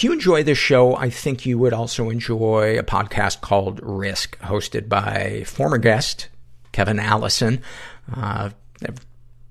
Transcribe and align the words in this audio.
If 0.00 0.04
you 0.04 0.12
enjoy 0.12 0.42
this 0.44 0.56
show, 0.56 0.96
I 0.96 1.10
think 1.10 1.44
you 1.44 1.58
would 1.58 1.74
also 1.74 2.08
enjoy 2.08 2.78
a 2.78 2.82
podcast 2.82 3.42
called 3.42 3.80
Risk, 3.82 4.38
hosted 4.38 4.88
by 4.88 5.44
former 5.44 5.76
guest 5.76 6.30
Kevin 6.72 6.98
Allison. 6.98 7.60
Uh, 8.10 8.48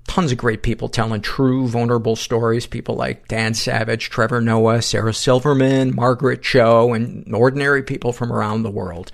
tons 0.08 0.32
of 0.32 0.38
great 0.38 0.64
people 0.64 0.88
telling 0.88 1.20
true, 1.20 1.68
vulnerable 1.68 2.16
stories. 2.16 2.66
People 2.66 2.96
like 2.96 3.28
Dan 3.28 3.54
Savage, 3.54 4.10
Trevor 4.10 4.40
Noah, 4.40 4.82
Sarah 4.82 5.14
Silverman, 5.14 5.94
Margaret 5.94 6.42
Cho, 6.42 6.94
and 6.94 7.32
ordinary 7.32 7.84
people 7.84 8.12
from 8.12 8.32
around 8.32 8.64
the 8.64 8.72
world. 8.72 9.12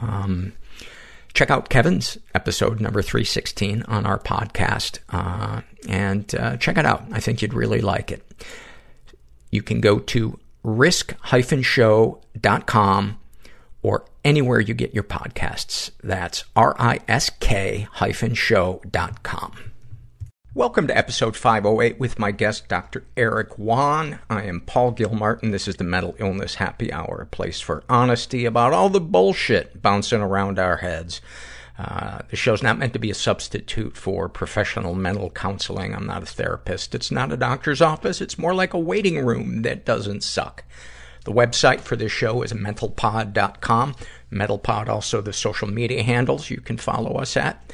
Um, 0.00 0.52
check 1.32 1.48
out 1.48 1.68
Kevin's 1.68 2.18
episode 2.34 2.80
number 2.80 3.02
316 3.02 3.84
on 3.84 4.04
our 4.04 4.18
podcast, 4.18 4.98
uh, 5.10 5.60
and 5.88 6.34
uh, 6.34 6.56
check 6.56 6.76
it 6.76 6.86
out. 6.86 7.04
I 7.12 7.20
think 7.20 7.40
you'd 7.40 7.54
really 7.54 7.82
like 7.82 8.10
it. 8.10 8.28
You 9.52 9.62
can 9.62 9.80
go 9.80 10.00
to 10.00 10.40
risk-show.com 10.62 13.18
or 13.82 14.04
anywhere 14.24 14.60
you 14.60 14.74
get 14.74 14.94
your 14.94 15.04
podcasts. 15.04 15.90
That's 16.02 16.44
R-I-S-K 16.54 17.88
hyphen 17.92 18.34
show.com. 18.34 19.72
Welcome 20.54 20.86
to 20.88 20.96
episode 20.96 21.34
508 21.34 21.98
with 21.98 22.18
my 22.18 22.30
guest, 22.30 22.68
Dr. 22.68 23.04
Erik 23.16 23.58
Won. 23.58 24.18
I 24.28 24.42
am 24.42 24.60
Paul 24.60 24.90
Gilmartin. 24.90 25.50
This 25.50 25.66
is 25.66 25.76
the 25.76 25.84
Mental 25.84 26.14
Illness 26.18 26.56
Happy 26.56 26.92
Hour, 26.92 27.22
a 27.22 27.26
place 27.26 27.62
for 27.62 27.84
honesty 27.88 28.44
about 28.44 28.74
all 28.74 28.90
the 28.90 29.00
bullshit 29.00 29.80
bouncing 29.80 30.20
around 30.20 30.58
our 30.58 30.76
heads. 30.76 31.22
Uh, 31.78 32.20
the 32.28 32.36
show's 32.36 32.62
not 32.62 32.78
meant 32.78 32.92
to 32.92 32.98
be 32.98 33.10
a 33.10 33.14
substitute 33.14 33.96
for 33.96 34.28
professional 34.28 34.94
mental 34.94 35.30
counseling. 35.30 35.94
I'm 35.94 36.06
not 36.06 36.22
a 36.22 36.26
therapist. 36.26 36.94
It's 36.94 37.10
not 37.10 37.32
a 37.32 37.36
doctor's 37.36 37.80
office. 37.80 38.20
It's 38.20 38.38
more 38.38 38.54
like 38.54 38.74
a 38.74 38.78
waiting 38.78 39.24
room 39.24 39.62
that 39.62 39.84
doesn't 39.84 40.22
suck. 40.22 40.64
The 41.24 41.32
website 41.32 41.80
for 41.80 41.96
this 41.96 42.12
show 42.12 42.42
is 42.42 42.52
mentalpod.com. 42.52 43.94
Mentalpod 44.30 44.88
also 44.88 45.20
the 45.20 45.32
social 45.32 45.68
media 45.68 46.02
handles 46.02 46.50
you 46.50 46.60
can 46.60 46.76
follow 46.76 47.16
us 47.16 47.36
at. 47.36 47.72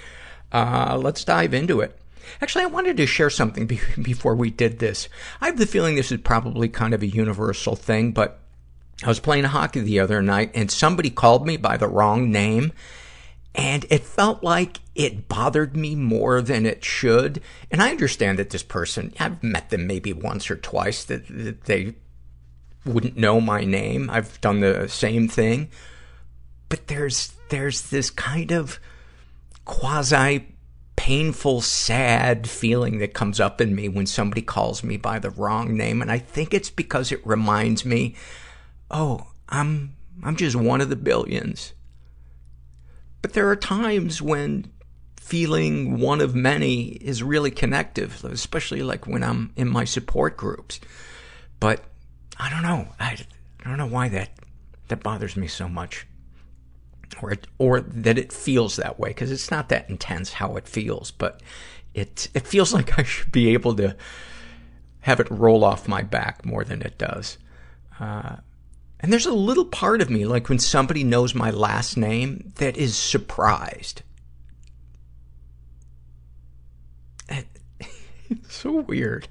Uh, 0.52 0.98
let's 1.00 1.24
dive 1.24 1.54
into 1.54 1.80
it. 1.80 1.98
Actually, 2.41 2.64
I 2.64 2.69
wanted 2.69 2.96
to 2.98 3.06
share 3.06 3.30
something 3.30 3.66
be- 3.66 3.80
before 4.02 4.34
we 4.34 4.50
did 4.50 4.78
this. 4.78 5.08
I 5.41 5.46
have 5.46 5.58
the 5.58 5.66
feeling 5.66 5.96
this 5.96 6.12
is 6.12 6.20
probably 6.20 6.69
kind 6.69 6.94
of 6.94 7.02
a 7.02 7.06
universal 7.06 7.74
thing, 7.74 8.12
but 8.12 8.38
I 9.02 9.08
was 9.08 9.20
playing 9.20 9.44
hockey 9.44 9.80
the 9.80 10.00
other 10.00 10.22
night 10.22 10.50
and 10.54 10.70
somebody 10.70 11.10
called 11.10 11.46
me 11.46 11.56
by 11.56 11.76
the 11.76 11.88
wrong 11.88 12.30
name 12.30 12.72
and 13.54 13.86
it 13.91 14.04
felt 14.04 14.42
like 14.42 14.80
it 14.94 15.28
bothered 15.28 15.77
me 15.77 15.94
more 15.94 16.41
than 16.41 16.66
it 16.66 16.84
should. 16.84 17.41
And 17.70 17.82
I 17.82 17.91
understand 17.91 18.38
that 18.38 18.50
this 18.50 18.62
person, 18.62 19.12
I've 19.18 19.42
met 19.42 19.70
them 19.70 19.86
maybe 19.86 20.12
once 20.12 20.50
or 20.50 20.56
twice, 20.56 21.04
that, 21.04 21.27
that 21.28 21.64
they 21.64 21.94
wouldn't 22.84 23.16
know 23.16 23.41
my 23.41 23.64
name. 23.64 24.10
I've 24.10 24.41
done 24.41 24.60
the 24.60 24.88
same 24.88 25.28
thing. 25.28 25.70
But 26.69 26.86
there's, 26.88 27.32
there's 27.48 27.91
this 27.91 28.10
kind 28.10 28.52
of 28.52 28.78
quasi 29.64 30.46
painful, 30.96 31.60
sad 31.60 32.48
feeling 32.48 32.98
that 32.98 33.14
comes 33.14 33.41
up 33.41 33.60
in 33.60 33.74
me 33.74 33.88
when 33.88 34.06
somebody 34.06 34.42
calls 34.42 34.82
me 34.82 34.96
by 34.96 35.19
the 35.19 35.30
wrong 35.30 35.76
name. 35.76 36.02
And 36.02 36.10
I 36.10 36.19
think 36.19 36.52
it's 36.52 36.70
because 36.70 37.12
it 37.12 37.26
reminds 37.26 37.84
me, 37.84 38.14
oh, 38.91 39.28
I'm, 39.48 39.96
I'm 40.22 40.36
just 40.36 40.56
one 40.56 40.80
of 40.80 40.91
the 40.91 40.96
billions. 40.96 41.72
But 43.22 43.33
there 43.33 43.48
are 43.48 43.56
times 43.56 44.22
when 44.22 44.70
feeling 45.16 45.98
one 46.00 46.20
of 46.20 46.34
many 46.34 46.84
is 46.84 47.22
really 47.22 47.50
connective, 47.50 48.25
especially 48.25 48.83
like 48.83 49.06
when 49.06 49.22
I'm 49.22 49.52
in 49.56 49.69
my 49.69 49.84
support 49.84 50.36
groups. 50.36 50.80
But 51.60 51.84
I 52.38 52.48
don't 52.48 52.62
know. 52.62 52.88
I, 52.98 53.19
I 53.60 53.69
don't 53.69 53.78
know 53.78 53.86
why 53.86 54.08
that, 54.08 54.30
that 54.88 55.02
bothers 55.02 55.36
me 55.36 55.47
so 55.48 55.69
much. 55.69 56.06
Or, 57.20 57.33
it, 57.33 57.47
or 57.58 57.80
that 57.80 58.16
it 58.16 58.33
feels 58.33 58.77
that 58.77 59.00
way, 59.00 59.10
because 59.10 59.32
it's 59.32 59.50
not 59.50 59.70
that 59.70 59.91
intense 59.91 60.34
how 60.34 60.56
it 60.56 60.69
feels, 60.69 61.10
but 61.10 61.42
it, 61.94 62.28
it 62.32 62.47
feels 62.47 62.72
like 62.75 62.98
I 62.98 63.03
should 63.03 63.32
be 63.32 63.48
able 63.48 63.75
to 63.76 63.97
have 65.00 65.21
it 65.21 65.31
roll 65.31 65.65
off 65.65 65.88
my 65.88 66.03
back 66.03 66.44
more 66.44 66.65
than 66.65 66.82
it 66.82 66.98
does. 66.98 67.38
Uh, 67.98 68.37
and 69.00 69.12
there's 69.12 69.26
a 69.26 69.32
little 69.32 69.64
part 69.64 70.00
of 70.03 70.10
me, 70.10 70.25
like 70.25 70.48
when 70.48 70.59
somebody 70.59 71.04
knows 71.04 71.34
my 71.34 71.50
last 71.50 71.97
name, 71.97 72.53
that 72.56 72.76
is 72.76 72.97
surprised. 72.97 74.03
it's 77.28 77.48
so 78.54 78.72
weird. 78.72 79.28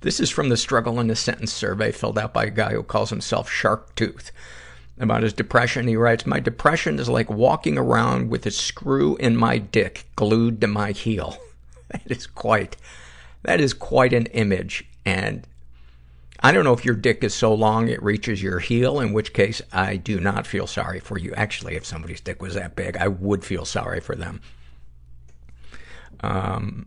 This 0.00 0.18
is 0.18 0.30
from 0.30 0.48
the 0.48 0.56
Struggle 0.56 0.98
in 0.98 1.10
a 1.10 1.16
Sentence 1.16 1.52
survey 1.52 1.92
filled 1.92 2.18
out 2.18 2.32
by 2.32 2.44
a 2.44 2.50
guy 2.50 2.72
who 2.72 2.82
calls 2.82 3.10
himself 3.10 3.50
Shark 3.50 3.94
Tooth. 3.94 4.32
About 4.98 5.22
his 5.22 5.32
depression, 5.32 5.86
he 5.86 5.96
writes, 5.96 6.26
My 6.26 6.40
depression 6.40 6.98
is 6.98 7.08
like 7.08 7.30
walking 7.30 7.76
around 7.76 8.30
with 8.30 8.46
a 8.46 8.50
screw 8.50 9.16
in 9.16 9.36
my 9.36 9.58
dick 9.58 10.06
glued 10.16 10.60
to 10.60 10.66
my 10.66 10.92
heel. 10.92 11.36
That 11.92 12.08
is 12.08 12.28
quite, 12.28 12.76
that 13.42 13.60
is 13.60 13.74
quite 13.74 14.12
an 14.12 14.26
image. 14.26 14.84
And 15.04 15.44
I 16.42 16.52
don't 16.52 16.64
know 16.64 16.72
if 16.72 16.86
your 16.86 16.94
dick 16.94 17.22
is 17.22 17.34
so 17.34 17.52
long 17.52 17.88
it 17.88 18.02
reaches 18.02 18.42
your 18.42 18.60
heel, 18.60 18.98
in 18.98 19.12
which 19.12 19.34
case 19.34 19.60
I 19.72 19.96
do 19.96 20.18
not 20.18 20.46
feel 20.46 20.66
sorry 20.66 20.98
for 20.98 21.18
you. 21.18 21.34
Actually, 21.34 21.76
if 21.76 21.84
somebody's 21.84 22.22
dick 22.22 22.40
was 22.40 22.54
that 22.54 22.76
big, 22.76 22.96
I 22.96 23.08
would 23.08 23.44
feel 23.44 23.66
sorry 23.66 24.00
for 24.00 24.16
them. 24.16 24.40
Um, 26.20 26.86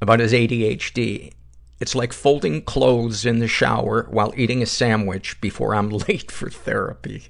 about 0.00 0.20
his 0.20 0.32
ADHD. 0.32 1.32
It's 1.80 1.94
like 1.94 2.12
folding 2.12 2.62
clothes 2.62 3.26
in 3.26 3.40
the 3.40 3.48
shower 3.48 4.06
while 4.10 4.32
eating 4.36 4.62
a 4.62 4.66
sandwich 4.66 5.40
before 5.40 5.74
I'm 5.74 5.90
late 6.08 6.30
for 6.30 6.48
therapy. 6.48 7.28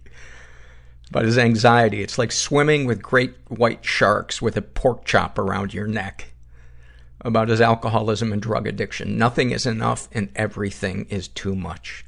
About 1.09 1.25
his 1.25 1.38
anxiety. 1.38 2.03
It's 2.03 2.19
like 2.19 2.33
swimming 2.33 2.84
with 2.84 3.00
great 3.00 3.34
white 3.49 3.84
sharks 3.84 4.43
with 4.43 4.56
a 4.56 4.62
pork 4.62 5.05
chop 5.05 5.38
around 5.38 5.73
your 5.73 5.87
neck 5.87 6.33
about 7.26 7.48
his 7.48 7.60
alcoholism 7.60 8.32
and 8.32 8.41
drug 8.41 8.66
addiction. 8.66 9.19
Nothing 9.19 9.50
is 9.50 9.66
enough 9.66 10.09
and 10.12 10.31
everything 10.37 11.06
is 11.10 11.28
too 11.28 11.56
much. 11.56 12.04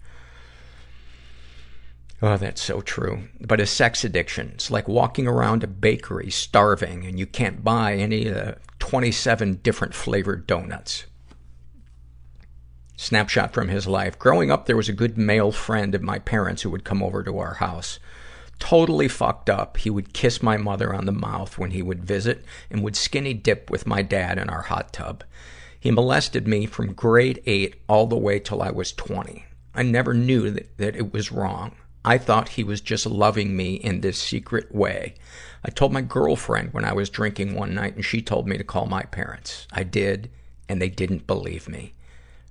Oh, 2.22 2.36
that's 2.36 2.62
so 2.62 2.80
true. 2.80 3.28
But 3.40 3.58
his 3.58 3.70
sex 3.70 4.04
addiction, 4.04 4.52
it's 4.54 4.70
like 4.70 4.88
walking 4.88 5.26
around 5.26 5.62
a 5.62 5.68
bakery 5.68 6.30
starving 6.30 7.04
and 7.04 7.18
you 7.18 7.26
can't 7.26 7.64
buy 7.64 7.94
any 7.94 8.26
of 8.28 8.34
the 8.34 8.58
27 8.78 9.60
different 9.62 9.94
flavored 9.94 10.46
donuts. 10.46 11.06
Snapshot 12.96 13.52
from 13.52 13.68
his 13.68 13.86
life. 13.86 14.18
Growing 14.18 14.50
up, 14.50 14.66
there 14.66 14.76
was 14.76 14.88
a 14.88 14.92
good 14.92 15.16
male 15.16 15.52
friend 15.52 15.94
of 15.94 16.02
my 16.02 16.18
parents 16.18 16.62
who 16.62 16.70
would 16.70 16.84
come 16.84 17.02
over 17.02 17.22
to 17.22 17.38
our 17.38 17.54
house 17.54 18.00
totally 18.58 19.08
fucked 19.08 19.48
up. 19.50 19.76
He 19.78 19.90
would 19.90 20.12
kiss 20.12 20.42
my 20.42 20.56
mother 20.56 20.94
on 20.94 21.06
the 21.06 21.12
mouth 21.12 21.58
when 21.58 21.70
he 21.70 21.82
would 21.82 22.04
visit 22.04 22.44
and 22.70 22.82
would 22.82 22.96
skinny 22.96 23.34
dip 23.34 23.70
with 23.70 23.86
my 23.86 24.02
dad 24.02 24.38
in 24.38 24.48
our 24.48 24.62
hot 24.62 24.92
tub. 24.92 25.24
He 25.80 25.90
molested 25.90 26.48
me 26.48 26.66
from 26.66 26.92
grade 26.92 27.42
8 27.46 27.82
all 27.88 28.06
the 28.06 28.16
way 28.16 28.38
till 28.38 28.62
I 28.62 28.70
was 28.70 28.92
20. 28.92 29.44
I 29.74 29.82
never 29.82 30.12
knew 30.12 30.50
that, 30.50 30.76
that 30.78 30.96
it 30.96 31.12
was 31.12 31.30
wrong. 31.30 31.76
I 32.04 32.18
thought 32.18 32.50
he 32.50 32.64
was 32.64 32.80
just 32.80 33.06
loving 33.06 33.56
me 33.56 33.74
in 33.74 34.00
this 34.00 34.18
secret 34.20 34.74
way. 34.74 35.14
I 35.64 35.70
told 35.70 35.92
my 35.92 36.00
girlfriend 36.00 36.72
when 36.72 36.84
I 36.84 36.92
was 36.92 37.10
drinking 37.10 37.54
one 37.54 37.74
night 37.74 37.94
and 37.94 38.04
she 38.04 38.22
told 38.22 38.48
me 38.48 38.56
to 38.56 38.64
call 38.64 38.86
my 38.86 39.02
parents. 39.02 39.66
I 39.72 39.82
did, 39.82 40.30
and 40.68 40.80
they 40.80 40.88
didn't 40.88 41.26
believe 41.26 41.68
me. 41.68 41.94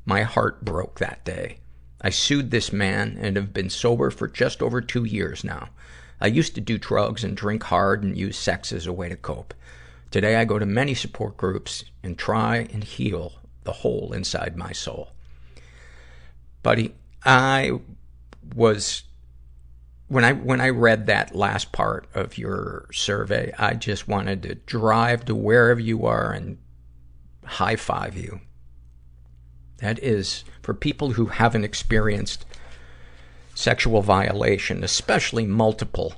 My 0.06 0.24
heart 0.24 0.64
broke 0.64 1.00
that 1.00 1.26
day. 1.26 1.58
I 2.02 2.12
sued 2.12 2.52
this 2.52 2.72
man 2.72 3.18
and 3.20 3.36
have 3.36 3.54
been 3.54 3.70
sober 3.70 4.12
for 4.12 4.28
just 4.28 4.62
over 4.62 4.80
two 4.82 5.04
years 5.04 5.44
now. 5.44 5.70
I 6.20 6.28
used 6.28 6.56
to 6.56 6.62
do 6.62 6.78
drugs 6.78 7.24
and 7.24 7.38
drink 7.38 7.64
hard 7.64 8.04
and 8.04 8.18
use 8.18 8.38
sex 8.38 8.74
as 8.74 8.88
a 8.88 8.94
way 8.94 9.10
to 9.10 9.16
cope. 9.16 9.54
Today 10.10 10.36
I 10.36 10.46
go 10.46 10.58
to 10.58 10.66
many 10.66 10.94
support 10.94 11.38
groups 11.38 11.84
and 12.02 12.18
try 12.18 12.68
and 12.72 12.84
heal 12.84 13.34
the 13.64 13.74
hole 13.74 14.14
inside 14.14 14.56
my 14.56 14.72
soul. 14.72 15.10
Buddy, 16.64 16.96
I 17.24 17.80
was 18.56 19.04
when 20.08 20.24
I 20.24 20.34
when 20.34 20.62
I 20.62 20.70
read 20.70 21.06
that 21.08 21.36
last 21.36 21.72
part 21.72 22.08
of 22.14 22.38
your 22.38 22.88
survey, 22.94 23.54
I 23.58 23.74
just 23.74 24.08
wanted 24.08 24.44
to 24.44 24.56
drive 24.56 25.26
to 25.26 25.36
wherever 25.36 25.80
you 25.80 26.06
are 26.06 26.32
and 26.32 26.58
high 27.44 27.76
five 27.76 28.16
you. 28.16 28.40
That 29.78 30.00
is 30.00 30.44
for 30.64 30.74
people 30.74 31.12
who 31.12 31.28
haven't 31.28 31.64
experienced 31.64 32.46
sexual 33.58 34.04
violation, 34.04 34.84
especially 34.84 35.44
multiple 35.44 36.14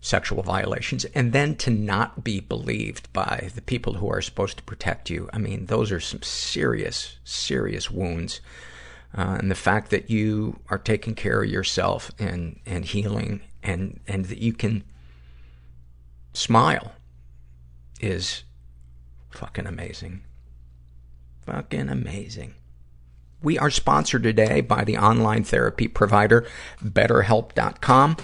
sexual 0.00 0.42
violations, 0.42 1.04
and 1.14 1.34
then 1.34 1.54
to 1.54 1.70
not 1.70 2.24
be 2.24 2.40
believed 2.40 3.12
by 3.12 3.50
the 3.54 3.60
people 3.60 3.94
who 3.94 4.10
are 4.10 4.22
supposed 4.22 4.56
to 4.56 4.62
protect 4.62 5.10
you. 5.10 5.28
I 5.30 5.36
mean, 5.36 5.66
those 5.66 5.92
are 5.92 6.00
some 6.00 6.22
serious, 6.22 7.18
serious 7.24 7.90
wounds. 7.90 8.40
Uh, 9.14 9.36
and 9.38 9.50
the 9.50 9.54
fact 9.54 9.90
that 9.90 10.08
you 10.08 10.60
are 10.70 10.78
taking 10.78 11.14
care 11.14 11.42
of 11.42 11.50
yourself 11.50 12.10
and, 12.18 12.58
and 12.64 12.86
healing 12.86 13.42
and, 13.62 14.00
and 14.08 14.24
that 14.26 14.38
you 14.38 14.54
can 14.54 14.82
smile 16.32 16.92
is 18.00 18.44
fucking 19.28 19.66
amazing. 19.66 20.22
Fucking 21.44 21.90
amazing. 21.90 22.54
We 23.42 23.58
are 23.58 23.70
sponsored 23.70 24.22
today 24.22 24.60
by 24.60 24.84
the 24.84 24.96
online 24.96 25.44
therapy 25.44 25.88
provider, 25.88 26.46
BetterHelp.com. 26.84 28.16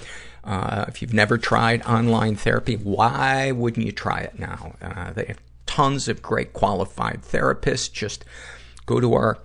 Uh, 0.42 0.84
if 0.88 1.00
you've 1.00 1.14
never 1.14 1.38
tried 1.38 1.82
online 1.86 2.36
therapy, 2.36 2.74
why 2.74 3.50
wouldn't 3.52 3.86
you 3.86 3.92
try 3.92 4.20
it 4.20 4.38
now? 4.38 4.74
Uh, 4.82 5.12
they 5.12 5.24
have 5.24 5.40
tons 5.66 6.08
of 6.08 6.20
great 6.20 6.52
qualified 6.52 7.22
therapists. 7.22 7.92
Just 7.92 8.24
go 8.86 9.00
to 9.00 9.14
our 9.14 9.38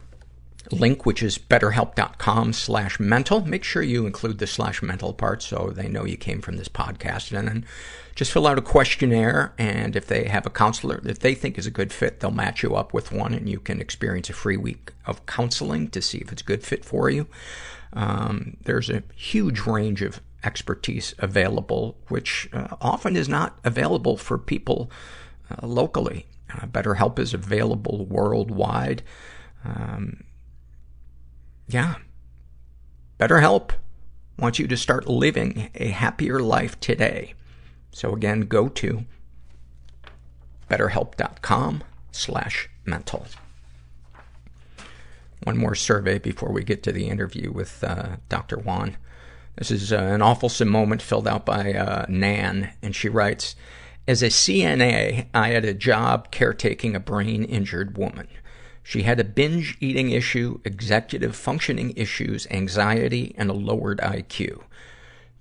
link, 0.71 1.05
which 1.05 1.23
is 1.23 1.37
betterhelp.com 1.37 2.53
slash 2.53 2.99
mental. 2.99 3.45
Make 3.45 3.63
sure 3.63 3.81
you 3.81 4.05
include 4.05 4.39
the 4.39 4.47
slash 4.47 4.81
mental 4.81 5.13
part 5.13 5.41
so 5.41 5.71
they 5.73 5.87
know 5.87 6.05
you 6.05 6.17
came 6.17 6.41
from 6.41 6.57
this 6.57 6.69
podcast. 6.69 7.37
And 7.37 7.47
then 7.47 7.65
just 8.15 8.31
fill 8.31 8.47
out 8.47 8.57
a 8.57 8.61
questionnaire. 8.61 9.53
And 9.57 9.95
if 9.95 10.07
they 10.07 10.25
have 10.25 10.45
a 10.45 10.49
counselor 10.49 10.99
that 11.01 11.19
they 11.19 11.33
think 11.33 11.57
is 11.57 11.67
a 11.67 11.71
good 11.71 11.93
fit, 11.93 12.19
they'll 12.19 12.31
match 12.31 12.63
you 12.63 12.75
up 12.75 12.93
with 12.93 13.11
one 13.11 13.33
and 13.33 13.47
you 13.47 13.59
can 13.59 13.79
experience 13.79 14.29
a 14.29 14.33
free 14.33 14.57
week 14.57 14.91
of 15.05 15.25
counseling 15.25 15.89
to 15.89 16.01
see 16.01 16.19
if 16.19 16.31
it's 16.31 16.41
a 16.41 16.45
good 16.45 16.63
fit 16.63 16.83
for 16.83 17.09
you. 17.09 17.27
Um, 17.93 18.57
there's 18.63 18.89
a 18.89 19.03
huge 19.15 19.61
range 19.61 20.01
of 20.01 20.21
expertise 20.43 21.13
available, 21.17 21.97
which 22.07 22.49
uh, 22.53 22.75
often 22.81 23.15
is 23.15 23.27
not 23.27 23.57
available 23.63 24.17
for 24.17 24.37
people 24.37 24.91
uh, 25.49 25.65
locally. 25.65 26.25
Uh, 26.53 26.65
BetterHelp 26.65 27.19
is 27.19 27.33
available 27.33 28.05
worldwide. 28.05 29.03
Um, 29.63 30.23
yeah. 31.69 31.95
BetterHelp 33.19 33.71
wants 34.37 34.59
you 34.59 34.67
to 34.67 34.77
start 34.77 35.07
living 35.07 35.69
a 35.75 35.89
happier 35.89 36.39
life 36.39 36.79
today. 36.79 37.33
So 37.91 38.13
again, 38.13 38.41
go 38.41 38.69
to 38.69 39.05
betterhelp.com 40.69 41.83
slash 42.11 42.69
mental. 42.85 43.25
One 45.43 45.57
more 45.57 45.75
survey 45.75 46.17
before 46.17 46.51
we 46.51 46.63
get 46.63 46.83
to 46.83 46.91
the 46.91 47.07
interview 47.07 47.51
with 47.51 47.83
uh, 47.83 48.17
Dr. 48.27 48.57
Won. 48.57 48.97
This 49.55 49.71
is 49.71 49.93
uh, 49.93 49.97
an 49.97 50.21
awful 50.21 50.51
moment 50.65 51.01
filled 51.01 51.27
out 51.27 51.45
by 51.45 51.73
uh, 51.73 52.05
Nan, 52.07 52.71
and 52.81 52.95
she 52.95 53.09
writes, 53.09 53.55
As 54.07 54.23
a 54.23 54.27
CNA, 54.27 55.27
I 55.33 55.49
had 55.49 55.65
a 55.65 55.73
job 55.73 56.31
caretaking 56.31 56.95
a 56.95 56.99
brain 56.99 57.43
injured 57.43 57.97
woman. 57.97 58.27
She 58.83 59.03
had 59.03 59.19
a 59.19 59.23
binge 59.23 59.77
eating 59.79 60.11
issue, 60.11 60.59
executive 60.65 61.35
functioning 61.35 61.93
issues, 61.95 62.47
anxiety, 62.49 63.33
and 63.37 63.49
a 63.49 63.53
lowered 63.53 63.99
IQ. 63.99 64.63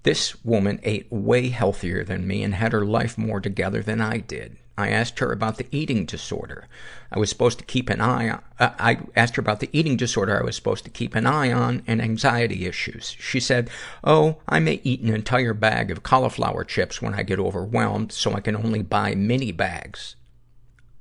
This 0.03 0.43
woman 0.45 0.81
ate 0.83 1.11
way 1.11 1.49
healthier 1.49 2.05
than 2.05 2.27
me 2.27 2.43
and 2.43 2.55
had 2.55 2.73
her 2.73 2.85
life 2.85 3.19
more 3.19 3.41
together 3.41 3.83
than 3.83 4.01
I 4.01 4.19
did. 4.19 4.57
I 4.79 4.91
asked 4.91 5.19
her 5.19 5.33
about 5.33 5.57
the 5.57 5.67
eating 5.73 6.07
disorder. 6.07 6.69
I 7.11 7.19
was 7.19 7.29
supposed 7.29 7.59
to 7.59 7.65
keep 7.65 7.91
an 7.91 8.01
eye 8.01 8.31
on, 8.31 8.43
uh, 8.61 8.71
I 8.79 9.01
asked 9.17 9.35
her 9.35 9.41
about 9.41 9.59
the 9.59 9.69
eating 9.73 9.97
disorder 9.97 10.39
I 10.39 10.45
was 10.45 10.55
supposed 10.55 10.85
to 10.85 10.91
keep 10.91 11.17
an 11.17 11.27
eye 11.27 11.51
on 11.51 11.83
and 11.89 12.01
anxiety 12.01 12.65
issues. 12.65 13.17
She 13.19 13.41
said, 13.41 13.71
Oh, 14.05 14.37
I 14.49 14.61
may 14.61 14.81
eat 14.85 15.01
an 15.01 15.13
entire 15.13 15.53
bag 15.53 15.91
of 15.91 16.05
cauliflower 16.05 16.63
chips 16.63 17.03
when 17.03 17.13
I 17.13 17.25
get 17.25 17.41
overwhelmed, 17.41 18.13
so 18.13 18.35
I 18.35 18.41
can 18.41 18.55
only 18.55 18.83
buy 18.83 19.17
mini 19.17 19.51
bags. 19.51 20.15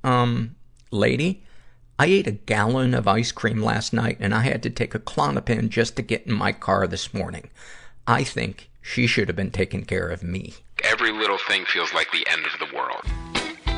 Um, 0.02 0.56
lady, 0.90 1.44
I 2.00 2.06
ate 2.06 2.28
a 2.28 2.32
gallon 2.32 2.94
of 2.94 3.08
ice 3.08 3.32
cream 3.32 3.60
last 3.60 3.92
night 3.92 4.18
and 4.20 4.32
I 4.32 4.42
had 4.42 4.62
to 4.62 4.70
take 4.70 4.94
a 4.94 5.00
Klonopin 5.00 5.68
just 5.68 5.96
to 5.96 6.02
get 6.02 6.28
in 6.28 6.32
my 6.32 6.52
car 6.52 6.86
this 6.86 7.12
morning. 7.12 7.50
I 8.06 8.22
think 8.22 8.70
she 8.80 9.08
should 9.08 9.26
have 9.26 9.36
been 9.36 9.50
taking 9.50 9.84
care 9.84 10.06
of 10.08 10.22
me. 10.22 10.54
Every 10.84 11.10
little 11.10 11.38
thing 11.48 11.64
feels 11.64 11.92
like 11.92 12.12
the 12.12 12.24
end 12.30 12.46
of 12.46 12.60
the 12.60 12.72
world. 12.76 13.02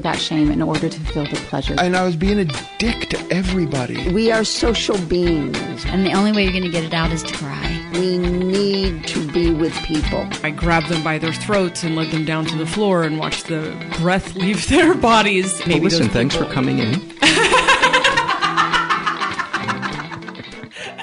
that 0.00 0.18
shame 0.18 0.50
in 0.50 0.62
order 0.62 0.88
to 0.88 1.00
feel 1.00 1.24
the 1.24 1.36
pleasure. 1.48 1.74
And 1.78 1.96
I 1.96 2.04
was 2.04 2.16
being 2.16 2.38
a 2.38 2.44
dick 2.78 3.08
to 3.10 3.18
everybody. 3.30 4.12
We 4.12 4.30
are 4.30 4.44
social 4.44 4.98
beings. 5.06 5.84
And 5.86 6.04
the 6.06 6.12
only 6.12 6.32
way 6.32 6.44
you're 6.44 6.52
going 6.52 6.64
to 6.64 6.70
get 6.70 6.84
it 6.84 6.94
out 6.94 7.12
is 7.12 7.22
to 7.22 7.34
cry. 7.34 7.90
We 7.94 8.18
need 8.18 9.06
to 9.08 9.30
be 9.32 9.52
with 9.52 9.74
people. 9.84 10.26
I 10.42 10.50
grabbed 10.50 10.88
them 10.88 11.02
by 11.02 11.18
their 11.18 11.32
throats 11.32 11.82
and 11.82 11.96
led 11.96 12.10
them 12.10 12.24
down 12.24 12.46
to 12.46 12.56
the 12.56 12.66
floor 12.66 13.04
and 13.04 13.18
watched 13.18 13.46
the 13.48 13.74
breath 14.00 14.34
leave 14.34 14.66
their 14.70 14.94
bodies. 14.94 15.58
Maybe 15.66 15.80
well, 15.80 15.90
listen, 15.90 16.08
thanks 16.08 16.34
for 16.34 16.44
coming 16.46 16.78
in. 16.78 17.00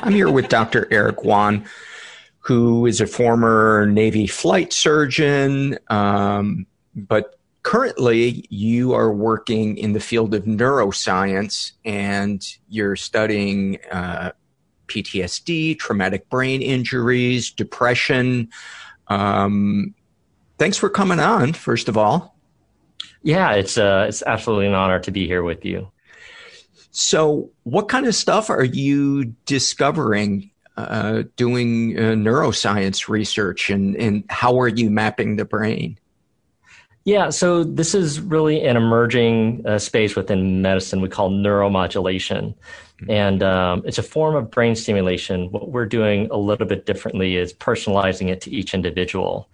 I'm 0.04 0.14
here 0.14 0.30
with 0.30 0.50
Dr. 0.50 0.88
Erik 0.92 1.24
Won, 1.24 1.66
who 2.40 2.86
is 2.86 3.00
a 3.00 3.08
former 3.08 3.86
Navy 3.86 4.28
flight 4.28 4.74
surgeon, 4.74 5.80
um, 5.90 6.66
but 6.94 7.40
currently 7.64 8.46
you 8.50 8.94
are 8.94 9.12
working 9.12 9.78
in 9.78 9.94
the 9.94 10.00
field 10.00 10.34
of 10.34 10.44
neuroscience 10.44 11.72
and 11.86 12.46
you're 12.70 12.96
studying 12.96 13.80
uh, 13.92 14.32
PTSD, 14.88 15.80
traumatic 15.80 16.30
brain 16.30 16.62
injuries, 16.62 17.50
depression. 17.52 18.50
Um, 19.08 19.96
thanks 20.58 20.78
for 20.78 20.90
coming 20.90 21.20
on, 21.20 21.54
first 21.54 21.88
of 21.88 21.98
all. 21.98 22.36
Yeah, 23.24 23.54
it's 23.54 23.78
uh, 23.78 24.06
it's 24.10 24.22
absolutely 24.24 24.68
an 24.68 24.74
honor 24.74 25.00
to 25.00 25.12
be 25.12 25.26
here 25.26 25.44
with 25.44 25.64
you. 25.64 25.90
So, 26.92 27.50
what 27.64 27.88
kind 27.88 28.06
of 28.06 28.14
stuff 28.14 28.50
are 28.50 28.66
you 28.66 29.34
discovering 29.46 30.52
uh, 30.76 31.24
doing 31.38 31.98
uh, 31.98 32.02
neuroscience 32.12 33.08
research, 33.08 33.70
and 33.70 33.96
and 33.96 34.26
how 34.30 34.60
are 34.60 34.68
you 34.68 34.90
mapping 34.90 35.38
the 35.38 35.46
brain? 35.46 35.98
Yeah, 37.06 37.32
so 37.32 37.64
this 37.64 37.94
is 37.94 38.22
really 38.22 38.64
an 38.64 38.78
emerging 38.78 39.66
uh, 39.68 39.78
space 39.78 40.16
within 40.16 40.62
medicine 40.62 41.02
we 41.02 41.10
call 41.10 41.30
neuromodulation. 41.30 42.56
Mm-hmm. 43.02 43.12
And 43.12 43.44
um, 43.44 43.84
it's 43.86 43.98
a 43.98 44.04
form 44.04 44.36
of 44.36 44.50
brain 44.50 44.76
stimulation. 44.76 45.52
What 45.52 45.70
we're 45.70 45.86
doing 45.86 46.30
a 46.32 46.38
little 46.38 46.66
bit 46.66 46.86
differently 46.86 47.36
is 47.36 47.54
personalizing 47.54 48.30
it 48.30 48.40
to 48.42 48.52
each 48.52 48.74
individual. 48.74 49.50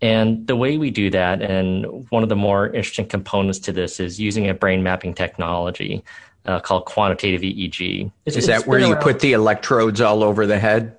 And 0.00 0.46
the 0.46 0.54
way 0.54 0.76
we 0.76 0.90
do 0.90 1.10
that, 1.10 1.42
and 1.42 2.08
one 2.10 2.22
of 2.22 2.28
the 2.28 2.36
more 2.36 2.68
interesting 2.68 3.06
components 3.06 3.58
to 3.60 3.72
this 3.72 3.98
is 3.98 4.20
using 4.20 4.48
a 4.48 4.54
brain 4.54 4.82
mapping 4.82 5.14
technology 5.14 6.04
uh, 6.46 6.60
called 6.60 6.84
quantitative 6.84 7.40
EEG. 7.40 8.12
It's, 8.26 8.36
is 8.36 8.46
that 8.46 8.66
where 8.66 8.78
you 8.78 8.94
put 8.96 9.18
the 9.18 9.32
electrodes 9.32 10.00
all 10.00 10.22
over 10.22 10.46
the 10.46 10.58
head? 10.58 10.96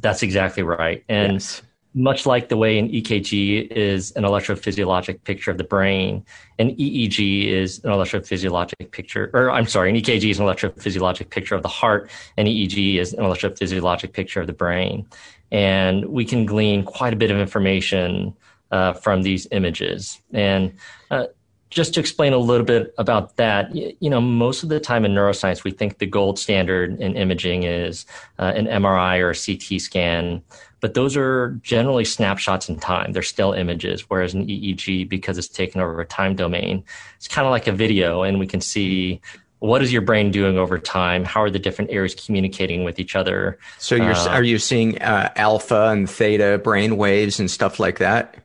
That's 0.00 0.24
exactly 0.24 0.64
right. 0.64 1.04
And 1.08 1.34
yes 1.34 1.62
much 1.94 2.24
like 2.24 2.48
the 2.48 2.56
way 2.56 2.78
an 2.78 2.88
EKG 2.88 3.68
is 3.70 4.12
an 4.12 4.24
electrophysiologic 4.24 5.22
picture 5.24 5.50
of 5.50 5.58
the 5.58 5.64
brain, 5.64 6.24
an 6.58 6.70
EEG 6.76 7.48
is 7.48 7.84
an 7.84 7.90
electrophysiologic 7.90 8.90
picture, 8.90 9.30
or 9.34 9.50
I'm 9.50 9.66
sorry, 9.66 9.90
an 9.90 9.96
EKG 9.96 10.30
is 10.30 10.40
an 10.40 10.46
electrophysiologic 10.46 11.28
picture 11.30 11.54
of 11.54 11.62
the 11.62 11.68
heart, 11.68 12.10
and 12.36 12.48
EEG 12.48 12.96
is 12.96 13.12
an 13.12 13.24
electrophysiologic 13.24 14.12
picture 14.12 14.40
of 14.40 14.46
the 14.46 14.52
brain. 14.52 15.06
And 15.50 16.06
we 16.06 16.24
can 16.24 16.46
glean 16.46 16.82
quite 16.84 17.12
a 17.12 17.16
bit 17.16 17.30
of 17.30 17.36
information 17.36 18.34
uh, 18.70 18.94
from 18.94 19.22
these 19.22 19.46
images. 19.50 20.20
And 20.32 20.72
uh, 21.10 21.26
just 21.72 21.94
to 21.94 22.00
explain 22.00 22.32
a 22.32 22.38
little 22.38 22.66
bit 22.66 22.94
about 22.98 23.36
that, 23.36 23.74
you 23.74 24.10
know, 24.10 24.20
most 24.20 24.62
of 24.62 24.68
the 24.68 24.78
time 24.78 25.04
in 25.04 25.12
neuroscience, 25.12 25.64
we 25.64 25.70
think 25.70 25.98
the 25.98 26.06
gold 26.06 26.38
standard 26.38 27.00
in 27.00 27.16
imaging 27.16 27.62
is 27.62 28.04
uh, 28.38 28.52
an 28.54 28.66
MRI 28.66 29.20
or 29.20 29.30
a 29.30 29.34
CT 29.34 29.80
scan 29.80 30.42
but 30.82 30.94
those 30.94 31.16
are 31.16 31.50
generally 31.62 32.04
snapshots 32.04 32.68
in 32.68 32.76
time. 32.76 33.12
They're 33.12 33.22
still 33.22 33.52
images, 33.52 34.10
whereas 34.10 34.34
an 34.34 34.48
EEG, 34.48 35.08
because 35.08 35.38
it's 35.38 35.46
taken 35.46 35.80
over 35.80 36.00
a 36.00 36.04
time 36.04 36.34
domain, 36.34 36.82
it's 37.16 37.28
kind 37.28 37.46
of 37.46 37.52
like 37.52 37.68
a 37.68 37.72
video, 37.72 38.24
and 38.24 38.40
we 38.40 38.48
can 38.48 38.60
see 38.60 39.20
what 39.60 39.80
is 39.80 39.92
your 39.92 40.02
brain 40.02 40.32
doing 40.32 40.58
over 40.58 40.76
time? 40.76 41.24
How 41.24 41.40
are 41.40 41.50
the 41.50 41.60
different 41.60 41.92
areas 41.92 42.16
communicating 42.16 42.82
with 42.82 42.98
each 42.98 43.14
other? 43.14 43.60
So, 43.78 43.94
you're 43.94 44.12
uh, 44.12 44.28
are 44.30 44.42
you 44.42 44.58
seeing 44.58 45.00
uh, 45.00 45.32
alpha 45.36 45.90
and 45.90 46.10
theta 46.10 46.60
brain 46.64 46.96
waves 46.96 47.38
and 47.38 47.48
stuff 47.48 47.78
like 47.78 47.98
that? 47.98 48.41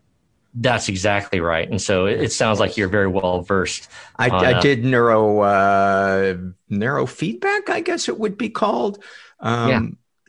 That's 0.59 0.89
exactly 0.89 1.39
right. 1.39 1.69
And 1.69 1.81
so 1.81 2.05
it, 2.07 2.21
it 2.21 2.31
sounds 2.31 2.59
like 2.59 2.77
you're 2.77 2.87
very 2.87 3.07
well 3.07 3.41
versed. 3.41 3.89
I, 4.17 4.29
I 4.29 4.53
uh, 4.53 4.61
did 4.61 4.83
neuro 4.83 5.41
uh, 5.41 6.37
neurofeedback, 6.71 7.69
I 7.69 7.81
guess 7.81 8.09
it 8.09 8.19
would 8.19 8.37
be 8.37 8.49
called. 8.49 9.03
Um, 9.39 9.69
yeah 9.69 9.81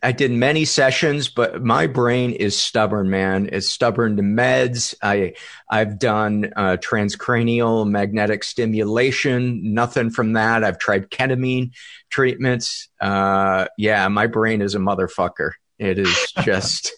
I 0.03 0.13
did 0.13 0.31
many 0.31 0.65
sessions, 0.65 1.29
but 1.29 1.63
my 1.63 1.87
brain 1.87 2.33
is 2.33 2.57
stubborn, 2.57 3.11
man. 3.11 3.49
It's 3.51 3.69
stubborn 3.69 4.17
to 4.17 4.23
meds. 4.23 4.95
I, 5.03 5.35
I've 5.69 5.99
done 5.99 6.53
uh, 6.55 6.77
transcranial 6.81 7.89
magnetic 7.89 8.45
stimulation. 8.45 9.75
Nothing 9.75 10.11
from 10.11 10.35
that. 10.35 10.63
I've 10.63 10.79
tried 10.79 11.11
ketamine 11.11 11.73
treatments. 12.11 12.89
Uh, 13.01 13.67
yeah, 13.77 14.07
my 14.09 14.27
brain 14.27 14.63
is 14.63 14.75
a 14.75 14.79
motherfucker. 14.79 15.53
It 15.79 15.99
is 15.99 16.33
just. 16.43 16.93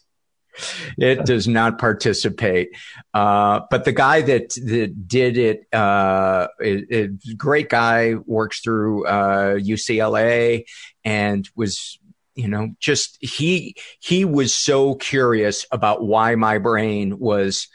It 0.99 1.25
does 1.25 1.49
not 1.49 1.78
participate. 1.78 2.71
Uh, 3.14 3.61
but 3.71 3.85
the 3.85 3.92
guy 3.92 4.23
that, 4.23 4.50
that 4.50 5.09
did 5.09 5.38
it, 5.38 5.66
uh, 5.73 6.49
it, 6.59 6.87
it, 6.90 7.38
great 7.38 7.69
guy, 7.69 8.14
works 8.26 8.61
through 8.61 9.07
uh, 9.07 9.54
UCLA 9.54 10.64
and 11.04 11.49
was 11.57 11.99
you 12.35 12.49
know 12.49 12.75
just 12.78 13.19
he 13.21 13.76
he 14.00 14.25
was 14.25 14.54
so 14.54 14.95
curious 14.95 15.66
about 15.71 16.04
why 16.04 16.35
my 16.37 16.59
brain 16.59 17.19
was 17.19 17.69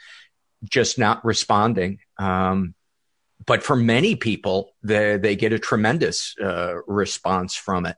just 0.64 0.98
not 0.98 1.24
responding. 1.24 1.98
Um, 2.18 2.74
but 3.46 3.62
for 3.62 3.76
many 3.76 4.16
people 4.16 4.72
they 4.82 5.18
they 5.18 5.36
get 5.36 5.52
a 5.52 5.58
tremendous 5.58 6.34
uh, 6.42 6.76
response 6.86 7.54
from 7.54 7.86
it. 7.86 7.96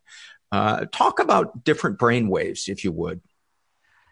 Uh, 0.51 0.87
talk 0.93 1.21
about 1.21 1.65
different 1.65 1.99
brain 1.99 2.29
waves 2.29 2.69
if 2.69 2.83
you 2.83 2.91
would 2.91 3.21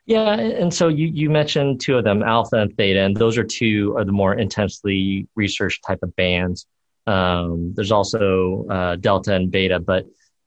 yeah 0.06 0.34
and 0.34 0.72
so 0.72 0.88
you 0.88 1.08
you 1.08 1.28
mentioned 1.28 1.80
two 1.80 1.96
of 1.96 2.04
them 2.04 2.22
alpha 2.22 2.56
and 2.56 2.76
theta 2.76 3.00
and 3.00 3.16
those 3.16 3.36
are 3.36 3.44
two 3.44 3.94
of 3.98 4.06
the 4.06 4.12
more 4.12 4.34
intensely 4.34 5.26
researched 5.34 5.84
type 5.84 5.98
of 6.02 6.14
bands 6.16 6.66
um, 7.08 7.72
there's 7.76 7.92
also 7.92 8.66
uh, 8.68 8.96
delta 8.96 9.34
and 9.34 9.50
beta 9.50 9.78
but 9.78 10.06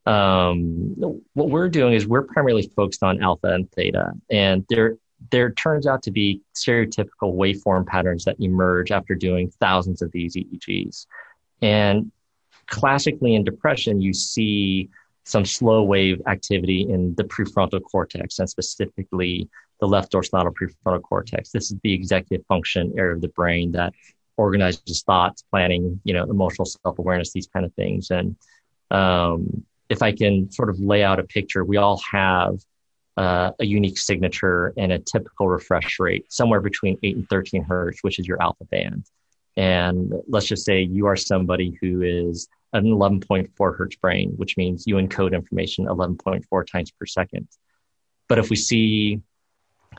um, 0.10 0.96
what 1.34 1.50
we're 1.50 1.70
doing 1.70 1.94
is 1.94 2.08
we're 2.08 2.24
primarily 2.24 2.72
focused 2.76 3.04
on 3.04 3.22
alpha 3.22 3.54
and 3.54 3.72
theta, 3.72 4.14
and 4.32 4.66
there 4.70 4.98
there 5.32 5.52
turns 5.52 5.86
out 5.86 6.02
to 6.04 6.12
be 6.12 6.42
stereotypical 6.56 7.36
waveform 7.36 7.86
patterns 7.86 8.24
that 8.26 8.38
emerge 8.40 8.92
after 8.92 9.14
doing 9.14 9.52
thousands 9.60 10.02
of 10.02 10.12
these 10.12 10.36
EEGs. 10.36 11.06
And 11.62 12.12
classically 12.68 13.36
in 13.36 13.44
depression, 13.44 14.02
you 14.02 14.14
see 14.14 14.90
some 15.26 15.46
slow 15.46 15.84
wave 15.84 16.22
activity 16.28 16.90
in 16.90 17.14
the 17.16 17.24
prefrontal 17.24 17.82
cortex 17.92 18.40
and 18.40 18.50
specifically 18.50 19.48
the 19.80 19.88
left 19.88 20.12
dorsolateral 20.12 20.54
prefrontal 20.54 21.02
cortex. 21.02 21.52
This 21.52 21.72
is 21.72 21.78
the 21.84 21.94
executive 21.94 22.46
function 22.48 22.94
area 22.98 23.16
of 23.16 23.22
the 23.22 23.30
brain 23.30 23.72
that 23.74 23.94
organizes 24.38 25.04
thoughts, 25.04 25.44
planning, 25.50 26.00
you 26.04 26.14
know, 26.14 26.24
emotional 26.24 26.66
self-awareness, 26.66 27.34
these 27.34 27.48
kind 27.48 27.66
of 27.66 27.74
things. 27.74 28.10
And 28.10 28.36
um, 28.92 29.64
if 29.90 30.02
I 30.02 30.12
can 30.12 30.52
sort 30.52 30.70
of 30.70 30.80
lay 30.80 31.04
out 31.04 31.20
a 31.20 31.24
picture, 31.24 31.64
we 31.64 31.78
all 31.78 32.02
have 32.12 32.60
uh, 33.18 33.52
a 33.60 33.66
unique 33.66 33.98
signature 33.98 34.74
and 34.78 34.94
a 34.94 35.00
typical 35.00 35.48
refresh 35.48 36.00
rate 36.00 36.32
somewhere 36.32 36.62
between 36.62 36.98
8 37.04 37.16
and 37.18 37.30
13 37.30 37.64
hertz, 37.64 38.00
which 38.02 38.18
is 38.18 38.28
your 38.28 38.42
alpha 38.42 38.64
band. 38.66 39.06
And 39.60 40.14
let's 40.30 40.46
just 40.46 40.64
say 40.64 40.84
you 40.84 41.08
are 41.08 41.18
somebody 41.18 41.78
who 41.82 42.02
is 42.02 42.48
an 42.72 42.86
11.4 42.86 43.78
hertz 43.78 43.98
brain, 43.98 44.32
which 44.38 44.56
means 44.56 44.86
you 44.88 44.96
encode 44.96 45.34
information 45.34 45.86
11.4 45.86 46.66
times 46.66 46.92
per 46.92 47.06
second. 47.06 47.46
But 48.30 48.40
if 48.40 48.50
we 48.50 48.56
see 48.56 49.20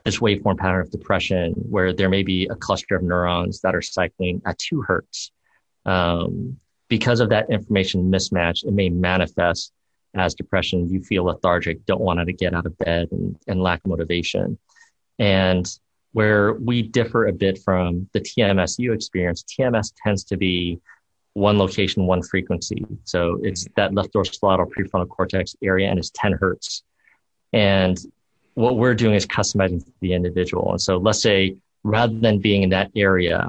this 0.07 0.19
waveform 0.19 0.57
pattern 0.57 0.81
of 0.81 0.91
depression 0.91 1.53
where 1.57 1.93
there 1.93 2.09
may 2.09 2.23
be 2.23 2.47
a 2.47 2.55
cluster 2.55 2.97
of 2.97 3.03
neurons 3.03 3.61
that 3.61 3.75
are 3.75 3.83
cycling 3.83 4.41
at 4.47 4.57
2 4.57 4.81
hertz, 4.81 5.31
um, 5.85 6.59
because 6.89 7.21
of 7.21 7.29
that 7.29 7.51
information 7.51 8.11
mismatch, 8.11 8.65
it 8.65 8.73
may 8.73 8.89
manifest 8.89 9.75
as 10.15 10.35
depression, 10.35 10.89
you 10.89 11.03
feel 11.03 11.25
lethargic, 11.25 11.85
don't 11.85 12.01
want 12.01 12.19
to 12.19 12.33
get 12.33 12.55
out 12.55 12.65
of 12.65 12.79
bed 12.79 13.09
and, 13.13 13.37
and 13.47 13.63
lack 13.63 13.87
motivation. 13.87 14.59
And 15.19 15.71
where 16.13 16.55
we 16.55 16.83
differ 16.83 17.27
a 17.27 17.33
bit 17.33 17.59
from 17.59 18.09
the 18.13 18.21
TMSU 18.21 18.95
experience, 18.95 19.45
TMS 19.45 19.93
tends 20.03 20.25
to 20.25 20.37
be 20.37 20.81
one 21.35 21.59
location, 21.59 22.07
one 22.07 22.23
frequency. 22.23 22.85
So 23.05 23.39
it's 23.43 23.65
mm-hmm. 23.65 23.73
that 23.77 23.95
left 23.95 24.13
dorsolateral 24.13 24.71
prefrontal 24.71 25.09
cortex 25.09 25.55
area 25.63 25.89
and 25.89 25.99
it's 25.99 26.11
10 26.15 26.33
hertz. 26.33 26.83
And 27.53 27.99
what 28.55 28.77
we're 28.77 28.95
doing 28.95 29.15
is 29.15 29.27
customizing 29.27 29.85
to 29.85 29.93
the 30.01 30.13
individual. 30.13 30.73
And 30.73 30.81
so 30.81 30.99
let's 30.99 31.23
say 31.23 31.57
rather 31.85 32.19
than 32.19 32.41
being 32.41 32.63
in 32.63 32.71
that 32.71 32.91
area, 32.97 33.49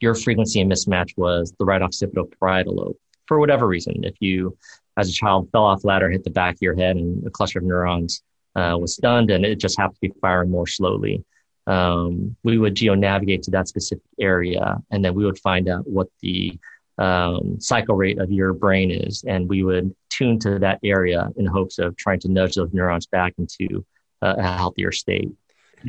your 0.00 0.14
frequency 0.14 0.60
and 0.60 0.70
mismatch 0.70 1.16
was 1.16 1.52
the 1.58 1.64
right 1.64 1.82
occipital 1.82 2.28
parietal 2.40 2.74
lobe 2.74 2.96
for 3.26 3.38
whatever 3.38 3.66
reason. 3.66 4.04
If 4.04 4.14
you 4.20 4.56
as 4.96 5.08
a 5.10 5.12
child 5.12 5.50
fell 5.52 5.64
off 5.64 5.84
ladder, 5.84 6.10
hit 6.10 6.24
the 6.24 6.30
back 6.30 6.54
of 6.54 6.62
your 6.62 6.74
head, 6.74 6.96
and 6.96 7.26
a 7.26 7.30
cluster 7.30 7.58
of 7.58 7.64
neurons 7.64 8.22
uh, 8.54 8.76
was 8.78 8.94
stunned, 8.94 9.30
and 9.30 9.44
it 9.44 9.56
just 9.56 9.78
happened 9.78 9.96
to 9.96 10.08
be 10.08 10.14
firing 10.20 10.50
more 10.50 10.66
slowly. 10.66 11.22
Um, 11.66 12.36
we 12.44 12.58
would 12.58 12.74
geo 12.74 12.94
navigate 12.94 13.42
to 13.44 13.50
that 13.52 13.68
specific 13.68 14.04
area, 14.20 14.78
and 14.90 15.04
then 15.04 15.14
we 15.14 15.24
would 15.24 15.38
find 15.38 15.68
out 15.68 15.86
what 15.86 16.08
the 16.20 16.58
um, 16.98 17.60
cycle 17.60 17.94
rate 17.94 18.18
of 18.18 18.30
your 18.30 18.52
brain 18.52 18.90
is, 18.90 19.24
and 19.26 19.48
we 19.48 19.62
would 19.62 19.94
tune 20.08 20.38
to 20.40 20.58
that 20.60 20.78
area 20.84 21.30
in 21.36 21.46
hopes 21.46 21.78
of 21.78 21.96
trying 21.96 22.20
to 22.20 22.28
nudge 22.28 22.54
those 22.54 22.72
neurons 22.72 23.06
back 23.06 23.34
into 23.38 23.84
uh, 24.22 24.34
a 24.38 24.42
healthier 24.42 24.92
state. 24.92 25.30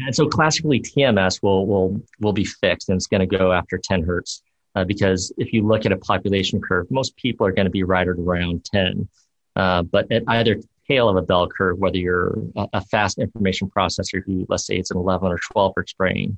And 0.05 0.15
so, 0.15 0.27
classically, 0.27 0.79
TMS 0.79 1.41
will 1.41 1.65
will 1.65 2.01
will 2.19 2.33
be 2.33 2.45
fixed, 2.45 2.89
and 2.89 2.97
it's 2.97 3.07
going 3.07 3.27
to 3.27 3.37
go 3.37 3.51
after 3.51 3.77
10 3.77 4.03
hertz 4.03 4.41
uh, 4.77 4.83
because 4.83 5.33
if 5.37 5.53
you 5.53 5.65
look 5.65 5.85
at 5.85 5.91
a 5.91 5.97
population 5.97 6.61
curve, 6.61 6.85
most 6.91 7.15
people 7.17 7.47
are 7.47 7.51
going 7.51 7.65
to 7.65 7.71
be 7.71 7.83
right 7.83 8.07
around 8.07 8.63
10. 8.65 9.07
Uh, 9.55 9.81
but 9.81 10.11
at 10.11 10.21
either 10.27 10.61
tail 10.87 11.09
of 11.09 11.17
a 11.17 11.21
bell 11.21 11.47
curve, 11.47 11.77
whether 11.77 11.97
you're 11.97 12.37
a, 12.55 12.81
fast 12.81 13.19
information 13.19 13.69
processor 13.69 14.21
who, 14.25 14.45
let's 14.49 14.65
say 14.65 14.77
it's 14.77 14.91
an 14.91 14.97
11 14.97 15.31
or 15.31 15.39
12 15.51 15.73
hertz 15.75 15.93
brain, 15.93 16.37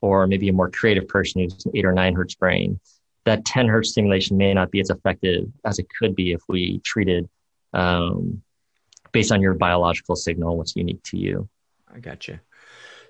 or 0.00 0.26
maybe 0.26 0.48
a 0.48 0.52
more 0.52 0.70
creative 0.70 1.06
person 1.06 1.42
who's 1.42 1.64
an 1.66 1.72
8 1.74 1.84
or 1.84 1.92
9 1.92 2.14
hertz 2.14 2.34
brain, 2.34 2.80
that 3.24 3.44
10 3.44 3.68
hertz 3.68 3.90
stimulation 3.90 4.36
may 4.36 4.54
not 4.54 4.70
be 4.70 4.80
as 4.80 4.90
effective 4.90 5.46
as 5.64 5.78
it 5.78 5.86
could 5.98 6.14
be 6.16 6.32
if 6.32 6.40
we 6.48 6.80
treated 6.80 7.28
um, 7.74 8.42
based 9.12 9.32
on 9.32 9.40
your 9.40 9.54
biological 9.54 10.16
signal, 10.16 10.56
what's 10.56 10.76
unique 10.76 11.02
to 11.04 11.16
you. 11.16 11.48
I 11.92 11.98
got 11.98 12.28
you. 12.28 12.38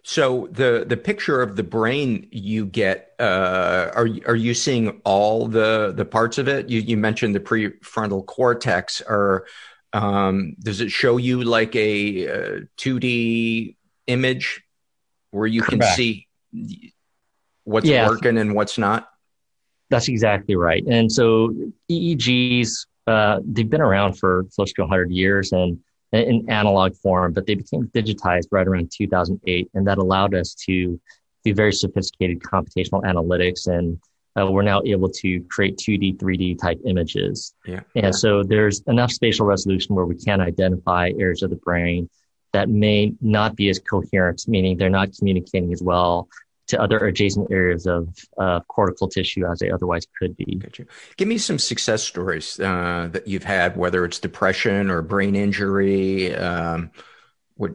So 0.03 0.49
the 0.51 0.87
the 0.89 0.97
picture 0.97 1.43
of 1.43 1.57
the 1.57 1.63
brain 1.63 2.27
you 2.31 2.65
get, 2.65 3.13
uh, 3.19 3.91
are 3.95 4.09
are 4.27 4.35
you 4.35 4.55
seeing 4.55 5.03
all 5.05 5.47
the 5.47 5.93
the 5.95 6.07
parts 6.07 6.39
of 6.39 6.49
it? 6.49 6.71
You 6.71 6.81
you 6.81 6.97
mentioned 6.97 7.35
the 7.35 7.41
prefrontal 7.41 8.25
cortex. 8.25 9.03
Or 9.07 9.47
um, 9.93 10.55
does 10.61 10.81
it 10.81 10.91
show 10.91 11.17
you 11.17 11.43
like 11.43 11.75
a 11.77 12.61
two 12.77 13.01
D 13.01 13.77
image 14.07 14.63
where 15.31 15.47
you 15.47 15.63
Correct. 15.63 15.83
can 15.83 15.95
see 15.95 16.27
what's 17.65 17.87
yeah. 17.87 18.09
working 18.09 18.39
and 18.39 18.55
what's 18.55 18.79
not? 18.79 19.09
That's 19.89 20.09
exactly 20.09 20.55
right. 20.55 20.85
And 20.87 21.11
so 21.11 21.55
EEGs, 21.91 22.87
uh, 23.07 23.41
they've 23.45 23.69
been 23.69 23.81
around 23.81 24.15
for 24.15 24.45
close 24.55 24.73
to 24.75 24.83
100 24.83 25.11
years, 25.11 25.53
and 25.53 25.81
in 26.13 26.49
analog 26.51 26.95
form, 26.97 27.33
but 27.33 27.47
they 27.47 27.55
became 27.55 27.87
digitized 27.89 28.49
right 28.51 28.67
around 28.67 28.91
2008. 28.93 29.71
And 29.75 29.87
that 29.87 29.99
allowed 29.99 30.35
us 30.35 30.55
to 30.67 31.01
do 31.45 31.55
very 31.55 31.73
sophisticated 31.73 32.41
computational 32.41 33.03
analytics. 33.05 33.67
And 33.67 33.99
uh, 34.39 34.51
we're 34.51 34.63
now 34.63 34.81
able 34.85 35.09
to 35.09 35.41
create 35.51 35.77
2D, 35.77 36.19
3D 36.19 36.59
type 36.59 36.81
images. 36.85 37.55
Yeah. 37.67 37.81
And 37.97 38.15
so 38.15 38.43
there's 38.43 38.81
enough 38.87 39.11
spatial 39.11 39.47
resolution 39.47 39.95
where 39.95 40.07
we 40.07 40.17
can 40.17 40.41
identify 40.41 41.11
areas 41.19 41.43
of 41.43 41.51
the 41.51 41.57
brain 41.57 42.09
that 42.53 42.69
may 42.69 43.13
not 43.21 43.57
be 43.57 43.69
as 43.69 43.79
coherent, 43.79 44.43
meaning 44.47 44.77
they're 44.77 44.91
not 44.91 45.13
communicating 45.17 45.73
as 45.73 45.83
well 45.83 46.29
to 46.69 46.81
other 46.81 46.99
adjacent 46.99 47.51
areas 47.51 47.87
of 47.87 48.09
uh, 48.39 48.61
cortical 48.69 49.09
tissue 49.09 49.45
as 49.45 49.59
they 49.59 49.71
otherwise 49.71 50.07
could 50.19 50.37
be. 50.37 50.57
Gotcha. 50.57 50.87
Give 51.17 51.27
me 51.27 51.39
some 51.39 51.59
success 51.59 52.03
stories 52.03 52.59
uh, 52.61 53.09
that 53.13 53.27
you've 53.27 53.45
had, 53.45 53.77
whether 53.77 54.05
it's 54.05 54.21
depression 54.21 54.89
or 54.89 55.03
brain 55.03 55.35
injury. 55.35 56.35
Um, 56.35 56.93
what? 57.57 57.73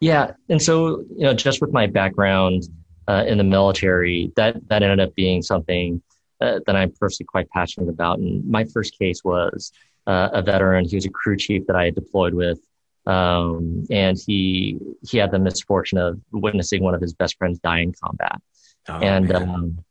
Yeah, 0.00 0.32
and 0.48 0.60
so 0.60 1.04
you 1.10 1.24
know, 1.24 1.34
just 1.34 1.60
with 1.60 1.70
my 1.70 1.86
background 1.86 2.64
uh, 3.08 3.24
in 3.26 3.38
the 3.38 3.44
military, 3.44 4.32
that 4.36 4.56
that 4.68 4.82
ended 4.82 5.00
up 5.00 5.14
being 5.14 5.42
something 5.42 6.02
uh, 6.40 6.60
that 6.66 6.76
I'm 6.76 6.92
personally 6.92 7.26
quite 7.26 7.48
passionate 7.50 7.88
about. 7.88 8.18
And 8.18 8.44
my 8.48 8.64
first 8.64 8.98
case 8.98 9.22
was 9.24 9.72
uh, 10.06 10.28
a 10.32 10.42
veteran. 10.42 10.86
He 10.86 10.96
was 10.96 11.06
a 11.06 11.10
crew 11.10 11.36
chief 11.36 11.66
that 11.66 11.76
I 11.76 11.86
had 11.86 11.94
deployed 11.94 12.34
with. 12.34 12.58
Um, 13.06 13.86
and 13.90 14.18
he 14.26 14.78
he 15.08 15.18
had 15.18 15.30
the 15.30 15.38
misfortune 15.38 15.98
of 15.98 16.20
witnessing 16.32 16.82
one 16.82 16.94
of 16.94 17.00
his 17.00 17.14
best 17.14 17.38
friends 17.38 17.58
die 17.60 17.80
in 17.80 17.92
combat. 17.92 18.40
Oh, 18.88 18.98
and 18.98 19.32
um, 19.32 19.84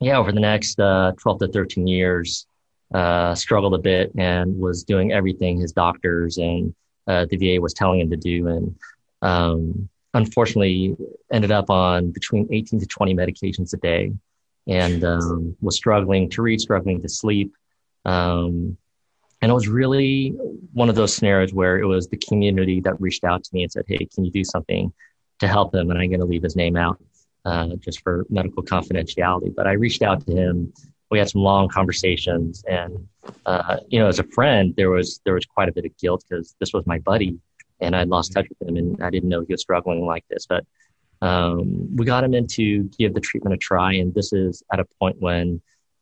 yeah, 0.00 0.18
over 0.18 0.32
the 0.32 0.40
next 0.40 0.80
uh, 0.80 1.12
12 1.18 1.38
to 1.40 1.48
13 1.48 1.86
years, 1.86 2.46
uh, 2.92 3.34
struggled 3.34 3.74
a 3.74 3.78
bit 3.78 4.12
and 4.16 4.58
was 4.58 4.82
doing 4.82 5.12
everything 5.12 5.60
his 5.60 5.72
doctors 5.72 6.38
and 6.38 6.74
uh, 7.06 7.26
the 7.30 7.36
VA 7.36 7.60
was 7.60 7.74
telling 7.74 8.00
him 8.00 8.10
to 8.10 8.16
do. 8.16 8.48
And 8.48 8.76
um, 9.22 9.88
unfortunately, 10.14 10.96
ended 11.32 11.50
up 11.50 11.70
on 11.70 12.10
between 12.10 12.48
18 12.50 12.80
to 12.80 12.86
20 12.86 13.14
medications 13.14 13.72
a 13.72 13.76
day 13.76 14.12
and 14.66 15.04
um, 15.04 15.56
was 15.60 15.76
struggling 15.76 16.28
to 16.30 16.42
read, 16.42 16.60
struggling 16.60 17.00
to 17.02 17.08
sleep. 17.08 17.52
Um, 18.04 18.76
and 19.42 19.50
it 19.50 19.54
was 19.54 19.68
really 19.68 20.30
one 20.72 20.88
of 20.88 20.94
those 20.94 21.14
scenarios 21.14 21.54
where 21.54 21.78
it 21.78 21.86
was 21.86 22.08
the 22.08 22.16
community 22.16 22.80
that 22.80 23.00
reached 23.00 23.24
out 23.24 23.42
to 23.44 23.50
me 23.54 23.62
and 23.62 23.72
said, 23.72 23.84
Hey, 23.88 24.06
can 24.14 24.24
you 24.24 24.30
do 24.30 24.44
something 24.44 24.92
to 25.38 25.48
help 25.48 25.74
him? 25.74 25.90
And 25.90 25.98
I'm 25.98 26.10
going 26.10 26.20
to 26.20 26.26
leave 26.26 26.42
his 26.42 26.56
name 26.56 26.76
out, 26.76 27.02
uh, 27.44 27.68
just 27.76 28.02
for 28.02 28.26
medical 28.28 28.62
confidentiality. 28.62 29.54
But 29.54 29.66
I 29.66 29.72
reached 29.72 30.02
out 30.02 30.26
to 30.26 30.32
him. 30.32 30.72
We 31.10 31.18
had 31.18 31.30
some 31.30 31.40
long 31.40 31.68
conversations 31.68 32.62
and, 32.68 33.08
uh, 33.46 33.78
you 33.88 33.98
know, 33.98 34.06
as 34.06 34.20
a 34.20 34.24
friend, 34.24 34.74
there 34.76 34.90
was, 34.90 35.20
there 35.24 35.34
was 35.34 35.44
quite 35.46 35.68
a 35.68 35.72
bit 35.72 35.84
of 35.84 35.96
guilt 35.96 36.24
because 36.28 36.54
this 36.60 36.72
was 36.72 36.86
my 36.86 36.98
buddy 37.00 37.38
and 37.80 37.94
I'd 37.96 38.08
lost 38.08 38.32
touch 38.32 38.46
with 38.48 38.68
him 38.68 38.76
and 38.76 39.02
I 39.02 39.10
didn't 39.10 39.28
know 39.28 39.40
he 39.40 39.52
was 39.52 39.62
struggling 39.62 40.04
like 40.04 40.24
this, 40.28 40.46
but, 40.46 40.64
um, 41.22 41.94
we 41.96 42.06
got 42.06 42.24
him 42.24 42.34
in 42.34 42.46
to 42.48 42.84
give 42.98 43.14
the 43.14 43.20
treatment 43.20 43.54
a 43.54 43.58
try. 43.58 43.94
And 43.94 44.14
this 44.14 44.32
is 44.32 44.62
at 44.72 44.80
a 44.80 44.86
point 44.98 45.20
when 45.20 45.60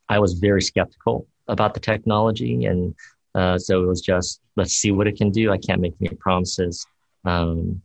I 0.09 0.19
was 0.19 0.35
very 0.35 0.63
skeptical 0.63 1.27
about 1.49 1.75
the 1.75 1.81
technology 1.81 2.67
and, 2.67 2.95
uh, 3.35 3.59
so 3.59 3.83
it 3.83 3.87
was 3.87 4.01
just, 4.01 4.41
let's 4.57 4.73
see 4.73 4.91
what 4.91 5.07
it 5.07 5.17
can 5.17 5.31
do. 5.31 5.53
I 5.53 5.59
can't 5.59 5.81
make 5.81 5.95
any 6.01 6.17
promises. 6.17 6.87
Um, 7.25 7.83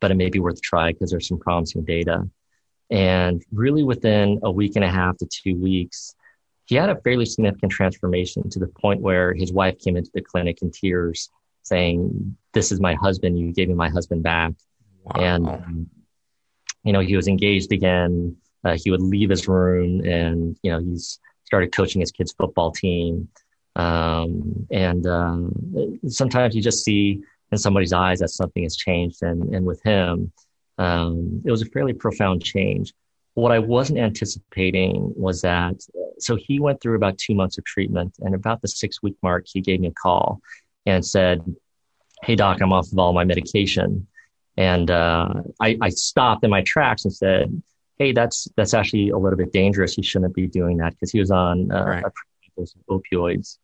but 0.00 0.10
it 0.10 0.16
may 0.16 0.28
be 0.28 0.40
worth 0.40 0.58
a 0.58 0.60
try 0.60 0.92
because 0.92 1.10
there's 1.10 1.28
some 1.28 1.38
promising 1.38 1.84
data. 1.84 2.28
And 2.90 3.42
really 3.52 3.82
within 3.82 4.38
a 4.42 4.50
week 4.50 4.76
and 4.76 4.84
a 4.84 4.90
half 4.90 5.16
to 5.18 5.26
two 5.26 5.56
weeks, 5.56 6.14
he 6.66 6.74
had 6.74 6.90
a 6.90 7.00
fairly 7.00 7.24
significant 7.24 7.72
transformation 7.72 8.48
to 8.50 8.58
the 8.58 8.66
point 8.66 9.00
where 9.00 9.34
his 9.34 9.52
wife 9.52 9.78
came 9.78 9.96
into 9.96 10.10
the 10.12 10.20
clinic 10.20 10.62
in 10.62 10.70
tears 10.70 11.30
saying, 11.66 12.36
this 12.52 12.70
is 12.72 12.80
my 12.80 12.94
husband. 12.94 13.38
You 13.38 13.52
gave 13.52 13.68
me 13.68 13.74
my 13.74 13.88
husband 13.88 14.22
back. 14.22 14.52
Wow. 15.02 15.20
And, 15.20 15.48
um, 15.48 15.90
you 16.84 16.92
know, 16.92 17.00
he 17.00 17.16
was 17.16 17.28
engaged 17.28 17.72
again. 17.72 18.36
Uh, 18.64 18.76
he 18.82 18.90
would 18.90 19.02
leave 19.02 19.30
his 19.30 19.46
room 19.48 20.04
and, 20.04 20.56
you 20.62 20.70
know, 20.70 20.80
he's 20.80 21.18
started 21.44 21.72
coaching 21.72 22.00
his 22.00 22.12
kids 22.12 22.32
football 22.32 22.70
team. 22.72 23.28
Um, 23.74 24.66
and 24.70 25.06
um, 25.06 25.98
sometimes 26.08 26.54
you 26.54 26.62
just 26.62 26.84
see 26.84 27.20
in 27.52 27.58
somebody's 27.58 27.92
eyes 27.92 28.20
that 28.20 28.28
something 28.30 28.62
has 28.62 28.76
changed. 28.76 29.22
And, 29.22 29.54
and 29.54 29.66
with 29.66 29.82
him, 29.82 30.32
um, 30.78 31.42
it 31.44 31.50
was 31.50 31.62
a 31.62 31.66
fairly 31.66 31.92
profound 31.92 32.42
change. 32.42 32.92
What 33.34 33.52
I 33.52 33.58
wasn't 33.58 33.98
anticipating 33.98 35.12
was 35.14 35.42
that, 35.42 35.74
so 36.18 36.36
he 36.36 36.58
went 36.58 36.80
through 36.80 36.96
about 36.96 37.18
two 37.18 37.34
months 37.34 37.58
of 37.58 37.64
treatment, 37.64 38.14
and 38.20 38.34
about 38.34 38.62
the 38.62 38.68
six 38.68 39.02
week 39.02 39.16
mark, 39.22 39.44
he 39.46 39.60
gave 39.60 39.80
me 39.80 39.88
a 39.88 39.92
call 39.92 40.40
and 40.86 41.04
said, 41.04 41.42
Hey, 42.22 42.34
doc, 42.34 42.58
I'm 42.60 42.72
off 42.72 42.90
of 42.90 42.98
all 42.98 43.12
my 43.12 43.24
medication. 43.24 44.06
And 44.56 44.90
uh, 44.90 45.28
I, 45.60 45.76
I 45.80 45.88
stopped 45.90 46.44
in 46.44 46.50
my 46.50 46.62
tracks 46.62 47.04
and 47.04 47.12
said, 47.12 47.62
Hey, 47.98 48.12
that's 48.12 48.48
that's 48.56 48.74
actually 48.74 49.10
a 49.10 49.18
little 49.18 49.36
bit 49.36 49.52
dangerous. 49.52 49.96
You 49.96 50.02
shouldn't 50.02 50.34
be 50.34 50.46
doing 50.46 50.78
that 50.78 50.92
because 50.92 51.10
he 51.10 51.18
was 51.18 51.30
on 51.30 51.70
uh, 51.70 51.84
right. 51.84 52.04
opioids. 52.90 53.58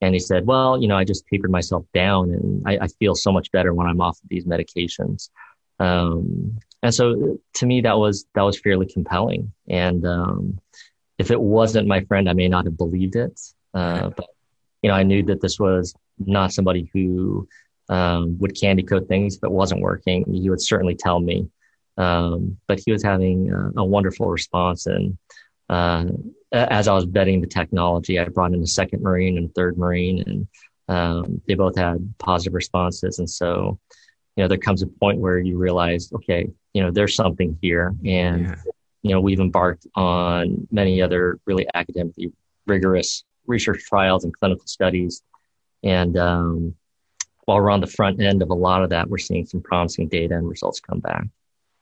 And 0.00 0.14
he 0.14 0.20
said, 0.20 0.46
well, 0.46 0.80
you 0.80 0.86
know, 0.86 0.96
I 0.96 1.04
just 1.04 1.26
tapered 1.26 1.50
myself 1.50 1.84
down 1.92 2.30
and 2.30 2.62
I, 2.66 2.84
I 2.84 2.86
feel 2.86 3.14
so 3.14 3.32
much 3.32 3.50
better 3.50 3.74
when 3.74 3.86
I'm 3.86 4.00
off 4.00 4.18
of 4.22 4.28
these 4.28 4.44
medications. 4.44 5.30
Um, 5.80 6.58
and 6.82 6.94
so 6.94 7.38
to 7.54 7.66
me, 7.66 7.80
that 7.80 7.98
was, 7.98 8.26
that 8.34 8.42
was 8.42 8.60
fairly 8.60 8.86
compelling. 8.86 9.52
And, 9.68 10.06
um, 10.06 10.60
if 11.18 11.32
it 11.32 11.40
wasn't 11.40 11.88
my 11.88 12.02
friend, 12.02 12.28
I 12.28 12.32
may 12.32 12.48
not 12.48 12.64
have 12.66 12.76
believed 12.76 13.16
it. 13.16 13.40
Uh, 13.74 14.10
but, 14.10 14.26
you 14.82 14.88
know, 14.88 14.94
I 14.94 15.02
knew 15.02 15.24
that 15.24 15.40
this 15.40 15.58
was 15.58 15.94
not 16.24 16.52
somebody 16.52 16.90
who, 16.92 17.48
um, 17.88 18.38
would 18.38 18.58
candy 18.58 18.82
coat 18.82 19.08
things. 19.08 19.36
If 19.36 19.44
it 19.44 19.50
wasn't 19.50 19.80
working, 19.80 20.24
he 20.32 20.50
would 20.50 20.60
certainly 20.60 20.94
tell 20.94 21.20
me. 21.20 21.48
Um, 21.96 22.58
but 22.68 22.80
he 22.84 22.92
was 22.92 23.02
having 23.02 23.52
a, 23.52 23.80
a 23.80 23.84
wonderful 23.84 24.28
response 24.28 24.86
and, 24.86 25.18
uh, 25.70 26.06
as 26.52 26.88
I 26.88 26.94
was 26.94 27.06
vetting 27.06 27.40
the 27.40 27.46
technology, 27.46 28.18
I 28.18 28.24
brought 28.24 28.54
in 28.54 28.62
a 28.62 28.66
second 28.66 29.02
Marine 29.02 29.36
and 29.36 29.50
a 29.50 29.52
third 29.52 29.76
Marine, 29.76 30.22
and 30.26 30.48
um, 30.88 31.42
they 31.46 31.54
both 31.54 31.76
had 31.76 32.14
positive 32.18 32.54
responses. 32.54 33.18
And 33.18 33.28
so, 33.28 33.78
you 34.36 34.44
know, 34.44 34.48
there 34.48 34.58
comes 34.58 34.82
a 34.82 34.86
point 34.86 35.18
where 35.18 35.38
you 35.38 35.58
realize, 35.58 36.10
okay, 36.12 36.48
you 36.72 36.82
know, 36.82 36.90
there's 36.90 37.14
something 37.14 37.58
here, 37.60 37.94
and 38.04 38.46
yeah. 38.46 38.54
you 39.02 39.10
know, 39.10 39.20
we've 39.20 39.40
embarked 39.40 39.86
on 39.94 40.66
many 40.70 41.02
other 41.02 41.38
really 41.44 41.66
academically 41.74 42.32
rigorous 42.66 43.24
research 43.46 43.82
trials 43.84 44.24
and 44.24 44.32
clinical 44.34 44.66
studies, 44.66 45.22
and 45.82 46.16
um, 46.16 46.74
while 47.44 47.58
we're 47.58 47.70
on 47.70 47.80
the 47.80 47.86
front 47.86 48.20
end 48.20 48.42
of 48.42 48.50
a 48.50 48.54
lot 48.54 48.82
of 48.82 48.90
that, 48.90 49.08
we're 49.08 49.18
seeing 49.18 49.46
some 49.46 49.60
promising 49.60 50.08
data 50.08 50.34
and 50.34 50.48
results 50.48 50.80
come 50.80 51.00
back. 51.00 51.24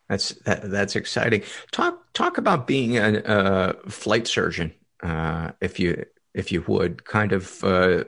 That's 0.09 0.31
that, 0.45 0.71
that's 0.71 0.95
exciting. 0.95 1.43
Talk 1.73 2.13
talk 2.13 2.39
about 2.39 2.67
being 2.67 2.99
a, 2.99 3.23
a 3.25 3.91
flight 3.91 4.29
surgeon, 4.29 4.73
uh, 5.03 5.53
if 5.61 5.81
you 5.81 6.05
if 6.35 6.53
you 6.53 6.63
would, 6.69 7.05
kind 7.05 7.33
of. 7.33 7.63
Uh, 7.65 8.05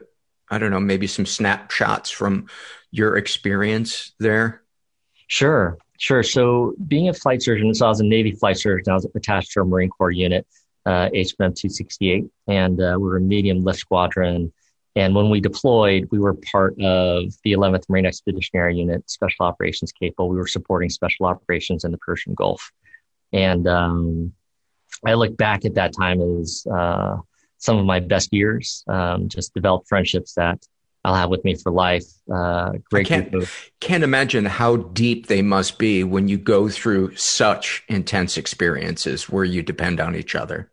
I 0.51 0.57
don't 0.57 0.71
know, 0.71 0.79
maybe 0.79 1.07
some 1.07 1.25
snapshots 1.25 2.09
from 2.09 2.47
your 2.91 3.17
experience 3.17 4.13
there. 4.19 4.63
Sure, 5.27 5.77
sure. 5.99 6.23
So, 6.23 6.73
being 6.87 7.09
a 7.09 7.13
flight 7.13 7.43
surgeon, 7.43 7.73
so 7.75 7.85
I 7.85 7.89
was 7.89 7.99
a 7.99 8.05
Navy 8.05 8.31
flight 8.31 8.57
surgeon. 8.57 8.91
I 8.91 8.95
was 8.95 9.05
attached 9.13 9.51
to 9.51 9.61
a 9.61 9.65
Marine 9.65 9.89
Corps 9.89 10.11
unit, 10.11 10.47
uh, 10.87 11.09
HMM 11.13 11.53
268, 11.55 12.25
and 12.47 12.81
uh, 12.81 12.95
we 12.97 13.03
were 13.03 13.17
a 13.17 13.21
medium 13.21 13.63
lift 13.63 13.79
squadron 13.79 14.51
and 14.95 15.15
when 15.15 15.29
we 15.29 15.39
deployed, 15.39 16.07
we 16.11 16.19
were 16.19 16.33
part 16.33 16.73
of 16.81 17.31
the 17.43 17.53
11th 17.53 17.83
Marine 17.89 18.05
Expeditionary 18.05 18.77
Unit, 18.77 19.09
Special 19.09 19.45
Operations 19.45 19.91
Capable. 19.91 20.29
We 20.29 20.37
were 20.37 20.47
supporting 20.47 20.89
special 20.89 21.25
operations 21.25 21.83
in 21.83 21.91
the 21.91 21.97
Persian 21.99 22.33
Gulf. 22.33 22.71
And 23.31 23.67
um, 23.67 24.33
I 25.05 25.13
look 25.13 25.37
back 25.37 25.65
at 25.65 25.75
that 25.75 25.93
time 25.93 26.21
as 26.21 26.65
uh, 26.71 27.17
some 27.57 27.77
of 27.77 27.85
my 27.85 27.99
best 27.99 28.33
years, 28.33 28.83
um, 28.87 29.29
just 29.29 29.53
developed 29.53 29.87
friendships 29.87 30.33
that 30.33 30.65
I'll 31.05 31.15
have 31.15 31.29
with 31.29 31.45
me 31.45 31.55
for 31.55 31.71
life. 31.71 32.05
Uh, 32.31 32.71
great 32.91 33.07
can't, 33.07 33.33
of- 33.33 33.71
can't 33.79 34.03
imagine 34.03 34.45
how 34.45 34.77
deep 34.77 35.27
they 35.27 35.41
must 35.41 35.77
be 35.77 36.03
when 36.03 36.27
you 36.27 36.37
go 36.37 36.67
through 36.67 37.15
such 37.15 37.83
intense 37.87 38.37
experiences 38.37 39.29
where 39.29 39.45
you 39.45 39.61
depend 39.61 39.99
on 39.99 40.15
each 40.15 40.35
other. 40.35 40.71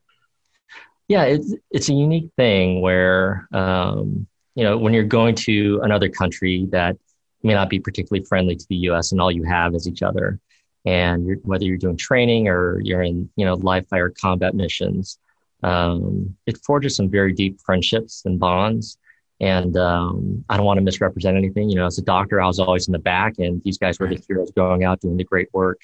Yeah, 1.08 1.24
it's 1.24 1.54
it's 1.70 1.88
a 1.88 1.94
unique 1.94 2.30
thing 2.36 2.80
where 2.80 3.48
um, 3.52 4.26
you 4.54 4.64
know 4.64 4.76
when 4.76 4.92
you're 4.92 5.04
going 5.04 5.34
to 5.36 5.80
another 5.82 6.08
country 6.08 6.66
that 6.70 6.96
may 7.42 7.54
not 7.54 7.70
be 7.70 7.78
particularly 7.78 8.24
friendly 8.24 8.56
to 8.56 8.66
the 8.68 8.76
U.S. 8.90 9.12
and 9.12 9.20
all 9.20 9.30
you 9.30 9.44
have 9.44 9.74
is 9.74 9.86
each 9.86 10.02
other, 10.02 10.40
and 10.84 11.24
you're, 11.26 11.36
whether 11.38 11.64
you're 11.64 11.76
doing 11.76 11.96
training 11.96 12.48
or 12.48 12.80
you're 12.80 13.02
in 13.02 13.30
you 13.36 13.44
know 13.44 13.54
live 13.54 13.86
fire 13.88 14.10
combat 14.10 14.54
missions, 14.54 15.18
um, 15.62 16.36
it 16.46 16.58
forges 16.58 16.96
some 16.96 17.08
very 17.08 17.32
deep 17.32 17.60
friendships 17.60 18.22
and 18.24 18.38
bonds. 18.40 18.98
And 19.38 19.76
um, 19.76 20.44
I 20.48 20.56
don't 20.56 20.64
want 20.64 20.78
to 20.78 20.82
misrepresent 20.82 21.36
anything. 21.36 21.68
You 21.68 21.76
know, 21.76 21.86
as 21.86 21.98
a 21.98 22.02
doctor, 22.02 22.40
I 22.40 22.46
was 22.46 22.58
always 22.58 22.88
in 22.88 22.92
the 22.92 22.98
back, 22.98 23.34
and 23.38 23.62
these 23.62 23.78
guys 23.78 24.00
were 24.00 24.08
the 24.08 24.20
heroes 24.26 24.50
going 24.50 24.82
out 24.82 25.00
doing 25.02 25.18
the 25.18 25.24
great 25.24 25.48
work. 25.52 25.82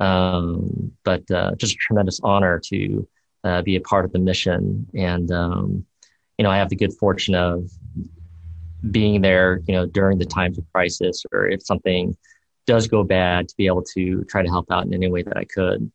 Um, 0.00 0.92
but 1.04 1.30
uh, 1.30 1.54
just 1.56 1.74
a 1.74 1.78
tremendous 1.78 2.20
honor 2.22 2.60
to 2.66 3.06
uh, 3.44 3.62
be 3.62 3.76
a 3.76 3.80
part 3.80 4.04
of 4.04 4.12
the 4.12 4.18
mission. 4.18 4.86
And, 4.94 5.30
um, 5.30 5.84
you 6.36 6.42
know, 6.42 6.50
I 6.50 6.58
have 6.58 6.68
the 6.68 6.76
good 6.76 6.92
fortune 6.94 7.34
of 7.34 7.70
being 8.90 9.20
there, 9.20 9.60
you 9.66 9.74
know, 9.74 9.86
during 9.86 10.18
the 10.18 10.24
times 10.24 10.58
of 10.58 10.64
crisis 10.72 11.24
or 11.32 11.48
if 11.48 11.62
something 11.62 12.16
does 12.66 12.86
go 12.86 13.02
bad 13.02 13.48
to 13.48 13.56
be 13.56 13.66
able 13.66 13.82
to 13.82 14.24
try 14.24 14.42
to 14.42 14.48
help 14.48 14.70
out 14.70 14.84
in 14.84 14.94
any 14.94 15.10
way 15.10 15.22
that 15.22 15.36
I 15.36 15.44
could. 15.44 15.90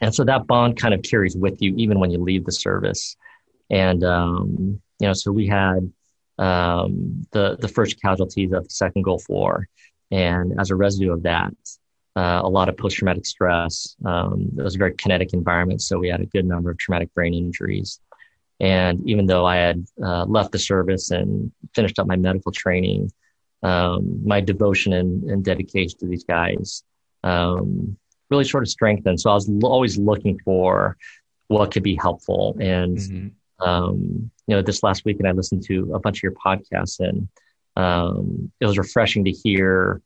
And 0.00 0.14
so 0.14 0.24
that 0.24 0.46
bond 0.46 0.78
kind 0.78 0.94
of 0.94 1.02
carries 1.02 1.36
with 1.36 1.60
you 1.60 1.74
even 1.76 1.98
when 1.98 2.10
you 2.10 2.18
leave 2.18 2.44
the 2.44 2.52
service. 2.52 3.16
And, 3.68 4.04
um, 4.04 4.80
you 5.00 5.06
know, 5.06 5.12
so 5.12 5.32
we 5.32 5.46
had, 5.48 5.92
um, 6.38 7.26
the, 7.32 7.56
the 7.58 7.68
first 7.68 8.00
casualties 8.00 8.52
of 8.52 8.64
the 8.64 8.70
second 8.70 9.02
Gulf 9.02 9.24
War. 9.28 9.68
And 10.10 10.58
as 10.58 10.70
a 10.70 10.76
residue 10.76 11.12
of 11.12 11.24
that, 11.24 11.52
uh, 12.18 12.40
a 12.42 12.48
lot 12.48 12.68
of 12.68 12.76
post 12.76 12.96
traumatic 12.96 13.24
stress. 13.24 13.94
Um, 14.04 14.50
it 14.58 14.62
was 14.62 14.74
a 14.74 14.78
very 14.78 14.94
kinetic 14.94 15.32
environment, 15.34 15.80
so 15.82 16.00
we 16.00 16.08
had 16.08 16.20
a 16.20 16.26
good 16.26 16.46
number 16.46 16.68
of 16.70 16.78
traumatic 16.78 17.14
brain 17.14 17.32
injuries. 17.32 18.00
And 18.58 19.08
even 19.08 19.26
though 19.26 19.46
I 19.46 19.56
had 19.56 19.86
uh, 20.02 20.24
left 20.24 20.50
the 20.50 20.58
service 20.58 21.12
and 21.12 21.52
finished 21.76 22.00
up 22.00 22.08
my 22.08 22.16
medical 22.16 22.50
training, 22.50 23.12
um, 23.62 24.20
my 24.26 24.40
devotion 24.40 24.94
and, 24.94 25.30
and, 25.30 25.44
dedication 25.44 25.96
to 26.00 26.06
these 26.06 26.24
guys 26.24 26.82
um, 27.22 27.96
really 28.30 28.44
sort 28.44 28.64
of 28.64 28.68
strengthened. 28.68 29.20
So 29.20 29.30
I 29.30 29.34
was 29.34 29.48
l- 29.48 29.66
always 29.66 29.96
looking 29.96 30.40
for 30.44 30.96
what 31.48 31.72
could 31.72 31.82
be 31.84 31.96
helpful. 31.96 32.56
And 32.60 32.96
mm-hmm. 32.98 33.68
um, 33.68 34.30
you 34.48 34.56
know, 34.56 34.62
this 34.62 34.82
last 34.82 35.04
weekend 35.04 35.28
I 35.28 35.32
listened 35.32 35.64
to 35.66 35.92
a 35.94 36.00
bunch 36.00 36.18
of 36.18 36.22
your 36.24 36.36
podcasts, 36.44 36.98
and 36.98 37.28
um, 37.76 38.50
it 38.60 38.66
was 38.66 38.78
refreshing 38.78 39.24
to 39.24 39.30
hear 39.30 40.02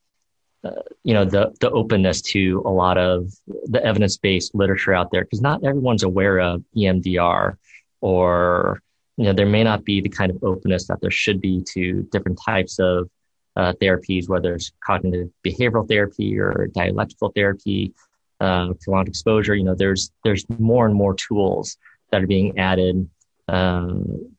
you 1.03 1.14
know 1.14 1.25
the 1.25 1.53
the 1.61 1.70
openness 1.70 2.22
to 2.22 2.62
a 2.64 2.70
lot 2.70 2.96
of 2.96 3.33
the 3.64 3.85
evidence 3.85 4.16
based 4.16 4.55
literature 4.55 4.94
out 4.94 5.11
there 5.11 5.22
because 5.22 5.40
not 5.40 5.64
everyone's 5.64 6.05
aware 6.05 6.38
of 6.38 6.62
EMDR 6.77 7.57
or 8.01 8.81
you 9.16 9.25
know 9.25 9.33
there 9.33 9.46
may 9.46 9.64
not 9.64 9.85
be 9.85 10.01
the 10.01 10.09
kind 10.09 10.31
of 10.31 10.42
openness 10.42 10.87
that 10.87 11.01
there 11.01 11.11
should 11.11 11.40
be 11.40 11.62
to 11.72 12.03
different 12.12 12.38
types 12.44 12.79
of 12.79 13.11
uh, 13.57 13.72
therapies 13.83 14.29
whether 14.29 14.55
it's 14.55 14.72
cognitive 14.85 15.29
behavioral 15.44 15.87
therapy 15.87 16.38
or 16.38 16.68
dialectical 16.72 17.31
therapy 17.35 17.92
uh, 18.40 18.72
prolonged 18.83 19.09
exposure 19.09 19.55
you 19.55 19.64
know 19.64 19.75
there's 19.75 20.12
there's 20.25 20.46
more 20.59 20.87
and 20.87 20.94
more 20.94 21.14
tools 21.14 21.77
that 22.11 22.22
are 22.22 22.27
being 22.27 22.57
added 22.59 23.09
uh, 23.48 23.88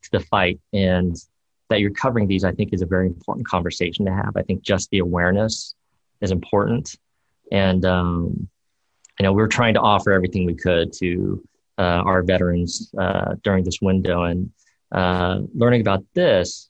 to 0.01 0.12
the 0.12 0.19
fight 0.21 0.59
and 0.71 1.17
that 1.69 1.79
you're 1.79 1.91
covering 1.91 2.27
these, 2.27 2.43
I 2.43 2.51
think, 2.51 2.71
is 2.71 2.83
a 2.83 2.86
very 2.86 3.07
important 3.07 3.47
conversation 3.47 4.05
to 4.05 4.13
have. 4.13 4.33
I 4.36 4.43
think 4.43 4.62
just 4.62 4.91
the 4.91 4.99
awareness 4.99 5.73
is 6.23 6.31
important, 6.31 6.86
and 7.51 7.81
um, 7.86 8.49
you 9.19 9.23
know, 9.23 9.33
we're 9.38 9.53
trying 9.59 9.75
to 9.75 9.83
offer 9.93 10.09
everything 10.12 10.43
we 10.45 10.55
could 10.55 10.88
to 11.01 11.43
uh, 11.83 12.01
our 12.09 12.21
veterans 12.23 12.71
uh, 13.03 13.29
during 13.45 13.63
this 13.63 13.79
window, 13.89 14.17
and 14.31 14.39
uh, 14.99 15.36
learning 15.62 15.81
about 15.81 16.03
this. 16.13 16.69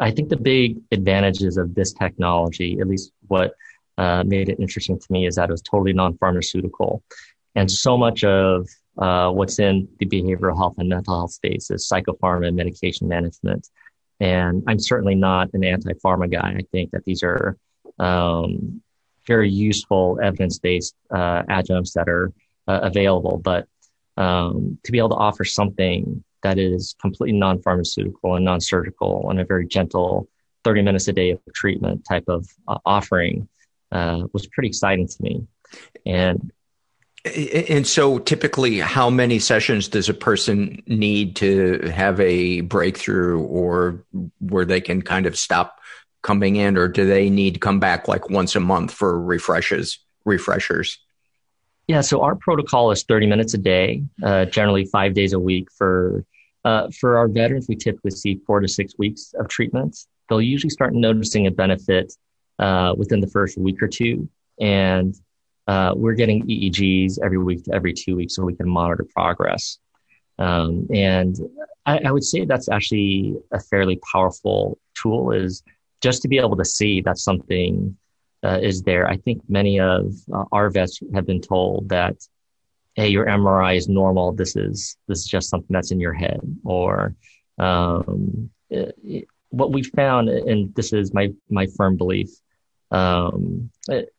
I 0.00 0.10
think 0.14 0.28
the 0.28 0.42
big 0.54 0.68
advantages 0.98 1.56
of 1.62 1.74
this 1.74 1.92
technology, 1.92 2.70
at 2.80 2.86
least 2.92 3.12
what 3.32 3.48
uh, 4.02 4.22
made 4.34 4.48
it 4.48 4.58
interesting 4.64 4.98
to 4.98 5.08
me, 5.10 5.26
is 5.28 5.34
that 5.36 5.48
it 5.50 5.52
was 5.52 5.62
totally 5.62 5.92
non-pharmaceutical, 5.92 6.90
and 7.54 7.68
so 7.70 7.92
much 7.96 8.24
of 8.24 8.66
uh, 9.04 9.30
what's 9.30 9.58
in 9.58 9.88
the 9.98 10.06
behavioral 10.06 10.56
health 10.56 10.76
and 10.78 10.88
mental 10.88 11.14
health 11.18 11.32
space 11.32 11.70
is 11.70 11.88
psychopharma 11.88 12.48
and 12.48 12.56
medication 12.56 13.06
management. 13.08 13.68
And 14.20 14.64
I'm 14.66 14.80
certainly 14.80 15.14
not 15.14 15.50
an 15.54 15.62
anti-pharma 15.62 16.26
guy. 16.38 16.50
I 16.58 16.64
think 16.72 16.90
that 16.90 17.04
these 17.04 17.22
are 17.22 17.56
um, 17.98 18.82
very 19.26 19.50
useful 19.50 20.18
evidence-based 20.22 20.94
uh, 21.10 21.42
adjuncts 21.48 21.92
that 21.92 22.08
are 22.08 22.32
uh, 22.66 22.80
available. 22.82 23.38
But 23.38 23.66
um, 24.16 24.78
to 24.84 24.92
be 24.92 24.98
able 24.98 25.10
to 25.10 25.14
offer 25.16 25.44
something 25.44 26.24
that 26.42 26.58
is 26.58 26.94
completely 27.00 27.38
non-pharmaceutical 27.38 28.36
and 28.36 28.44
non-surgical 28.44 29.28
and 29.30 29.40
a 29.40 29.44
very 29.44 29.66
gentle 29.66 30.28
30 30.64 30.82
minutes 30.82 31.08
a 31.08 31.12
day 31.12 31.30
of 31.30 31.40
treatment 31.54 32.04
type 32.08 32.24
of 32.28 32.48
uh, 32.66 32.78
offering 32.84 33.48
uh, 33.92 34.22
was 34.32 34.46
pretty 34.48 34.68
exciting 34.68 35.06
to 35.08 35.22
me. 35.22 35.46
And 36.04 36.52
and 37.24 37.86
so 37.86 38.18
typically 38.18 38.78
how 38.78 39.10
many 39.10 39.38
sessions 39.38 39.88
does 39.88 40.08
a 40.08 40.14
person 40.14 40.82
need 40.86 41.36
to 41.36 41.90
have 41.92 42.20
a 42.20 42.60
breakthrough 42.60 43.40
or 43.40 44.04
where 44.38 44.64
they 44.64 44.80
can 44.80 45.02
kind 45.02 45.26
of 45.26 45.36
stop 45.36 45.77
coming 46.28 46.56
in 46.56 46.76
or 46.76 46.88
do 46.88 47.06
they 47.06 47.30
need 47.30 47.54
to 47.54 47.60
come 47.60 47.80
back 47.80 48.06
like 48.06 48.28
once 48.28 48.54
a 48.54 48.60
month 48.60 48.92
for 48.92 49.18
refreshes 49.18 49.98
refreshers 50.26 50.98
yeah 51.86 52.02
so 52.02 52.20
our 52.20 52.36
protocol 52.36 52.90
is 52.90 53.02
30 53.04 53.26
minutes 53.26 53.54
a 53.54 53.58
day 53.58 54.02
uh, 54.22 54.44
generally 54.44 54.84
five 54.84 55.14
days 55.14 55.32
a 55.32 55.38
week 55.38 55.68
for 55.72 56.22
uh, 56.66 56.86
for 57.00 57.16
our 57.16 57.28
veterans 57.28 57.64
we 57.66 57.74
typically 57.74 58.10
see 58.10 58.38
four 58.46 58.60
to 58.60 58.68
six 58.68 58.92
weeks 58.98 59.32
of 59.40 59.48
treatments. 59.48 60.06
they'll 60.28 60.42
usually 60.42 60.68
start 60.68 60.92
noticing 60.92 61.46
a 61.46 61.50
benefit 61.50 62.12
uh, 62.58 62.92
within 62.98 63.20
the 63.20 63.30
first 63.36 63.56
week 63.56 63.82
or 63.82 63.88
two 63.88 64.28
and 64.60 65.14
uh, 65.66 65.94
we're 65.96 66.12
getting 66.12 66.46
EEGs 66.46 67.18
every 67.24 67.38
week 67.38 67.64
to 67.64 67.74
every 67.74 67.94
two 67.94 68.16
weeks 68.16 68.34
so 68.34 68.42
we 68.42 68.54
can 68.54 68.68
monitor 68.68 69.06
progress. 69.14 69.78
Um, 70.38 70.88
and 70.94 71.36
I, 71.84 71.98
I, 72.06 72.10
would 72.10 72.24
say 72.24 72.46
that's 72.46 72.70
actually 72.70 73.36
a 73.52 73.60
fairly 73.60 73.98
powerful 74.10 74.78
tool 74.94 75.32
is 75.32 75.62
just 76.00 76.22
to 76.22 76.28
be 76.28 76.38
able 76.38 76.56
to 76.56 76.64
see 76.64 77.00
that 77.02 77.18
something 77.18 77.96
uh, 78.44 78.58
is 78.62 78.82
there. 78.82 79.08
I 79.08 79.16
think 79.16 79.42
many 79.48 79.80
of 79.80 80.14
uh, 80.32 80.44
our 80.52 80.70
vets 80.70 81.00
have 81.14 81.26
been 81.26 81.40
told 81.40 81.88
that, 81.88 82.16
hey, 82.94 83.08
your 83.08 83.26
MRI 83.26 83.76
is 83.76 83.88
normal. 83.88 84.32
This 84.32 84.56
is, 84.56 84.96
this 85.08 85.18
is 85.18 85.26
just 85.26 85.50
something 85.50 85.72
that's 85.72 85.90
in 85.90 86.00
your 86.00 86.12
head. 86.12 86.40
Or 86.64 87.14
um, 87.58 88.50
it, 88.70 89.28
what 89.50 89.72
we 89.72 89.82
found, 89.82 90.28
and 90.28 90.74
this 90.74 90.92
is 90.92 91.12
my, 91.12 91.32
my 91.50 91.66
firm 91.76 91.96
belief, 91.96 92.28
um, 92.90 93.70
it, 93.88 94.14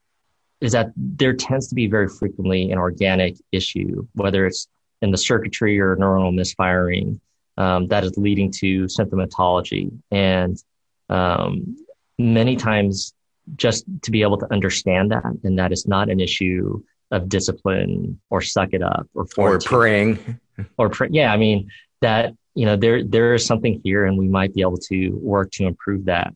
is 0.62 0.74
that 0.74 0.92
there 0.98 1.34
tends 1.34 1.68
to 1.70 1.76
be 1.76 1.88
very 1.88 2.10
frequently 2.10 2.72
an 2.72 2.78
organic 2.78 3.38
issue, 3.52 4.06
whether 4.14 4.46
it's 4.46 4.68
in 5.02 5.12
the 5.12 5.18
circuitry 5.18 5.80
or 5.80 5.96
neuronal 5.96 6.34
misfiring, 6.34 7.22
um, 7.58 7.88
that 7.88 8.04
is 8.04 8.18
leading 8.18 8.52
to 8.52 8.86
symptomatology. 8.86 9.92
And 10.12 10.62
um, 11.10 11.78
many 12.18 12.56
times, 12.56 13.14
just 13.56 13.86
to 14.04 14.12
be 14.12 14.22
able 14.22 14.38
to 14.38 14.52
understand 14.52 15.12
that, 15.12 15.26
and 15.44 15.58
that 15.60 15.72
is 15.72 15.88
not 15.88 16.10
an 16.10 16.20
issue 16.20 16.82
of 17.12 17.28
discipline 17.28 18.20
or 18.30 18.42
suck 18.42 18.70
it 18.74 18.84
up 18.84 19.08
or 19.16 19.26
or 19.38 19.60
praying 19.60 20.40
or 20.78 20.90
pray. 20.90 21.10
Yeah, 21.12 21.34
I 21.34 21.38
mean 21.38 21.70
that 22.02 22.34
you 22.54 22.66
know 22.66 22.76
there 22.76 23.04
there 23.04 23.34
is 23.34 23.46
something 23.46 23.82
here, 23.84 24.06
and 24.06 24.18
we 24.18 24.28
might 24.28 24.54
be 24.54 24.62
able 24.62 24.78
to 24.78 25.10
work 25.22 25.52
to 25.54 25.66
improve 25.66 26.06
that 26.06 26.34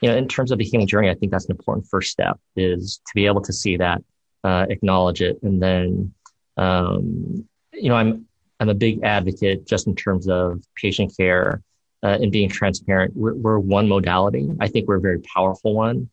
you 0.00 0.08
know, 0.08 0.16
in 0.16 0.28
terms 0.28 0.52
of 0.52 0.58
the 0.58 0.64
healing 0.64 0.86
journey, 0.86 1.10
I 1.10 1.14
think 1.14 1.32
that's 1.32 1.46
an 1.46 1.52
important 1.52 1.86
first 1.88 2.10
step 2.10 2.38
is 2.56 3.00
to 3.06 3.14
be 3.14 3.26
able 3.26 3.40
to 3.42 3.52
see 3.52 3.76
that, 3.76 4.02
uh, 4.44 4.66
acknowledge 4.68 5.22
it, 5.22 5.38
and 5.42 5.60
then, 5.62 6.14
um, 6.56 7.48
you 7.72 7.88
know, 7.88 7.96
I'm 7.96 8.26
I'm 8.60 8.68
a 8.68 8.74
big 8.74 9.04
advocate 9.04 9.66
just 9.66 9.86
in 9.86 9.94
terms 9.94 10.28
of 10.28 10.62
patient 10.74 11.12
care 11.16 11.62
uh, 12.02 12.18
and 12.20 12.30
being 12.32 12.48
transparent. 12.48 13.16
We're, 13.16 13.34
we're 13.34 13.58
one 13.58 13.88
modality. 13.88 14.48
I 14.60 14.68
think 14.68 14.88
we're 14.88 14.96
a 14.96 15.00
very 15.00 15.20
powerful 15.20 15.74
one, 15.74 16.08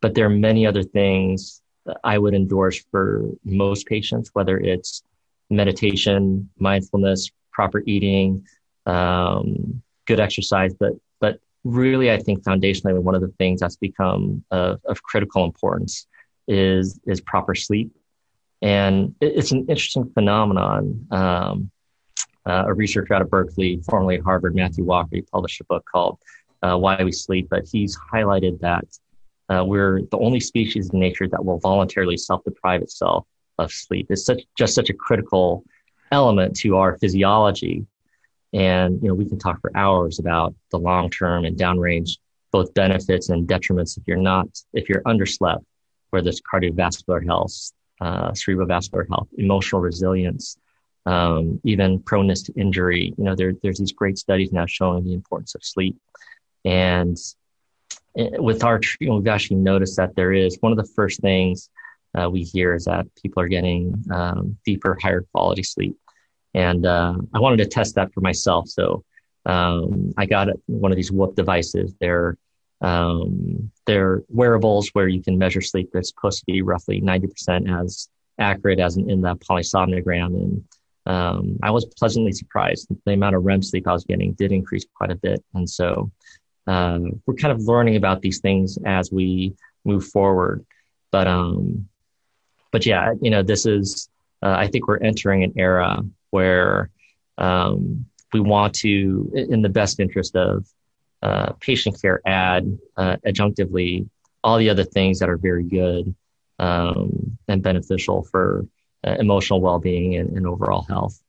but 0.00 0.14
there 0.14 0.26
are 0.26 0.30
many 0.30 0.66
other 0.66 0.82
things 0.82 1.62
I 2.04 2.18
would 2.18 2.34
endorse 2.34 2.84
for 2.90 3.30
most 3.44 3.86
patients, 3.86 4.30
whether 4.34 4.58
it's 4.58 5.02
meditation, 5.50 6.50
mindfulness, 6.58 7.30
proper 7.52 7.82
eating, 7.86 8.46
um, 8.86 9.82
good 10.06 10.20
exercise, 10.20 10.74
but 10.74 10.92
but 11.20 11.40
really, 11.64 12.10
I 12.10 12.18
think 12.18 12.42
foundationally, 12.42 13.00
one 13.00 13.14
of 13.14 13.20
the 13.20 13.32
things 13.38 13.60
that's 13.60 13.76
become 13.76 14.44
of, 14.50 14.80
of 14.84 15.02
critical 15.02 15.44
importance 15.44 16.06
is 16.46 16.98
is 17.06 17.20
proper 17.20 17.54
sleep, 17.54 17.90
and 18.62 19.14
it, 19.20 19.32
it's 19.36 19.52
an 19.52 19.66
interesting 19.68 20.10
phenomenon. 20.10 21.06
Um, 21.10 21.70
uh, 22.46 22.64
a 22.66 22.74
researcher 22.74 23.14
out 23.14 23.22
of 23.22 23.30
Berkeley, 23.30 23.80
formerly 23.88 24.16
at 24.16 24.22
Harvard, 24.22 24.54
Matthew 24.54 24.84
Walker, 24.84 25.10
he 25.12 25.22
published 25.22 25.60
a 25.60 25.64
book 25.64 25.84
called 25.90 26.18
uh, 26.62 26.76
"Why 26.76 27.02
We 27.02 27.12
Sleep," 27.12 27.48
but 27.50 27.66
he's 27.70 27.98
highlighted 28.12 28.60
that 28.60 28.86
uh, 29.48 29.64
we're 29.64 30.02
the 30.10 30.18
only 30.18 30.40
species 30.40 30.90
in 30.90 31.00
nature 31.00 31.28
that 31.28 31.44
will 31.44 31.58
voluntarily 31.58 32.16
self-deprive 32.16 32.82
itself 32.82 33.26
of 33.58 33.72
sleep. 33.72 34.06
It's 34.10 34.24
such 34.24 34.42
just 34.56 34.74
such 34.74 34.90
a 34.90 34.94
critical 34.94 35.64
element 36.12 36.56
to 36.56 36.76
our 36.76 36.96
physiology 36.98 37.86
and, 38.52 39.02
you 39.02 39.08
know, 39.08 39.14
we 39.14 39.28
can 39.28 39.38
talk 39.38 39.60
for 39.60 39.70
hours 39.76 40.18
about 40.18 40.54
the 40.70 40.78
long 40.78 41.10
term 41.10 41.44
and 41.44 41.56
downrange, 41.56 42.18
both 42.50 42.72
benefits 42.74 43.28
and 43.28 43.46
detriments 43.46 43.98
if 43.98 44.04
you're 44.06 44.16
not, 44.16 44.46
if 44.72 44.88
you're 44.88 45.02
underslept, 45.02 45.64
whether 46.10 46.28
it's 46.28 46.40
cardiovascular 46.40 47.24
health, 47.24 47.72
uh, 48.00 48.30
cerebrovascular 48.30 49.06
health, 49.08 49.28
emotional 49.36 49.82
resilience, 49.82 50.56
um, 51.08 51.58
even 51.64 52.00
proneness 52.00 52.42
to 52.42 52.52
injury. 52.52 53.14
You 53.16 53.24
know, 53.24 53.34
there, 53.34 53.54
there's 53.62 53.78
these 53.78 53.92
great 53.92 54.18
studies 54.18 54.52
now 54.52 54.66
showing 54.66 55.04
the 55.04 55.14
importance 55.14 55.54
of 55.54 55.64
sleep. 55.64 55.96
And 56.66 57.16
eh, 58.16 58.36
with 58.36 58.62
our, 58.62 58.78
you 59.00 59.08
know, 59.08 59.16
we've 59.16 59.28
actually 59.28 59.56
noticed 59.56 59.96
that 59.96 60.14
there 60.16 60.34
is 60.34 60.58
one 60.60 60.70
of 60.70 60.76
the 60.76 60.92
first 60.94 61.20
things 61.20 61.70
uh, 62.18 62.28
we 62.28 62.42
hear 62.42 62.74
is 62.74 62.84
that 62.84 63.06
people 63.22 63.42
are 63.42 63.48
getting 63.48 64.04
um, 64.12 64.58
deeper, 64.66 64.98
higher 65.00 65.24
quality 65.32 65.62
sleep. 65.62 65.96
And 66.52 66.84
uh, 66.84 67.14
I 67.32 67.40
wanted 67.40 67.58
to 67.58 67.66
test 67.66 67.94
that 67.94 68.12
for 68.12 68.20
myself. 68.20 68.68
So 68.68 69.02
um, 69.46 70.12
I 70.18 70.26
got 70.26 70.48
one 70.66 70.92
of 70.92 70.96
these 70.96 71.10
Whoop 71.10 71.34
devices. 71.36 71.94
They're 72.00 72.36
um, 72.80 73.72
they're 73.86 74.22
wearables 74.28 74.90
where 74.92 75.08
you 75.08 75.20
can 75.20 75.36
measure 75.36 75.60
sleep. 75.60 75.90
They're 75.92 76.02
supposed 76.02 76.40
to 76.40 76.44
be 76.46 76.62
roughly 76.62 77.00
90% 77.00 77.82
as 77.82 78.08
accurate 78.38 78.78
as 78.78 78.96
in, 78.96 79.10
in 79.10 79.20
the 79.20 79.34
polysomnogram. 79.34 80.26
And 80.26 80.64
um, 81.08 81.58
I 81.62 81.70
was 81.70 81.86
pleasantly 81.86 82.32
surprised. 82.32 82.88
The 83.06 83.12
amount 83.14 83.34
of 83.34 83.44
REM 83.44 83.62
sleep 83.62 83.88
I 83.88 83.92
was 83.92 84.04
getting 84.04 84.34
did 84.34 84.52
increase 84.52 84.84
quite 84.94 85.10
a 85.10 85.16
bit. 85.16 85.42
And 85.54 85.68
so 85.68 86.12
uh, 86.66 86.98
we're 87.24 87.34
kind 87.34 87.50
of 87.50 87.62
learning 87.62 87.96
about 87.96 88.20
these 88.20 88.40
things 88.40 88.78
as 88.84 89.10
we 89.10 89.54
move 89.86 90.04
forward. 90.04 90.66
But 91.10 91.26
um, 91.26 91.88
but 92.70 92.84
yeah, 92.84 93.14
you 93.22 93.30
know, 93.30 93.42
this 93.42 93.64
is 93.64 94.10
uh, 94.42 94.54
I 94.58 94.66
think 94.66 94.86
we're 94.86 94.98
entering 94.98 95.44
an 95.44 95.54
era 95.56 95.98
where 96.30 96.90
um, 97.38 98.04
we 98.34 98.40
want 98.40 98.74
to, 98.74 99.32
in 99.34 99.62
the 99.62 99.70
best 99.70 100.00
interest 100.00 100.36
of 100.36 100.66
uh, 101.22 101.52
patient 101.54 102.00
care, 102.02 102.20
add 102.26 102.78
uh, 102.98 103.16
adjunctively 103.26 104.06
all 104.44 104.58
the 104.58 104.68
other 104.68 104.84
things 104.84 105.18
that 105.20 105.30
are 105.30 105.38
very 105.38 105.64
good 105.64 106.14
um, 106.58 107.38
and 107.48 107.62
beneficial 107.62 108.24
for 108.24 108.66
uh, 109.06 109.16
emotional 109.18 109.60
well-being 109.60 110.16
and, 110.16 110.36
and 110.36 110.46
overall 110.46 110.82
health. 110.82 111.20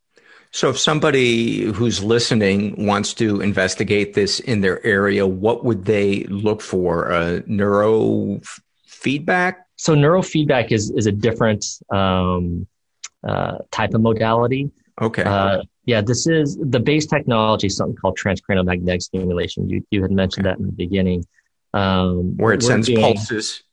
So, 0.51 0.69
if 0.69 0.79
somebody 0.79 1.65
who's 1.65 2.03
listening 2.03 2.87
wants 2.87 3.13
to 3.15 3.39
investigate 3.41 4.15
this 4.15 4.39
in 4.39 4.61
their 4.61 4.83
area, 4.85 5.27
what 5.27 5.63
would 5.63 5.85
they 5.85 6.23
look 6.23 6.61
for? 6.61 7.11
Uh, 7.11 7.41
neuro 7.45 8.41
feedback? 8.87 9.67
So, 9.75 9.95
neurofeedback 9.95 10.71
is 10.71 10.89
is 10.89 11.05
a 11.05 11.11
different 11.11 11.65
um, 11.91 12.65
uh, 13.23 13.59
type 13.69 13.93
of 13.93 14.01
modality. 14.01 14.71
Okay. 14.99 15.23
Uh, 15.23 15.61
yeah, 15.85 16.01
this 16.01 16.27
is 16.27 16.57
the 16.57 16.79
base 16.79 17.05
technology, 17.05 17.67
is 17.67 17.77
something 17.77 17.95
called 17.95 18.17
transcranial 18.17 18.65
magnetic 18.65 19.03
stimulation. 19.03 19.69
You 19.69 19.85
you 19.91 20.01
had 20.01 20.11
mentioned 20.11 20.47
okay. 20.47 20.55
that 20.55 20.59
in 20.59 20.65
the 20.65 20.71
beginning. 20.71 21.27
Um, 21.73 22.37
Where 22.37 22.53
it 22.53 22.63
sends 22.63 22.87
being, 22.87 23.01
pulses. 23.01 23.63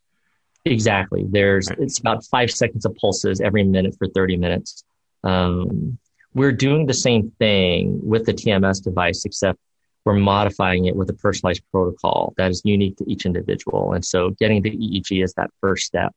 Exactly. 0.67 1.25
There's 1.29 1.69
right. 1.71 1.79
it's 1.79 1.99
about 1.99 2.25
five 2.25 2.51
seconds 2.51 2.85
of 2.85 2.95
pulses 2.97 3.41
every 3.41 3.65
minute 3.65 3.95
for 3.99 4.09
30 4.09 4.37
minutes. 4.37 4.85
Um, 5.23 5.99
we're 6.35 6.53
doing 6.53 6.87
the 6.87 6.95
same 6.95 7.33
thing 7.39 7.99
with 8.03 8.27
the 8.27 8.35
TMS 8.35 8.83
device, 8.83 9.25
except 9.25 9.59
we're 10.05 10.15
modifying 10.15 10.87
it 10.87 10.95
with 10.95 11.09
a 11.11 11.15
personalized 11.15 11.63
protocol 11.73 12.35
that 12.37 12.51
is 12.51 12.63
unique 12.65 12.97
to 12.99 13.11
each 13.11 13.27
individual. 13.27 13.93
And 13.93 14.05
so 14.05 14.31
getting 14.31 14.63
the 14.63 14.71
EEG 14.71 15.25
is 15.25 15.33
that 15.35 15.51
first 15.61 15.87
step. 15.87 16.13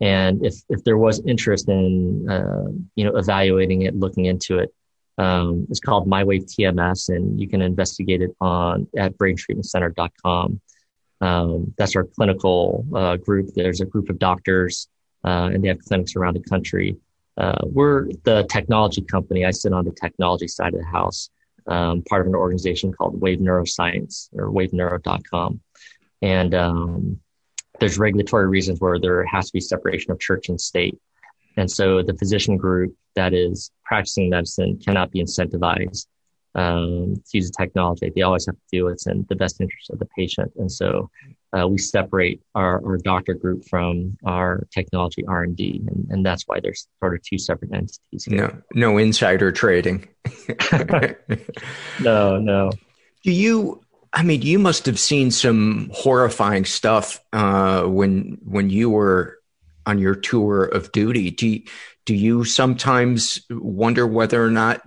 And 0.00 0.44
if, 0.44 0.54
if 0.68 0.82
there 0.82 0.98
was 0.98 1.20
interest 1.26 1.68
in, 1.68 2.28
uh, 2.28 2.64
you 2.96 3.04
know, 3.04 3.16
evaluating 3.16 3.82
it, 3.82 3.94
looking 3.94 4.24
into 4.24 4.58
it, 4.58 4.74
um, 5.18 5.66
it's 5.70 5.78
called 5.78 6.08
MyWave 6.08 6.46
TMS 6.46 7.14
and 7.14 7.38
you 7.40 7.48
can 7.48 7.62
investigate 7.62 8.22
it 8.22 8.34
on 8.40 8.88
at 8.96 9.16
braintreatmentcenter.com. 9.18 10.60
Um, 11.22 11.72
that's 11.78 11.94
our 11.94 12.04
clinical 12.04 12.84
uh, 12.94 13.16
group. 13.16 13.50
There's 13.54 13.80
a 13.80 13.86
group 13.86 14.10
of 14.10 14.18
doctors 14.18 14.88
uh, 15.24 15.50
and 15.52 15.62
they 15.62 15.68
have 15.68 15.78
clinics 15.78 16.16
around 16.16 16.34
the 16.34 16.42
country. 16.42 16.96
Uh, 17.36 17.58
we're 17.62 18.08
the 18.24 18.44
technology 18.50 19.02
company. 19.02 19.46
I 19.46 19.52
sit 19.52 19.72
on 19.72 19.84
the 19.84 19.92
technology 19.92 20.48
side 20.48 20.74
of 20.74 20.80
the 20.80 20.86
house, 20.86 21.30
um, 21.68 22.02
part 22.02 22.22
of 22.22 22.26
an 22.26 22.34
organization 22.34 22.92
called 22.92 23.20
Wave 23.20 23.38
Neuroscience 23.38 24.28
or 24.34 24.50
waveneuro.com. 24.50 25.60
And 26.22 26.54
um, 26.54 27.20
there's 27.78 27.98
regulatory 27.98 28.48
reasons 28.48 28.80
where 28.80 28.98
there 28.98 29.24
has 29.24 29.46
to 29.46 29.52
be 29.52 29.60
separation 29.60 30.10
of 30.10 30.18
church 30.18 30.48
and 30.48 30.60
state. 30.60 30.98
And 31.56 31.70
so 31.70 32.02
the 32.02 32.14
physician 32.14 32.56
group 32.56 32.96
that 33.14 33.32
is 33.32 33.70
practicing 33.84 34.28
medicine 34.28 34.80
cannot 34.84 35.12
be 35.12 35.22
incentivized 35.22 36.06
um, 36.54 37.14
to 37.14 37.38
use 37.38 37.50
the 37.50 37.56
technology. 37.56 38.12
They 38.14 38.22
always 38.22 38.46
have 38.46 38.54
to 38.54 38.60
do 38.70 38.84
what's 38.84 39.06
in 39.06 39.26
the 39.28 39.36
best 39.36 39.60
interest 39.60 39.90
of 39.90 39.98
the 39.98 40.06
patient. 40.16 40.52
And 40.56 40.70
so 40.70 41.10
uh, 41.56 41.66
we 41.68 41.78
separate 41.78 42.42
our, 42.54 42.84
our 42.84 42.98
doctor 42.98 43.34
group 43.34 43.64
from 43.68 44.16
our 44.24 44.66
technology 44.72 45.24
R 45.26 45.42
and 45.42 45.56
D, 45.56 45.82
and 46.10 46.24
that's 46.24 46.44
why 46.46 46.60
there's 46.60 46.88
sort 47.00 47.14
of 47.14 47.22
two 47.22 47.38
separate 47.38 47.72
entities. 47.72 48.24
Here. 48.24 48.36
No, 48.38 48.62
no 48.74 48.98
insider 48.98 49.52
trading. 49.52 50.08
no, 52.00 52.38
no. 52.38 52.70
Do 53.22 53.32
you? 53.32 53.82
I 54.14 54.22
mean, 54.22 54.42
you 54.42 54.58
must 54.58 54.86
have 54.86 54.98
seen 54.98 55.30
some 55.30 55.90
horrifying 55.92 56.64
stuff 56.64 57.20
uh, 57.32 57.82
when 57.84 58.38
when 58.42 58.70
you 58.70 58.90
were 58.90 59.38
on 59.84 59.98
your 59.98 60.14
tour 60.14 60.64
of 60.64 60.92
duty. 60.92 61.30
Do 61.30 61.48
you, 61.48 61.62
do 62.04 62.14
you 62.14 62.44
sometimes 62.44 63.42
wonder 63.50 64.06
whether 64.06 64.42
or 64.42 64.50
not 64.50 64.82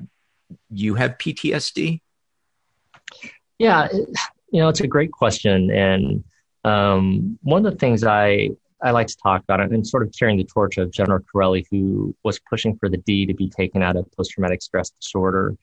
you 0.80 0.96
have 0.96 1.18
PTSD? 1.18 2.02
Yeah, 3.58 3.88
you 3.92 4.62
know, 4.62 4.70
it's 4.70 4.82
a 4.82 4.88
great 4.88 5.12
question, 5.12 5.72
and 5.72 6.24
um, 6.64 7.38
one 7.44 7.66
of 7.66 7.72
the 7.72 7.78
things 7.78 8.04
I 8.04 8.50
I 8.82 8.92
like 8.92 9.08
to 9.08 9.18
talk 9.18 9.42
about, 9.44 9.62
and 9.62 9.88
sort 9.88 10.04
of 10.04 10.14
carrying 10.18 10.38
the 10.38 10.44
torch 10.44 10.78
of 10.78 10.92
General 10.92 11.20
Chiarelli, 11.20 11.66
who 11.72 12.16
was 12.24 12.40
pushing 12.50 12.78
for 12.78 12.90
the 12.90 12.98
D 12.98 13.26
to 13.26 13.34
be 13.34 13.50
taken 13.50 13.82
out 13.82 13.96
of 13.96 14.12
post 14.12 14.32
traumatic 14.32 14.62
stress 14.62 14.90
disorder. 14.90 15.56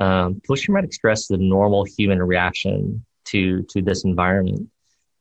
Um, 0.00 0.40
post 0.46 0.64
traumatic 0.64 0.92
stress 0.92 1.22
is 1.22 1.30
a 1.30 1.36
normal 1.36 1.84
human 1.84 2.22
reaction 2.22 3.04
to 3.26 3.62
to 3.64 3.82
this 3.82 4.04
environment, 4.04 4.68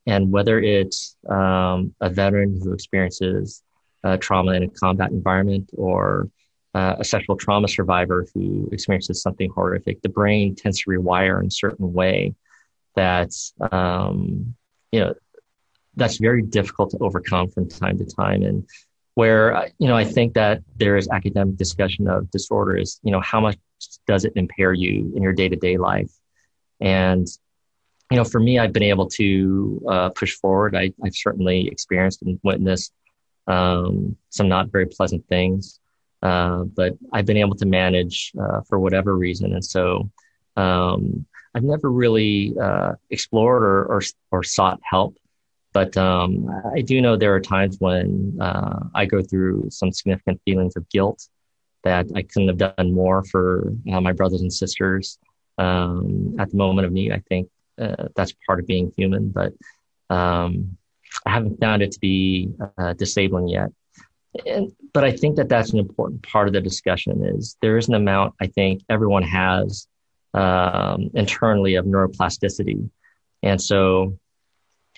and 0.06 0.32
whether 0.32 0.60
it's 0.60 1.16
um, 1.30 1.94
a 2.02 2.10
veteran 2.10 2.60
who 2.62 2.74
experiences 2.74 3.64
uh, 4.04 4.18
trauma 4.18 4.54
in 4.54 4.64
a 4.64 4.70
combat 4.70 5.12
environment 5.12 5.70
or 5.74 6.30
uh, 6.74 6.96
a 7.00 7.04
sexual 7.04 7.36
trauma 7.36 7.68
survivor 7.68 8.26
who 8.34 8.70
experiences 8.72 9.22
something 9.22 9.50
horrific, 9.54 10.02
the 10.02 10.10
brain 10.10 10.56
tends 10.56 10.80
to 10.80 10.90
rewire 10.90 11.40
in 11.40 11.48
a 11.48 11.52
certain 11.52 11.92
way 11.94 12.34
that 12.96 13.32
um, 13.72 14.56
you 14.92 15.00
know 15.00 15.14
that's 15.96 16.18
very 16.18 16.42
difficult 16.42 16.92
to 16.92 16.98
overcome 17.00 17.50
from 17.50 17.68
time 17.68 17.98
to 17.98 18.06
time. 18.06 18.44
And 18.44 18.68
where 19.16 19.70
you 19.78 19.88
know 19.88 19.98
I 19.98 20.06
think 20.06 20.34
that 20.36 20.62
there 20.78 20.96
is 20.96 21.10
academic 21.10 21.58
discussion 21.58 22.08
of 22.08 22.32
disorder 22.32 22.78
is 22.78 23.00
you 23.04 23.12
know 23.12 23.20
how 23.20 23.42
much 23.42 23.58
does 24.08 24.24
it 24.26 24.34
impair 24.36 24.74
you 24.74 25.12
in 25.16 25.22
your 25.22 25.34
day 25.34 25.50
to 25.50 25.56
day 25.58 25.78
life, 25.78 26.12
and 26.80 27.28
you 28.10 28.18
know 28.18 28.24
for 28.24 28.40
me 28.40 28.60
I've 28.60 28.74
been 28.74 28.84
able 28.84 29.10
to 29.10 29.82
uh, 29.90 30.10
push 30.12 30.36
forward. 30.36 30.76
I, 30.76 30.94
I've 31.04 31.16
certainly 31.16 31.68
experienced 31.68 32.22
and 32.22 32.40
witnessed 32.44 32.94
um, 33.48 34.16
some 34.30 34.48
not 34.48 34.72
very 34.72 34.86
pleasant 34.86 35.28
things. 35.28 35.81
Uh, 36.22 36.64
but 36.66 36.94
I've 37.12 37.26
been 37.26 37.38
able 37.38 37.56
to 37.56 37.66
manage 37.66 38.32
uh, 38.40 38.62
for 38.62 38.80
whatever 38.80 39.18
reason. 39.18 39.54
And 39.54 39.66
so 39.66 40.10
um, 40.56 41.26
I've 41.56 41.64
never 41.64 41.92
really 41.92 42.54
uh, 42.62 42.94
explored 43.10 43.64
or, 43.64 43.86
or, 43.86 44.02
or, 44.30 44.44
sought 44.44 44.80
help. 44.84 45.18
But 45.74 45.98
um, 45.98 46.48
I 46.76 46.82
do 46.82 47.02
know 47.02 47.16
there 47.16 47.34
are 47.34 47.40
times 47.40 47.78
when 47.80 48.38
uh, 48.40 48.84
I 48.94 49.06
go 49.06 49.24
through 49.24 49.70
some 49.72 49.92
significant 49.92 50.42
feelings 50.46 50.76
of 50.76 50.88
guilt 50.90 51.28
that 51.84 52.08
I 52.14 52.22
couldn't 52.22 52.50
have 52.50 52.76
done 52.76 52.94
more 52.94 53.24
for 53.24 53.74
uh, 53.92 54.02
my 54.02 54.12
brothers 54.12 54.42
and 54.42 54.54
sisters 54.54 55.18
um, 55.58 56.36
at 56.38 56.52
the 56.52 56.58
moment 56.58 56.86
of 56.86 56.92
need. 56.92 57.14
I 57.14 57.24
think 57.30 57.50
that's 57.78 58.34
part 58.46 58.60
of 58.60 58.68
being 58.68 58.94
human. 58.96 59.30
But 59.30 59.54
um, 60.10 60.78
I 61.26 61.32
haven't 61.32 61.60
found 61.60 61.82
it 61.82 61.94
to 61.94 62.00
be 62.00 62.50
disabling 62.98 63.48
yet. 63.48 63.72
And, 64.46 64.72
but 64.94 65.04
I 65.04 65.12
think 65.12 65.36
that 65.36 65.50
that's 65.50 65.74
an 65.74 65.80
important 65.80 66.24
part 66.24 66.48
of 66.48 66.54
the 66.54 66.62
discussion 66.62 67.24
is 67.26 67.58
there 67.62 67.78
is 67.78 67.90
an 67.90 67.96
amount 67.96 68.34
I 68.40 68.48
think 68.48 68.82
everyone 68.90 69.24
has 69.24 69.88
um, 70.34 71.10
internally 71.14 71.76
of 71.76 71.86
neuroplasticity. 71.86 72.90
And 73.44 73.62
so 73.62 74.18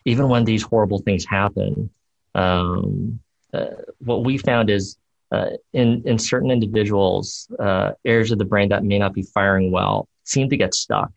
even 0.06 0.30
when 0.30 0.46
these 0.46 0.62
horrible 0.62 1.00
things 1.00 1.26
happen, 1.26 1.90
um, 2.36 3.20
uh, 3.54 3.68
what 4.00 4.24
we 4.24 4.38
found 4.38 4.70
is 4.70 4.98
uh, 5.32 5.52
in, 5.74 6.04
in 6.06 6.20
certain 6.20 6.52
individuals, 6.52 7.48
uh, 7.60 7.92
areas 8.06 8.32
of 8.32 8.38
the 8.38 8.46
brain 8.46 8.70
that 8.70 8.84
may 8.84 9.00
not 9.00 9.14
be 9.14 9.24
firing 9.24 9.72
well 9.72 10.08
seem 10.26 10.50
to 10.50 10.58
get 10.58 10.76
stuck. 10.76 11.12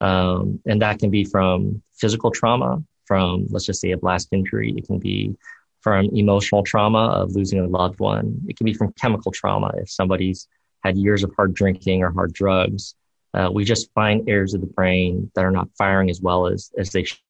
Um, 0.00 0.60
and 0.66 0.82
that 0.82 0.98
can 0.98 1.10
be 1.10 1.24
from 1.24 1.82
physical 1.96 2.30
trauma, 2.30 2.82
from 3.06 3.46
let's 3.48 3.64
just 3.64 3.80
say 3.80 3.92
a 3.92 3.96
blast 3.96 4.28
injury. 4.32 4.74
It 4.76 4.86
can 4.86 4.98
be 4.98 5.34
from 5.80 6.06
emotional 6.12 6.62
trauma 6.62 7.08
of 7.08 7.34
losing 7.34 7.60
a 7.60 7.66
loved 7.66 8.00
one. 8.00 8.40
It 8.48 8.56
can 8.56 8.64
be 8.64 8.74
from 8.74 8.92
chemical 8.92 9.32
trauma 9.32 9.72
if 9.76 9.90
somebody's 9.90 10.48
had 10.84 10.96
years 10.96 11.24
of 11.24 11.32
hard 11.36 11.54
drinking 11.54 12.02
or 12.02 12.10
hard 12.12 12.32
drugs. 12.32 12.94
Uh, 13.34 13.50
we 13.52 13.64
just 13.64 13.92
find 13.92 14.28
areas 14.28 14.54
of 14.54 14.60
the 14.60 14.66
brain 14.66 15.30
that 15.34 15.44
are 15.44 15.50
not 15.50 15.68
firing 15.76 16.10
as 16.10 16.20
well 16.20 16.46
as, 16.46 16.70
as 16.78 16.90
they 16.90 17.04
sh- 17.04 17.22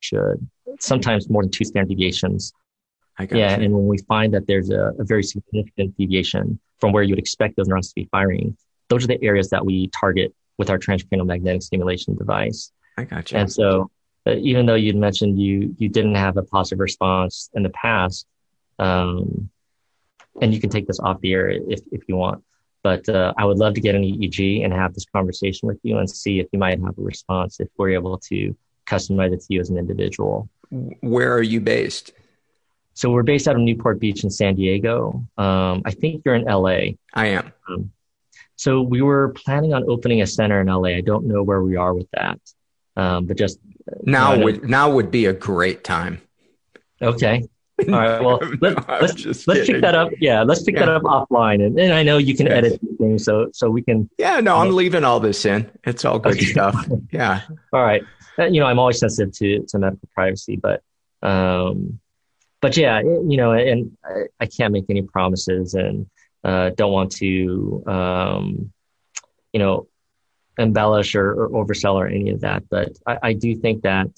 should. 0.00 0.48
Sometimes 0.80 1.28
more 1.28 1.42
than 1.42 1.50
two 1.50 1.64
standard 1.64 1.90
deviations. 1.90 2.52
yeah, 3.20 3.56
you. 3.56 3.64
and 3.64 3.74
when 3.74 3.86
we 3.86 3.98
find 3.98 4.34
that 4.34 4.46
there's 4.46 4.70
a, 4.70 4.92
a 4.98 5.04
very 5.04 5.22
significant 5.22 5.96
deviation 5.96 6.58
from 6.80 6.92
where 6.92 7.02
you 7.02 7.12
would 7.12 7.18
expect 7.18 7.56
those 7.56 7.68
neurons 7.68 7.88
to 7.88 7.94
be 7.94 8.08
firing, 8.10 8.56
those 8.88 9.04
are 9.04 9.08
the 9.08 9.22
areas 9.22 9.50
that 9.50 9.64
we 9.64 9.88
target 9.88 10.34
with 10.58 10.70
our 10.70 10.78
transcranial 10.78 11.26
magnetic 11.26 11.62
stimulation 11.62 12.16
device. 12.16 12.72
I 12.96 13.04
got 13.04 13.30
you. 13.30 13.38
And 13.38 13.52
so 13.52 13.90
even 14.26 14.66
though 14.66 14.74
you'd 14.74 14.96
mentioned 14.96 15.40
you 15.40 15.74
you 15.78 15.88
didn't 15.88 16.14
have 16.14 16.36
a 16.36 16.42
positive 16.42 16.80
response 16.80 17.50
in 17.54 17.62
the 17.62 17.70
past, 17.70 18.26
um, 18.78 19.50
and 20.40 20.52
you 20.54 20.60
can 20.60 20.70
take 20.70 20.86
this 20.86 21.00
off 21.00 21.20
the 21.20 21.32
air 21.32 21.48
if 21.50 21.80
if 21.92 22.02
you 22.08 22.16
want. 22.16 22.42
But 22.82 23.08
uh, 23.08 23.32
I 23.38 23.46
would 23.46 23.58
love 23.58 23.74
to 23.74 23.80
get 23.80 23.94
an 23.94 24.02
EEG 24.02 24.62
and 24.62 24.72
have 24.72 24.92
this 24.92 25.06
conversation 25.06 25.66
with 25.66 25.78
you 25.82 25.98
and 25.98 26.08
see 26.08 26.38
if 26.38 26.48
you 26.52 26.58
might 26.58 26.78
have 26.80 26.98
a 26.98 27.02
response 27.02 27.58
if 27.58 27.68
we're 27.78 27.90
able 27.90 28.18
to 28.18 28.54
customize 28.86 29.32
it 29.32 29.40
to 29.40 29.46
you 29.48 29.60
as 29.60 29.70
an 29.70 29.78
individual. 29.78 30.48
Where 31.00 31.32
are 31.32 31.42
you 31.42 31.60
based? 31.60 32.12
So 32.92 33.10
we're 33.10 33.22
based 33.22 33.48
out 33.48 33.56
of 33.56 33.62
Newport 33.62 33.98
Beach 33.98 34.22
in 34.22 34.30
San 34.30 34.54
Diego. 34.54 35.24
Um, 35.38 35.82
I 35.84 35.90
think 35.90 36.22
you're 36.24 36.34
in 36.34 36.44
LA. 36.44 36.94
I 37.14 37.26
am. 37.26 37.52
Um, 37.68 37.90
so 38.56 38.82
we 38.82 39.02
were 39.02 39.30
planning 39.30 39.74
on 39.74 39.84
opening 39.88 40.22
a 40.22 40.26
center 40.26 40.60
in 40.60 40.68
LA. 40.68 40.90
I 40.90 41.00
don't 41.00 41.26
know 41.26 41.42
where 41.42 41.62
we 41.62 41.76
are 41.76 41.92
with 41.92 42.06
that, 42.12 42.38
um, 42.96 43.26
but 43.26 43.36
just 43.36 43.58
now 44.02 44.38
would 44.38 44.68
now 44.68 44.90
would 44.90 45.10
be 45.10 45.26
a 45.26 45.32
great 45.32 45.84
time. 45.84 46.20
Okay. 47.00 47.46
All 47.88 47.94
right. 47.94 48.20
Well, 48.24 48.40
let, 48.60 48.78
us 48.88 49.24
let's, 49.24 49.46
let's 49.48 49.66
pick 49.66 49.82
that 49.82 49.94
up. 49.94 50.12
Yeah, 50.20 50.42
let's 50.42 50.62
pick 50.62 50.76
yeah. 50.76 50.86
that 50.86 50.88
up 50.90 51.02
offline. 51.02 51.64
And, 51.64 51.78
and 51.78 51.92
I 51.92 52.02
know 52.02 52.18
you 52.18 52.36
can 52.36 52.46
yes. 52.46 52.56
edit 52.56 52.80
things, 52.98 53.24
so 53.24 53.48
so 53.52 53.68
we 53.68 53.82
can. 53.82 54.08
Yeah. 54.18 54.40
No, 54.40 54.56
I'm 54.56 54.74
leaving 54.74 55.04
all 55.04 55.20
this 55.20 55.44
in. 55.44 55.70
It's 55.84 56.04
all 56.04 56.18
good 56.18 56.36
okay. 56.36 56.46
stuff. 56.46 56.86
Yeah. 57.10 57.42
all 57.72 57.82
right. 57.82 58.02
Uh, 58.38 58.46
you 58.46 58.60
know, 58.60 58.66
I'm 58.66 58.78
always 58.78 58.98
sensitive 58.98 59.32
to 59.34 59.66
to 59.68 59.78
medical 59.78 60.08
privacy, 60.14 60.56
but 60.56 60.82
um, 61.22 62.00
but 62.60 62.76
yeah, 62.76 63.00
you 63.00 63.36
know, 63.36 63.52
and 63.52 63.96
I, 64.04 64.24
I 64.40 64.46
can't 64.46 64.72
make 64.72 64.86
any 64.88 65.02
promises, 65.02 65.74
and 65.74 66.08
uh, 66.42 66.70
don't 66.70 66.92
want 66.92 67.12
to 67.16 67.84
um, 67.86 68.72
you 69.52 69.60
know 69.60 69.88
embellish 70.58 71.14
or, 71.14 71.32
or, 71.32 71.64
oversell 71.64 71.94
or 71.94 72.06
any 72.06 72.30
of 72.30 72.40
that. 72.40 72.68
But 72.68 72.92
I, 73.06 73.18
I 73.22 73.32
do 73.32 73.54
think 73.56 73.82
that 73.82 74.08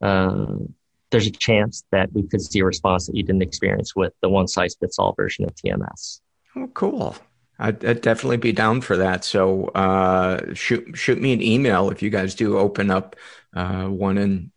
um, 0.00 0.74
there's 1.10 1.26
a 1.26 1.30
chance 1.30 1.84
that 1.90 2.12
we 2.12 2.22
could 2.26 2.42
see 2.42 2.60
a 2.60 2.64
response 2.64 3.06
that 3.06 3.16
you 3.16 3.22
didn't 3.22 3.42
experience 3.42 3.96
with 3.96 4.12
the 4.20 4.28
one 4.28 4.48
size 4.48 4.76
fits 4.78 4.98
all 4.98 5.14
version 5.14 5.44
of 5.44 5.54
TMS. 5.54 6.20
Oh, 6.56 6.68
cool. 6.74 7.16
I'd, 7.58 7.84
I'd, 7.84 8.00
definitely 8.02 8.36
be 8.36 8.52
down 8.52 8.80
for 8.80 8.96
that. 8.98 9.24
So 9.24 9.66
uh, 9.68 10.54
shoot 10.54 10.96
shoot 10.96 11.20
me 11.20 11.32
an 11.32 11.42
email 11.42 11.90
if 11.90 12.02
you 12.02 12.10
guys 12.10 12.34
do 12.34 12.56
open 12.56 12.90
up 12.90 13.16
uh, 13.54 13.86
one 13.86 14.18
in 14.18 14.52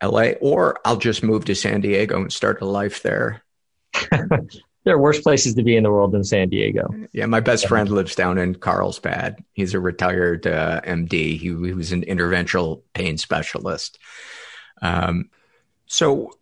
L.A. 0.00 0.36
or 0.36 0.78
I'll 0.84 0.96
just 0.96 1.22
move 1.22 1.44
to 1.46 1.54
San 1.54 1.82
Diego 1.82 2.16
and 2.22 2.32
start 2.32 2.62
a 2.62 2.66
life 2.66 3.02
there. 3.02 3.42
there 4.84 4.94
are 4.94 5.00
worse 5.00 5.20
places 5.20 5.54
to 5.54 5.62
be 5.62 5.76
in 5.76 5.82
the 5.82 5.90
world 5.90 6.12
than 6.12 6.24
San 6.24 6.48
Diego. 6.48 6.88
Yeah, 7.12 7.26
my 7.26 7.40
best 7.40 7.68
friend 7.68 7.90
lives 7.90 8.14
down 8.14 8.38
in 8.38 8.54
Carlsbad. 8.54 9.44
He's 9.52 9.74
a 9.74 9.80
retired 9.80 10.46
uh, 10.46 10.80
MD. 10.84 11.12
He, 11.12 11.38
he, 11.38 11.48
was 11.48 11.92
an 11.92 12.02
interventional 12.02 12.82
pain 12.94 13.18
specialist. 13.18 13.98
Um, 14.80 15.28
so 15.86 16.32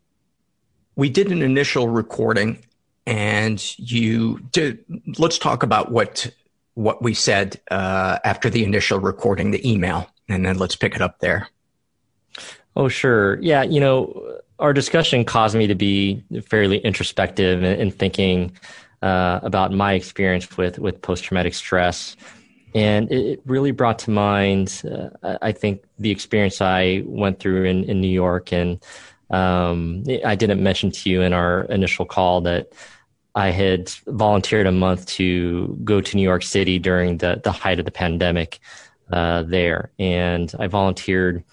we 0.94 1.09
did 1.09 1.33
an 1.33 1.42
initial 1.42 1.88
recording, 1.88 2.64
and 3.07 3.62
you 3.79 4.38
did. 4.53 4.85
Let's 5.18 5.38
talk 5.38 5.62
about 5.62 5.90
what 5.90 6.31
what 6.74 7.03
we 7.03 7.14
said 7.14 7.61
uh, 7.72 8.18
after 8.24 8.48
the 8.48 8.62
initial 8.62 9.01
recording, 9.01 9.51
the 9.51 9.68
email, 9.68 10.09
and 10.29 10.46
then 10.46 10.59
let's 10.59 10.77
pick 10.77 10.94
it 10.94 11.03
up 11.03 11.18
there. 11.18 11.48
Oh, 12.76 12.88
sure. 12.88 13.40
Yeah, 13.40 13.62
you 13.62 13.81
know, 13.81 14.40
our 14.59 14.72
discussion 14.72 15.24
caused 15.24 15.57
me 15.57 15.66
to 15.66 15.74
be 15.74 16.22
fairly 16.46 16.78
introspective 16.78 17.62
and, 17.62 17.94
thinking 17.94 18.52
uh, 19.02 19.40
about 19.42 19.72
my 19.72 19.92
experience 19.94 20.57
with 20.57 20.78
with 20.78 21.00
post 21.02 21.24
traumatic 21.24 21.54
stress, 21.54 22.16
and 22.74 23.11
it 23.12 23.40
really 23.46 23.70
brought 23.70 23.98
to 24.00 24.11
mind, 24.11 24.83
uh, 25.22 25.38
I 25.42 25.52
think, 25.52 25.85
the 25.98 26.11
experience 26.11 26.61
I 26.61 27.02
went 27.07 27.40
through 27.40 27.64
in 27.64 27.85
in 27.85 28.00
New 28.00 28.09
York, 28.09 28.52
and 28.52 28.81
um, 29.31 30.04
I 30.24 30.35
didn't 30.35 30.62
mention 30.62 30.90
to 30.90 31.11
you 31.11 31.22
in 31.22 31.33
our 31.33 31.62
initial 31.64 32.04
call 32.04 32.40
that. 32.42 32.72
I 33.35 33.50
had 33.50 33.90
volunteered 34.09 34.66
a 34.66 34.72
month 34.72 35.07
to 35.18 35.78
go 35.85 36.00
to 36.00 36.16
New 36.16 36.22
York 36.22 36.42
City 36.42 36.81
during 36.81 37.18
the, 37.18 37.40
the 37.44 37.52
height 37.52 37.78
of 37.78 37.85
the 37.85 37.92
pandemic 37.92 38.59
uh, 39.12 39.44
there. 39.44 39.92
And 39.98 40.52
I 40.59 40.66
volunteered 40.66 41.44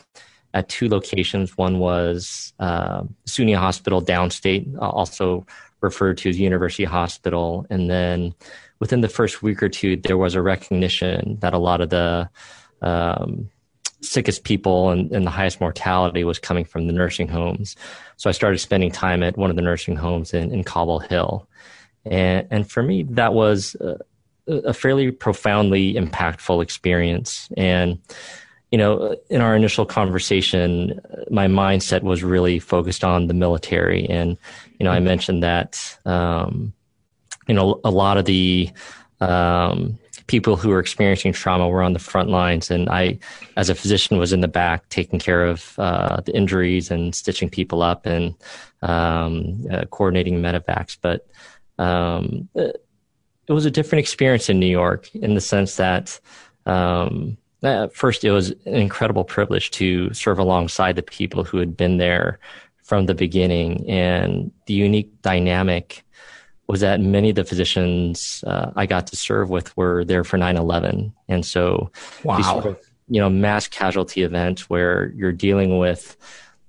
at 0.56 0.70
two 0.70 0.88
locations. 0.88 1.58
One 1.58 1.80
was 1.80 2.54
uh, 2.60 3.04
SUNY 3.26 3.56
Hospital 3.56 4.02
downstate, 4.02 4.74
uh, 4.78 4.89
also 4.89 5.46
referred 5.82 6.18
to 6.20 6.30
as 6.30 6.39
University 6.39 6.86
Hospital. 6.86 7.68
And 7.70 7.89
then 7.89 8.34
within 8.80 9.02
the 9.02 9.10
first 9.10 9.44
week 9.44 9.62
or 9.62 9.70
two, 9.70 9.98
there 9.98 10.18
was 10.18 10.34
a 10.34 10.41
recognition 10.41 11.38
that 11.41 11.54
a 11.54 11.58
lot 11.58 11.82
of 11.82 11.89
the 11.89 12.30
um, 12.82 13.50
sickest 14.02 14.46
people 14.46 14.89
and, 14.89 15.12
and, 15.12 15.26
the 15.26 15.32
highest 15.32 15.60
mortality 15.60 16.24
was 16.24 16.39
coming 16.39 16.63
from 16.63 16.88
the 16.88 16.94
nursing 16.94 17.28
homes. 17.28 17.76
So 18.18 18.30
I 18.30 18.34
started 18.34 18.60
spending 18.60 18.91
time 18.91 19.24
at 19.24 19.38
one 19.38 19.50
of 19.50 19.56
the 19.56 19.62
nursing 19.62 19.96
homes 19.96 20.34
in, 20.34 20.54
in 20.54 20.63
Cobble 20.63 21.00
Hill. 21.00 21.48
And, 22.06 22.48
and 22.50 22.70
for 22.70 22.84
me, 22.84 23.04
that 23.04 23.34
was 23.34 23.76
a, 23.82 23.98
a 24.48 24.74
fairly 24.74 25.12
profoundly 25.12 25.96
impactful 25.96 26.62
experience. 26.62 27.50
And 27.58 28.00
you 28.71 28.78
know, 28.78 29.15
in 29.30 29.41
our 29.41 29.56
initial 29.56 29.86
conversation, 29.86 30.99
my 31.30 31.47
mindset 31.47 32.01
was 32.01 32.23
really 32.23 32.60
focused 32.60 33.04
on 33.04 33.28
the 33.28 33.34
military. 33.34 34.06
And, 34.10 34.38
you 34.80 34.84
know, 34.84 34.91
I 34.91 34.97
mm-hmm. 34.97 35.06
mentioned 35.06 35.43
that, 35.43 35.97
um, 36.06 36.73
you 37.47 37.54
know, 37.54 37.80
a 37.84 37.91
lot 37.91 38.17
of 38.17 38.25
the, 38.25 38.69
um, 39.21 39.97
people 40.28 40.56
who 40.56 40.69
were 40.69 40.80
experiencing 40.80 41.32
trauma 41.32 41.69
were 41.69 41.84
on 41.84 41.93
the 41.93 41.99
front 41.99 42.30
lines. 42.30 42.71
And 42.71 42.89
I, 42.89 43.19
as 43.56 43.69
a 43.69 43.75
physician, 43.75 44.17
was 44.17 44.34
in 44.34 44.41
the 44.41 44.47
back 44.47 44.89
taking 44.89 45.19
care 45.19 45.45
of, 45.45 45.78
uh, 45.78 46.21
the 46.21 46.36
injuries 46.36 46.89
and 46.89 47.13
stitching 47.13 47.49
people 47.49 47.84
up 47.84 48.08
and, 48.08 48.34
um, 48.82 49.63
uh, 49.71 49.86
coordinating 49.86 50.41
medevacs. 50.41 50.97
But, 50.99 51.28
um, 51.78 52.49
it 52.56 53.54
was 53.54 53.65
a 53.65 53.71
different 53.71 53.99
experience 53.99 54.49
in 54.49 54.60
New 54.60 54.65
York 54.65 55.13
in 55.13 55.36
the 55.36 55.41
sense 55.41 55.75
that, 55.75 56.19
um, 56.65 57.38
uh, 57.63 57.88
first, 57.88 58.24
it 58.24 58.32
was 58.32 58.52
an 58.65 58.76
incredible 58.76 59.24
privilege 59.24 59.72
to 59.72 60.13
serve 60.13 60.39
alongside 60.39 60.96
the 60.96 61.04
people 61.04 61.44
who 61.44 61.58
had 61.58 61.76
been 61.76 61.98
there 61.98 62.39
from 62.84 63.06
the 63.06 63.15
beginning. 63.15 63.89
And 63.89 64.52
the 64.68 64.74
unique 64.74 65.22
dynamic 65.22 66.04
was 66.68 66.82
that 66.82 67.00
many 67.00 67.30
of 67.30 67.36
the 67.36 67.44
physicians 67.44 68.44
uh, 68.48 68.72
I 68.76 68.86
got 68.86 69.08
to 69.08 69.15
serve 69.15 69.50
with 69.50 69.76
were 69.78 70.04
there 70.06 70.24
for 70.24 70.38
9 70.38 70.58
11. 70.58 71.13
And 71.28 71.46
so, 71.46 71.91
wow. 72.24 72.41
sort 72.41 72.65
of, 72.65 72.80
you 73.08 73.20
know, 73.20 73.30
mass 73.30 73.68
casualty 73.68 74.24
events 74.24 74.70
where 74.70 75.12
you're 75.15 75.32
dealing 75.32 75.78
with 75.78 76.18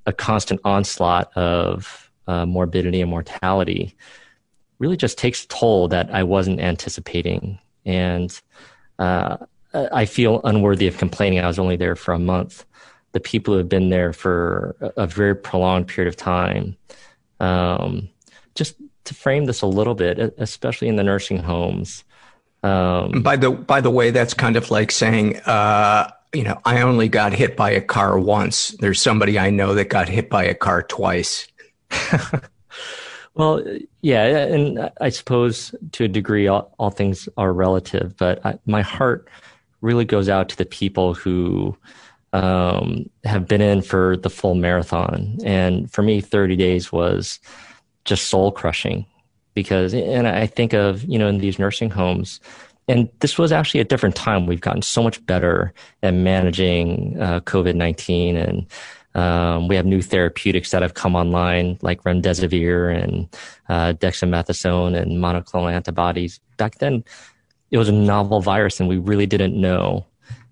a 0.07 0.13
constant 0.13 0.61
onslaught 0.65 1.35
of 1.37 2.11
uh, 2.27 2.47
morbidity 2.47 3.01
and 3.01 3.11
mortality 3.11 3.97
really 4.79 4.97
just 4.97 5.19
takes 5.19 5.45
a 5.45 5.49
toll 5.49 5.89
that 5.89 6.15
I 6.15 6.23
wasn't 6.23 6.61
anticipating. 6.61 7.59
And 7.85 8.39
uh, 8.99 9.39
I 9.93 10.07
feel 10.07 10.41
unworthy 10.45 10.87
of 10.87 10.99
complaining. 10.99 11.41
I 11.41 11.47
was 11.47 11.59
only 11.59 11.77
there 11.77 11.97
for 11.97 12.15
a 12.15 12.19
month. 12.19 12.65
The 13.13 13.21
people 13.21 13.55
who 13.55 13.59
have 13.59 13.69
been 13.69 13.91
there 13.91 14.13
for 14.13 14.77
a 14.97 15.07
very 15.07 15.35
prolonged 15.35 15.89
period 15.89 16.09
of 16.09 16.17
time, 16.17 16.77
um, 17.41 18.09
just 18.55 18.75
to 19.05 19.15
frame 19.15 19.47
this 19.47 19.63
a 19.63 19.67
little 19.67 19.95
bit, 19.95 20.19
especially 20.39 20.89
in 20.89 20.97
the 20.97 21.03
nursing 21.03 21.39
homes. 21.39 22.05
Um, 22.63 23.23
by 23.23 23.37
the 23.37 23.51
by 23.51 23.81
the 23.81 23.91
way, 23.91 24.11
that's 24.11 24.35
kind 24.35 24.57
of 24.57 24.71
like 24.71 24.91
saying, 24.91 25.37
uh, 25.41 26.11
you 26.33 26.43
know, 26.43 26.61
I 26.65 26.83
only 26.83 27.09
got 27.09 27.33
hit 27.33 27.57
by 27.57 27.71
a 27.71 27.81
car 27.81 28.19
once. 28.19 28.71
There's 28.81 29.01
somebody 29.01 29.39
I 29.39 29.51
know 29.51 29.75
that 29.75 29.89
got 29.89 30.09
hit 30.09 30.29
by 30.29 30.45
a 30.45 30.55
car 30.55 30.83
twice. 30.83 31.47
Well, 33.37 33.63
yeah, 34.01 34.25
and 34.25 34.91
I 34.99 35.11
suppose 35.11 35.75
to 35.93 36.05
a 36.05 36.09
degree, 36.09 36.49
all, 36.49 36.75
all 36.79 36.91
things 36.91 37.29
are 37.37 37.53
relative. 37.53 38.17
But 38.17 38.45
I, 38.47 38.59
my 38.65 38.81
heart 38.81 39.29
really 39.87 40.05
goes 40.05 40.29
out 40.29 40.49
to 40.51 40.57
the 40.57 40.67
people 40.67 41.15
who 41.15 41.77
um, 42.33 43.09
have 43.25 43.47
been 43.47 43.63
in 43.63 43.81
for 43.81 44.17
the 44.17 44.29
full 44.29 44.55
marathon. 44.55 45.39
And 45.45 45.91
for 45.91 46.03
me, 46.03 46.21
30 46.21 46.57
days 46.57 46.93
was 46.93 47.39
just 48.05 48.29
soul 48.29 48.53
crushing 48.53 49.07
because, 49.55 49.95
and 49.95 50.27
I 50.27 50.47
think 50.47 50.75
of, 50.75 51.05
you 51.05 51.19
know, 51.19 51.29
in 51.29 51.39
these 51.39 51.59
nursing 51.59 51.91
homes, 51.91 52.41
and 52.89 53.09
this 53.21 53.39
was 53.39 53.53
actually 53.53 53.81
a 53.81 53.85
different 53.85 54.15
time. 54.15 54.47
We've 54.47 54.61
gotten 54.61 54.83
so 54.83 55.03
much 55.03 55.25
better 55.25 55.73
at 56.03 56.15
managing 56.15 57.21
uh, 57.21 57.41
COVID 57.41 57.75
19 57.75 58.37
and 58.37 58.67
um, 59.17 59.67
we 59.67 59.77
have 59.77 59.87
new 59.87 60.03
therapeutics 60.03 60.73
that 60.73 60.83
have 60.83 60.93
come 60.93 61.17
online, 61.17 61.79
like 61.81 62.03
remdesivir 62.03 63.03
and 63.03 63.27
uh, 63.71 63.95
dexamethasone 63.95 64.95
and 64.95 65.13
monoclonal 65.13 65.73
antibodies. 65.73 66.39
Back 66.59 66.79
then, 66.79 67.03
it 67.71 67.79
was 67.79 67.89
a 67.89 67.93
novel 67.93 68.41
virus 68.41 68.81
and 68.81 68.89
we 68.89 68.99
really 68.99 69.27
didn't 69.27 69.59
know 69.59 70.07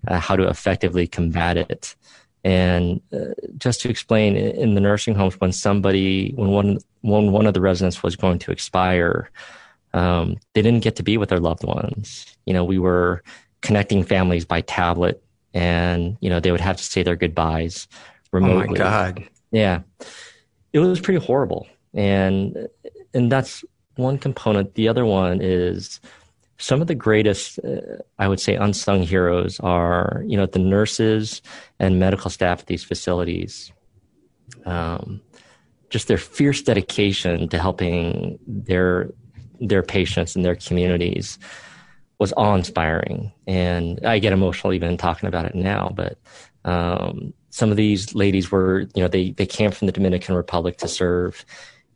uh, 0.07 0.19
how 0.19 0.35
to 0.35 0.47
effectively 0.47 1.07
combat 1.07 1.57
it. 1.57 1.95
And 2.43 3.01
uh, 3.11 3.33
just 3.57 3.81
to 3.81 3.89
explain, 3.89 4.35
in 4.37 4.75
the 4.75 4.81
nursing 4.81 5.15
homes, 5.15 5.39
when 5.41 5.51
somebody, 5.51 6.31
when 6.35 6.49
one, 6.49 6.77
when 7.01 7.31
one 7.31 7.47
of 7.47 7.55
the 7.55 7.61
residents 7.61 8.03
was 8.03 8.15
going 8.15 8.37
to 8.39 8.51
expire, 8.51 9.31
um, 9.95 10.37
they 10.53 10.61
didn't 10.61 10.83
get 10.83 10.95
to 10.97 11.03
be 11.03 11.17
with 11.17 11.29
their 11.29 11.39
loved 11.39 11.63
ones. 11.63 12.37
You 12.45 12.53
know, 12.53 12.63
we 12.63 12.77
were 12.77 13.23
connecting 13.61 14.03
families 14.03 14.45
by 14.45 14.61
tablet, 14.61 15.23
and 15.55 16.17
you 16.19 16.29
know 16.29 16.39
they 16.39 16.51
would 16.51 16.61
have 16.61 16.77
to 16.77 16.83
say 16.83 17.01
their 17.01 17.15
goodbyes 17.15 17.87
remotely. 18.31 18.79
Oh 18.79 18.83
my 18.83 18.89
god! 18.91 19.23
Yeah, 19.51 19.81
it 20.71 20.79
was 20.79 20.99
pretty 20.99 21.25
horrible, 21.25 21.67
and 21.93 22.67
and 23.13 23.31
that's 23.31 23.65
one 23.95 24.19
component. 24.19 24.75
The 24.75 24.87
other 24.87 25.05
one 25.05 25.39
is 25.41 25.99
some 26.57 26.81
of 26.81 26.87
the 26.87 26.95
greatest, 26.95 27.59
uh, 27.59 28.01
I 28.17 28.27
would 28.27 28.39
say, 28.39 28.55
unsung 28.55 29.01
heroes 29.03 29.59
are, 29.59 30.23
you 30.25 30.37
know, 30.37 30.45
the 30.45 30.59
nurses 30.59 31.41
and 31.79 31.99
medical 31.99 32.29
staff 32.29 32.61
at 32.61 32.67
these 32.67 32.83
facilities. 32.83 33.71
Um, 34.65 35.21
just 35.89 36.07
their 36.07 36.17
fierce 36.17 36.61
dedication 36.61 37.47
to 37.49 37.59
helping 37.59 38.39
their 38.47 39.11
their 39.59 39.83
patients 39.83 40.35
and 40.35 40.43
their 40.43 40.55
communities 40.55 41.39
was 42.19 42.33
awe-inspiring, 42.35 43.31
and 43.47 44.05
I 44.05 44.19
get 44.19 44.33
emotional 44.33 44.73
even 44.73 44.97
talking 44.97 45.27
about 45.27 45.45
it 45.45 45.55
now. 45.55 45.91
But 45.95 46.17
um, 46.63 47.33
some 47.49 47.71
of 47.71 47.77
these 47.77 48.15
ladies 48.15 48.51
were, 48.51 48.81
you 48.95 49.01
know, 49.01 49.07
they 49.07 49.31
they 49.31 49.45
came 49.45 49.71
from 49.71 49.85
the 49.85 49.91
Dominican 49.91 50.35
Republic 50.35 50.77
to 50.77 50.87
serve, 50.87 51.45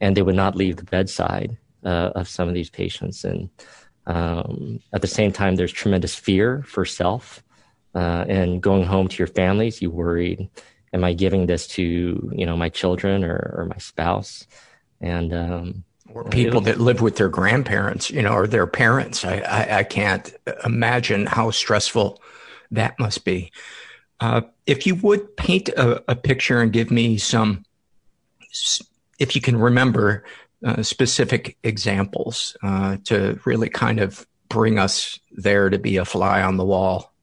and 0.02 0.16
they 0.16 0.22
would 0.22 0.36
not 0.36 0.56
leave 0.56 0.78
the 0.78 0.84
bedside 0.84 1.58
uh, 1.84 2.12
of 2.16 2.28
some 2.28 2.48
of 2.48 2.54
these 2.54 2.70
patients, 2.70 3.24
and 3.24 3.50
um, 4.10 4.80
at 4.92 5.02
the 5.02 5.08
same 5.08 5.32
time, 5.32 5.56
there's 5.56 5.72
tremendous 5.72 6.16
fear 6.16 6.64
for 6.64 6.84
self 6.84 7.44
uh, 7.94 8.26
and 8.28 8.62
going 8.62 8.84
home 8.84 9.08
to 9.08 9.18
your 9.18 9.28
families. 9.28 9.84
You 9.84 9.92
worried, 9.92 10.50
am 10.94 11.04
I 11.04 11.14
giving 11.14 11.46
this 11.46 11.68
to 11.68 11.84
you 12.34 12.46
know 12.46 12.58
my 12.58 12.70
children 12.70 13.24
or, 13.24 13.54
or 13.56 13.66
my 13.66 13.78
spouse? 13.78 14.48
And 15.00 15.32
um, 15.32 15.84
or 16.12 16.24
people 16.26 16.60
that 16.62 16.80
live 16.80 17.02
with 17.02 17.18
their 17.18 17.30
grandparents, 17.30 18.10
you 18.10 18.24
know, 18.24 18.34
or 18.34 18.48
their 18.48 18.66
parents. 18.66 19.24
I, 19.24 19.38
I, 19.42 19.78
I 19.80 19.84
can't 19.84 20.34
imagine 20.66 21.28
how 21.28 21.52
stressful 21.52 22.20
that 22.72 23.00
must 23.00 23.24
be. 23.26 23.52
Uh, 24.20 24.42
if 24.66 24.88
you 24.88 24.96
would 24.96 25.38
paint 25.38 25.70
a, 25.70 26.12
a, 26.12 26.16
picture 26.16 26.62
and 26.62 26.74
give 26.74 26.92
me 26.92 27.18
some, 27.18 27.64
if 29.18 29.34
you 29.36 29.40
can 29.40 29.56
remember 29.56 30.26
uh, 30.66 30.84
specific 30.84 31.58
examples 31.64 32.58
uh, 32.64 32.98
to 33.06 33.40
really 33.46 33.70
kind 33.70 34.00
of 34.00 34.28
bring 34.50 34.80
us 34.80 35.20
there 35.32 35.70
to 35.70 35.78
be 35.78 35.98
a 35.98 36.06
fly 36.06 36.42
on 36.42 36.58
the 36.58 36.66
wall. 36.66 37.14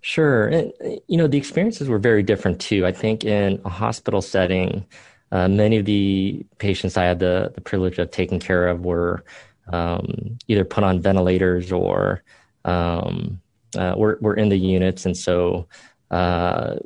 Sure. 0.00 0.48
And, 0.48 0.72
you 1.08 1.16
know, 1.16 1.26
the 1.26 1.38
experiences 1.38 1.88
were 1.88 1.98
very 1.98 2.22
different 2.22 2.60
too. 2.60 2.86
I 2.86 2.92
think 2.92 3.24
in 3.24 3.60
a 3.64 3.70
hospital 3.70 4.20
setting, 4.20 4.84
uh, 5.32 5.48
many 5.48 5.78
of 5.78 5.84
the 5.84 6.44
patients 6.58 6.96
I 6.96 7.04
had 7.04 7.18
the, 7.18 7.52
the 7.54 7.60
privilege 7.60 7.98
of 7.98 8.10
taking 8.10 8.38
care 8.38 8.68
of 8.68 8.84
were 8.84 9.24
um, 9.72 10.38
either 10.46 10.64
put 10.64 10.84
on 10.84 11.00
ventilators 11.00 11.72
or 11.72 12.22
um, 12.64 13.40
uh, 13.76 13.94
were, 13.96 14.18
were 14.20 14.34
in 14.34 14.48
the 14.50 14.58
units. 14.58 15.06
And 15.06 15.16
so, 15.16 15.66
uh, 16.10 16.76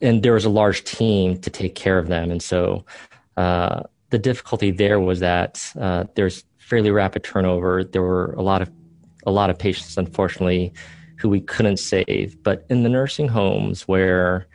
and 0.00 0.22
there 0.22 0.34
was 0.34 0.44
a 0.44 0.50
large 0.50 0.84
team 0.84 1.38
to 1.40 1.50
take 1.50 1.74
care 1.74 1.98
of 1.98 2.08
them. 2.08 2.30
And 2.30 2.42
so 2.42 2.84
uh, 3.36 3.84
the 4.10 4.18
difficulty 4.18 4.70
there 4.70 5.00
was 5.00 5.20
that 5.20 5.64
uh, 5.80 6.04
there's 6.14 6.44
fairly 6.58 6.90
rapid 6.90 7.24
turnover. 7.24 7.84
There 7.84 8.02
were 8.02 8.32
a 8.34 8.42
lot 8.42 8.62
of 8.62 8.70
a 9.26 9.30
lot 9.30 9.50
of 9.50 9.58
patients, 9.58 9.96
unfortunately, 9.96 10.72
who 11.16 11.28
we 11.28 11.40
couldn't 11.40 11.78
save. 11.78 12.42
But 12.42 12.66
in 12.68 12.82
the 12.82 12.90
nursing 12.90 13.28
homes 13.28 13.88
where 13.88 14.46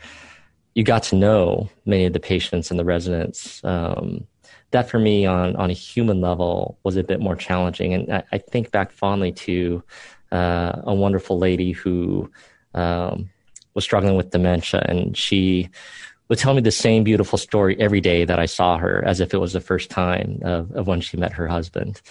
you 0.75 0.83
got 0.83 1.03
to 1.03 1.15
know 1.15 1.69
many 1.85 2.05
of 2.05 2.13
the 2.13 2.19
patients 2.19 2.69
and 2.71 2.79
the 2.79 2.85
residents. 2.85 3.63
Um, 3.63 4.27
that 4.71 4.89
for 4.89 4.99
me 4.99 5.25
on, 5.25 5.55
on 5.55 5.69
a 5.69 5.73
human 5.73 6.21
level 6.21 6.77
was 6.83 6.95
a 6.95 7.03
bit 7.03 7.19
more 7.19 7.35
challenging. 7.35 7.93
And 7.93 8.13
I, 8.13 8.23
I 8.31 8.37
think 8.37 8.71
back 8.71 8.91
fondly 8.91 9.31
to 9.31 9.83
uh, 10.31 10.81
a 10.83 10.93
wonderful 10.93 11.39
lady 11.39 11.71
who 11.71 12.31
um, 12.75 13.29
was 13.73 13.83
struggling 13.83 14.15
with 14.15 14.29
dementia 14.29 14.85
and 14.87 15.17
she 15.17 15.69
would 16.29 16.37
tell 16.37 16.53
me 16.53 16.61
the 16.61 16.71
same 16.71 17.03
beautiful 17.03 17.37
story 17.37 17.79
every 17.79 18.01
day 18.01 18.23
that 18.23 18.39
I 18.39 18.45
saw 18.45 18.77
her 18.77 19.03
as 19.05 19.19
if 19.19 19.33
it 19.33 19.39
was 19.39 19.53
the 19.53 19.59
first 19.59 19.89
time 19.89 20.39
of, 20.43 20.71
of 20.71 20.87
when 20.87 21.01
she 21.01 21.17
met 21.17 21.33
her 21.33 21.47
husband. 21.47 22.01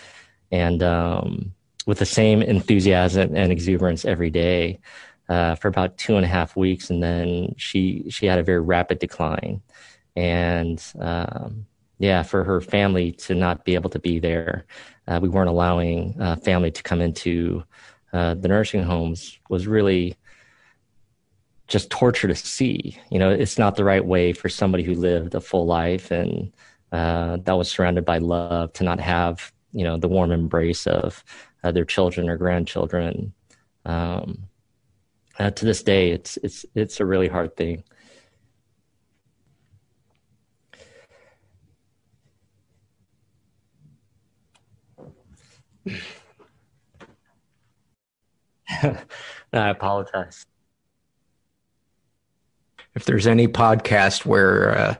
And 0.50 0.82
um, 0.82 1.54
with 1.86 1.98
the 2.00 2.06
same 2.06 2.42
enthusiasm 2.42 3.34
and 3.34 3.50
exuberance 3.50 4.04
every 4.04 4.30
day 4.30 4.80
uh, 5.28 5.54
for 5.54 5.68
about 5.68 5.96
two 5.96 6.16
and 6.16 6.24
a 6.24 6.28
half 6.28 6.56
weeks, 6.56 6.90
and 6.90 7.02
then 7.02 7.54
she 7.56 8.04
she 8.10 8.26
had 8.26 8.38
a 8.38 8.42
very 8.42 8.60
rapid 8.60 8.98
decline, 8.98 9.62
and 10.16 10.82
um, 11.00 11.66
yeah, 11.98 12.22
for 12.22 12.44
her 12.44 12.60
family 12.60 13.12
to 13.12 13.34
not 13.34 13.64
be 13.64 13.74
able 13.74 13.90
to 13.90 13.98
be 13.98 14.18
there, 14.18 14.64
uh, 15.06 15.18
we 15.20 15.28
weren't 15.28 15.50
allowing 15.50 16.18
uh, 16.20 16.36
family 16.36 16.70
to 16.70 16.82
come 16.82 17.00
into 17.00 17.62
uh, 18.12 18.34
the 18.34 18.48
nursing 18.48 18.82
homes 18.82 19.38
was 19.50 19.66
really 19.66 20.16
just 21.68 21.90
torture 21.90 22.28
to 22.28 22.34
see. 22.34 22.98
You 23.10 23.18
know, 23.18 23.30
it's 23.30 23.58
not 23.58 23.76
the 23.76 23.84
right 23.84 24.04
way 24.04 24.32
for 24.32 24.48
somebody 24.48 24.82
who 24.82 24.94
lived 24.94 25.34
a 25.34 25.40
full 25.40 25.66
life 25.66 26.10
and 26.10 26.52
uh, 26.92 27.38
that 27.44 27.56
was 27.56 27.70
surrounded 27.70 28.04
by 28.04 28.18
love 28.18 28.72
to 28.74 28.84
not 28.84 29.00
have 29.00 29.52
you 29.72 29.84
know 29.84 29.96
the 29.98 30.08
warm 30.08 30.32
embrace 30.32 30.86
of 30.86 31.22
uh, 31.64 31.72
their 31.72 31.84
children 31.84 32.28
or 32.28 32.36
grandchildren. 32.36 33.32
Um, 33.84 34.44
uh, 35.38 35.50
to 35.50 35.64
this 35.64 35.82
day, 35.82 36.10
it's 36.10 36.36
it's 36.38 36.64
it's 36.74 37.00
a 37.00 37.06
really 37.06 37.28
hard 37.28 37.56
thing. 37.56 37.84
I 49.52 49.68
apologize. 49.70 50.46
If 52.94 53.04
there's 53.04 53.26
any 53.26 53.48
podcast 53.48 54.24
where 54.24 54.76
uh, 54.76 54.94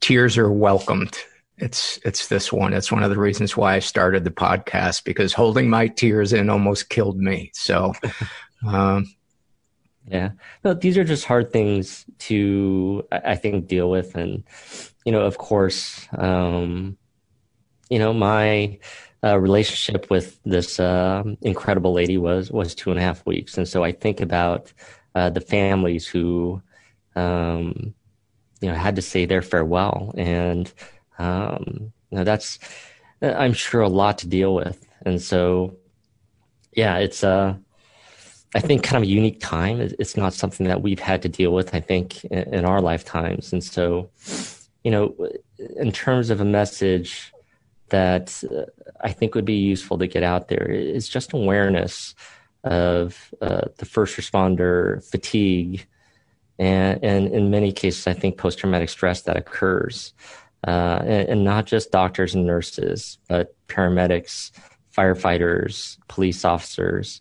tears 0.00 0.36
are 0.36 0.50
welcomed, 0.50 1.16
it's 1.58 1.98
it's 2.04 2.28
this 2.28 2.52
one. 2.52 2.72
It's 2.72 2.90
one 2.90 3.02
of 3.02 3.10
the 3.10 3.18
reasons 3.18 3.56
why 3.56 3.74
I 3.74 3.78
started 3.78 4.24
the 4.24 4.30
podcast 4.30 5.04
because 5.04 5.32
holding 5.32 5.70
my 5.70 5.88
tears 5.88 6.32
in 6.32 6.50
almost 6.50 6.88
killed 6.88 7.18
me. 7.18 7.50
So, 7.54 7.92
um, 8.66 9.06
yeah, 10.08 10.30
no, 10.64 10.74
these 10.74 10.98
are 10.98 11.04
just 11.04 11.24
hard 11.24 11.52
things 11.52 12.04
to 12.20 13.06
I 13.12 13.36
think 13.36 13.68
deal 13.68 13.88
with, 13.90 14.16
and 14.16 14.42
you 15.04 15.12
know, 15.12 15.22
of 15.22 15.38
course, 15.38 16.06
um, 16.18 16.98
you 17.88 17.98
know, 17.98 18.12
my 18.12 18.78
uh, 19.22 19.38
relationship 19.38 20.10
with 20.10 20.38
this 20.44 20.78
uh, 20.78 21.22
incredible 21.40 21.92
lady 21.92 22.18
was 22.18 22.50
was 22.50 22.74
two 22.74 22.90
and 22.90 22.98
a 22.98 23.02
half 23.02 23.24
weeks, 23.24 23.56
and 23.56 23.66
so 23.66 23.82
I 23.82 23.92
think 23.92 24.20
about 24.20 24.72
uh, 25.14 25.30
the 25.30 25.40
families 25.40 26.06
who, 26.06 26.60
um, 27.16 27.94
you 28.60 28.68
know, 28.68 28.74
had 28.74 28.96
to 28.96 29.02
say 29.02 29.26
their 29.26 29.42
farewell, 29.42 30.14
and 30.16 30.72
um, 31.18 31.92
you 32.10 32.18
know, 32.18 32.24
that's 32.24 32.58
I'm 33.22 33.52
sure 33.52 33.82
a 33.82 33.88
lot 33.88 34.18
to 34.18 34.26
deal 34.26 34.54
with, 34.54 34.86
and 35.04 35.20
so 35.20 35.76
yeah, 36.72 36.98
it's 36.98 37.22
uh, 37.22 37.54
I 38.54 38.60
think 38.60 38.82
kind 38.82 38.96
of 38.96 39.08
a 39.08 39.12
unique 39.12 39.40
time. 39.40 39.80
It's 39.80 40.16
not 40.16 40.34
something 40.34 40.66
that 40.66 40.82
we've 40.82 41.00
had 41.00 41.22
to 41.22 41.28
deal 41.28 41.52
with, 41.52 41.74
I 41.74 41.80
think, 41.80 42.24
in, 42.26 42.54
in 42.54 42.64
our 42.64 42.80
lifetimes, 42.80 43.52
and 43.52 43.62
so 43.62 44.10
you 44.84 44.90
know, 44.90 45.14
in 45.76 45.92
terms 45.92 46.30
of 46.30 46.40
a 46.40 46.44
message 46.44 47.32
that 47.88 48.42
uh, 48.50 48.64
I 49.00 49.12
think 49.12 49.34
would 49.34 49.44
be 49.44 49.54
useful 49.54 49.98
to 49.98 50.06
get 50.06 50.22
out 50.22 50.48
there 50.48 50.70
is 50.70 51.08
just 51.08 51.32
awareness 51.32 52.14
of 52.64 53.34
uh, 53.40 53.62
the 53.76 53.84
first 53.84 54.16
responder 54.16 55.04
fatigue 55.10 55.86
and, 56.58 57.02
and 57.02 57.28
in 57.28 57.50
many 57.50 57.72
cases, 57.72 58.06
I 58.06 58.12
think 58.12 58.38
post 58.38 58.58
traumatic 58.58 58.88
stress 58.88 59.22
that 59.22 59.36
occurs. 59.36 60.12
Uh, 60.66 61.00
and, 61.02 61.28
and, 61.28 61.44
not 61.44 61.66
just 61.66 61.92
doctors 61.92 62.34
and 62.34 62.46
nurses, 62.46 63.18
but 63.28 63.54
paramedics, 63.68 64.50
firefighters, 64.96 65.98
police 66.08 66.42
officers, 66.42 67.20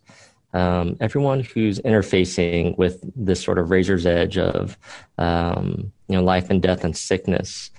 um, 0.54 0.96
everyone 1.02 1.42
who's 1.42 1.78
interfacing 1.80 2.78
with 2.78 3.04
this 3.18 3.44
sort 3.44 3.58
of 3.58 3.70
razor's 3.70 4.06
edge 4.06 4.38
of 4.38 4.78
um, 5.18 5.92
you 6.08 6.16
know 6.16 6.24
life 6.24 6.50
and 6.50 6.62
death 6.62 6.86
and 6.86 6.96
sickness 6.96 7.70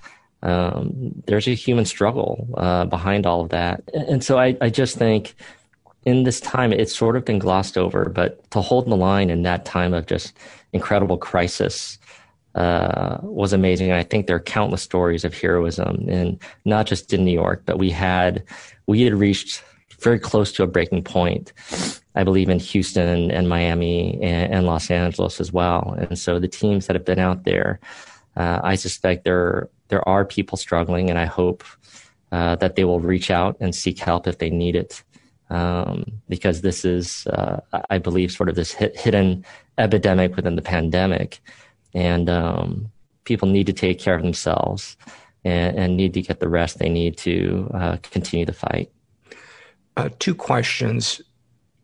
um, 0.45 1.11
there's 1.25 1.47
a 1.47 1.55
human 1.55 1.85
struggle 1.85 2.47
uh, 2.55 2.85
behind 2.85 3.25
all 3.25 3.41
of 3.41 3.49
that. 3.49 3.81
And 3.93 4.23
so 4.23 4.37
I, 4.37 4.55
I 4.61 4.69
just 4.69 4.95
think 4.95 5.35
in 6.05 6.23
this 6.23 6.39
time, 6.39 6.71
it's 6.71 6.95
sort 6.95 7.15
of 7.15 7.25
been 7.25 7.39
glossed 7.39 7.77
over, 7.77 8.09
but 8.09 8.49
to 8.51 8.61
hold 8.61 8.87
the 8.87 8.95
line 8.95 9.29
in 9.29 9.41
that 9.41 9.65
time 9.65 9.93
of 9.93 10.05
just 10.05 10.33
incredible 10.71 11.17
crisis 11.17 11.97
uh, 12.53 13.17
was 13.21 13.53
amazing. 13.53 13.89
And 13.89 13.99
I 13.99 14.03
think 14.03 14.27
there 14.27 14.35
are 14.35 14.41
countless 14.41 14.83
stories 14.83 15.25
of 15.25 15.33
heroism, 15.33 16.05
and 16.07 16.39
not 16.63 16.85
just 16.85 17.11
in 17.11 17.25
New 17.25 17.31
York, 17.33 17.63
but 17.65 17.79
we 17.79 17.89
had 17.89 18.43
we 18.85 19.01
had 19.01 19.15
reached 19.15 19.63
very 19.99 20.19
close 20.19 20.51
to 20.53 20.63
a 20.63 20.67
breaking 20.67 21.03
point. 21.03 21.51
I 22.13 22.23
believe 22.23 22.49
in 22.49 22.59
Houston 22.59 23.07
and, 23.07 23.31
and 23.31 23.49
Miami 23.49 24.19
and, 24.21 24.53
and, 24.53 24.65
Los 24.65 24.89
Angeles 24.91 25.41
as 25.41 25.51
well. 25.51 25.95
And 25.97 26.17
so 26.17 26.39
the 26.39 26.47
teams 26.47 26.87
that 26.87 26.95
have 26.95 27.03
been 27.03 27.19
out 27.19 27.43
there, 27.43 27.79
uh, 28.37 28.59
I 28.63 28.75
suspect 28.75 29.25
there 29.25 29.69
there 29.87 30.07
are 30.07 30.23
people 30.23 30.57
struggling, 30.57 31.09
and 31.09 31.17
I 31.17 31.25
hope 31.25 31.63
uh, 32.31 32.55
that 32.57 32.75
they 32.75 32.85
will 32.85 32.99
reach 32.99 33.31
out 33.31 33.57
and 33.59 33.73
seek 33.73 33.99
help 33.99 34.27
if 34.27 34.37
they 34.37 34.49
need 34.49 34.75
it. 34.75 35.03
Um, 35.49 36.21
because 36.27 36.61
this 36.61 36.83
is, 36.83 37.27
uh, 37.27 37.59
I 37.91 37.99
believe, 37.99 38.31
sort 38.31 38.49
of 38.49 38.55
this 38.55 38.71
hidden 38.71 39.45
epidemic 39.77 40.35
within 40.35 40.55
the 40.55 40.63
pandemic, 40.63 41.39
and 41.93 42.29
um, 42.31 42.91
people 43.25 43.47
need 43.47 43.67
to 43.67 43.73
take 43.73 43.99
care 43.99 44.15
of 44.15 44.23
themselves 44.23 44.97
and, 45.43 45.77
and, 45.77 45.97
need 45.97 46.15
to 46.15 46.23
get 46.23 46.39
the 46.39 46.49
rest 46.49 46.79
they 46.79 46.89
need 46.89 47.15
to 47.17 47.69
uh, 47.75 47.97
continue 48.01 48.45
the 48.45 48.53
fight. 48.53 48.91
Uh, 49.95 50.09
two 50.17 50.33
questions 50.33 51.21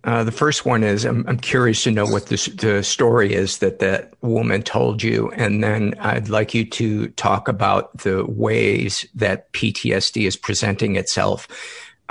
uh, 0.04 0.24
the 0.24 0.32
first 0.32 0.66
one 0.66 0.84
is 0.84 1.06
I'm, 1.06 1.24
I'm 1.28 1.38
curious 1.38 1.84
to 1.84 1.92
know 1.92 2.06
what 2.06 2.28
this, 2.28 2.48
the 2.48 2.82
story 2.82 3.34
is 3.34 3.60
that 3.60 3.80
that 3.80 4.14
woman 4.22 4.64
told 4.64 5.04
you. 5.04 5.32
And 5.32 5.64
then 5.64 5.94
I'd 6.00 6.28
like 6.28 6.56
you 6.56 6.66
to 6.66 7.10
talk 7.10 7.48
about 7.48 7.96
the 8.00 8.26
ways 8.26 9.06
that 9.14 9.54
PTSD 9.54 10.26
is 10.26 10.36
presenting 10.36 10.96
itself, 10.96 11.48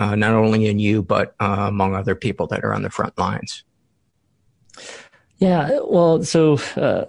uh, 0.01 0.17
not 0.17 0.33
only 0.33 0.67
in 0.67 0.79
you, 0.79 1.03
but 1.03 1.35
uh, 1.41 1.67
among 1.69 1.95
other 1.95 2.15
people 2.15 2.47
that 2.49 2.65
are 2.65 2.75
on 2.75 2.83
the 2.83 2.91
front 2.91 3.17
lines. 3.19 3.63
Yeah, 5.39 5.79
well, 5.85 6.23
so 6.25 6.59
uh, 6.77 7.05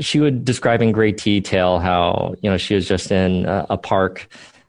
she 0.00 0.20
would 0.20 0.44
describe 0.44 0.82
in 0.82 0.90
great 0.90 1.18
detail 1.18 1.78
how, 1.78 2.34
you 2.42 2.50
know, 2.50 2.56
she 2.56 2.74
was 2.74 2.88
just 2.88 3.12
in 3.12 3.46
a, 3.46 3.76
park 3.76 4.28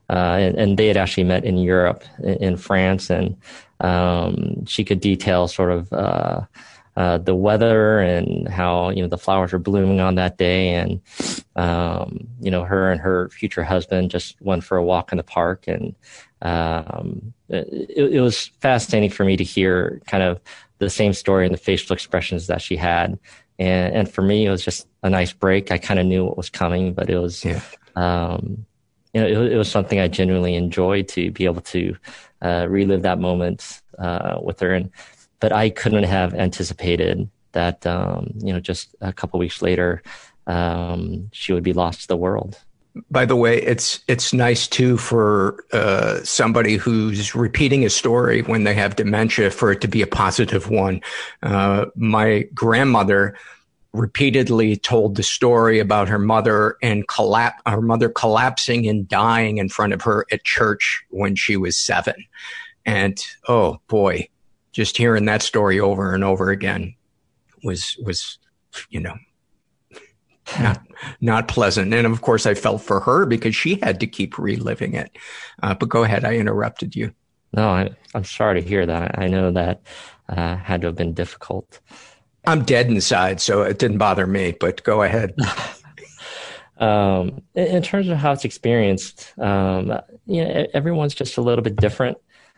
uh, 0.10 0.38
and, 0.40 0.58
and, 0.58 0.78
they 0.78 0.88
had 0.88 0.98
actually 0.98 1.24
met 1.24 1.46
in 1.46 1.58
Europe, 1.58 2.04
in, 2.22 2.36
in 2.44 2.58
France, 2.58 3.10
and 3.10 3.38
um, 3.80 4.66
she 4.66 4.84
could 4.84 5.00
detail 5.00 5.48
sort 5.48 5.72
of 5.72 5.92
uh, 5.94 6.42
uh, 6.98 7.18
the 7.18 7.34
weather 7.34 8.00
and 8.00 8.50
how 8.50 8.90
you 8.90 9.02
know 9.02 9.08
the 9.08 9.18
flowers 9.18 9.54
were 9.54 9.60
blooming 9.60 10.02
on 10.02 10.16
that 10.16 10.38
day, 10.38 10.74
and 10.74 11.00
um, 11.56 12.28
you 12.42 12.52
know 12.52 12.66
her 12.66 12.92
and 12.92 13.00
her 13.00 13.30
future 13.30 13.64
husband 13.64 14.12
just 14.12 14.36
went 14.42 14.66
for 14.66 14.78
a 14.78 14.84
walk 14.84 15.14
in 15.14 15.18
the 15.18 15.24
park, 15.24 15.66
and 15.68 15.96
um, 16.42 17.34
it, 17.50 18.14
it, 18.14 18.22
was 18.22 18.48
fascinating 18.62 19.10
for 19.10 19.24
me 19.24 19.38
to 19.38 19.44
hear 19.44 20.02
kind 20.08 20.24
of 20.24 20.40
the 20.80 20.90
same 20.90 21.14
story 21.14 21.46
and 21.46 21.54
the 21.54 21.60
facial 21.60 21.94
expressions 21.94 22.48
that 22.48 22.62
she 22.62 22.76
had. 22.76 23.20
And, 23.60 23.96
and 23.96 24.12
for 24.12 24.24
me, 24.24 24.46
it 24.46 24.50
was 24.50 24.64
just 24.64 24.88
a 25.04 25.10
nice 25.10 25.34
break. 25.34 25.72
I 25.72 25.78
kind 25.78 26.00
of 26.00 26.06
knew 26.06 26.26
what 26.26 26.38
was 26.38 26.50
coming, 26.50 26.94
but 26.94 27.10
it 27.10 27.20
was, 27.20 27.46
yeah. 27.46 27.62
um, 27.96 28.66
you 29.14 29.22
know, 29.22 29.28
it, 29.28 29.52
it, 29.52 29.58
was 29.58 29.70
something 29.70 30.00
I 30.00 30.08
genuinely 30.08 30.56
enjoyed 30.56 31.08
to 31.10 31.30
be 31.30 31.46
able 31.46 31.62
to 31.62 31.96
uh, 32.42 32.66
relive 32.68 33.04
that 33.04 33.20
moment 33.20 33.82
uh, 34.00 34.40
with 34.42 34.60
her. 34.62 34.74
And 34.74 34.90
but 35.40 35.52
I 35.52 35.70
couldn't 35.70 36.04
have 36.04 36.34
anticipated 36.34 37.30
that 37.52 37.86
um, 37.86 38.32
you 38.38 38.54
know 38.54 38.60
just 38.60 38.96
a 39.02 39.12
couple 39.12 39.40
weeks 39.40 39.62
later 39.62 40.02
um, 40.48 41.30
she 41.34 41.52
would 41.52 41.64
be 41.64 41.74
lost 41.74 42.02
to 42.02 42.08
the 42.08 42.18
world. 42.18 42.58
By 43.10 43.26
the 43.26 43.36
way, 43.36 43.62
it's 43.62 44.02
it's 44.08 44.34
nice 44.34 44.68
too 44.68 44.98
for 44.98 45.64
uh, 45.72 46.22
somebody 46.24 46.76
who's 46.76 47.34
repeating 47.34 47.86
a 47.86 47.90
story 47.90 48.42
when 48.42 48.64
they 48.64 48.74
have 48.74 48.96
dementia 48.96 49.52
for 49.52 49.72
it 49.72 49.82
to 49.82 49.88
be 49.88 50.02
a 50.02 50.08
positive 50.08 50.70
one. 50.70 51.02
Uh, 51.42 51.86
my 51.96 52.44
grandmother 52.54 53.36
repeatedly 53.94 54.78
told 54.78 55.16
the 55.16 55.24
story 55.24 55.80
about 55.80 56.10
her 56.10 56.20
mother 56.20 56.78
and 56.82 57.08
collapse, 57.08 57.62
her 57.66 57.82
mother 57.82 58.10
collapsing 58.10 58.88
and 58.88 59.08
dying 59.08 59.58
in 59.58 59.70
front 59.70 59.94
of 59.94 60.02
her 60.02 60.26
at 60.32 60.44
church 60.44 61.04
when 61.10 61.36
she 61.36 61.58
was 61.58 61.78
seven. 61.78 62.16
And 62.86 63.22
oh 63.48 63.80
boy, 63.88 64.28
just 64.72 64.98
hearing 64.98 65.26
that 65.26 65.42
story 65.42 65.80
over 65.80 66.14
and 66.14 66.24
over 66.24 66.50
again 66.50 66.96
was 67.64 67.98
was 68.04 68.38
you 68.90 69.00
know 69.00 69.16
not 70.60 70.82
not 71.20 71.48
pleasant. 71.48 71.94
And 71.94 72.08
of 72.08 72.22
course, 72.22 72.46
I 72.46 72.54
felt 72.54 72.82
for 72.82 73.00
her 73.02 73.26
because 73.26 73.56
she 73.56 73.80
had 73.82 74.00
to 74.00 74.08
keep 74.08 74.38
reliving 74.38 74.94
it. 74.94 75.18
Uh, 75.62 75.74
but 75.74 75.90
go 75.90 76.04
ahead, 76.04 76.26
I 76.26 76.36
interrupted 76.36 76.96
you. 76.96 77.14
No, 77.54 77.70
I, 77.70 77.90
am 78.16 78.24
sorry 78.24 78.62
to 78.62 78.68
hear 78.68 78.86
that. 78.86 79.20
I 79.20 79.28
know 79.28 79.52
that 79.52 79.82
uh, 80.30 80.56
had 80.56 80.82
to 80.82 80.88
have 80.88 80.96
been 80.96 81.14
difficult. 81.14 81.80
I'm 82.46 82.64
dead 82.64 82.88
inside, 82.88 83.42
so 83.42 83.62
it 83.62 83.78
didn't 83.78 83.98
bother 83.98 84.26
me. 84.26 84.56
But 84.58 84.84
go 84.84 85.04
ahead. 85.04 85.36
um, 86.78 87.42
in, 87.56 87.68
in, 87.68 87.84
terms 87.84 88.08
of 88.08 88.18
how 88.18 88.32
it's 88.32 88.46
experienced, 88.46 89.38
um, 89.38 89.94
you 90.26 90.44
know, 90.44 90.66
everyone's 90.74 91.14
just 91.14 91.38
a 91.38 91.42
little 91.42 91.64
bit 91.64 91.76
different. 91.76 92.18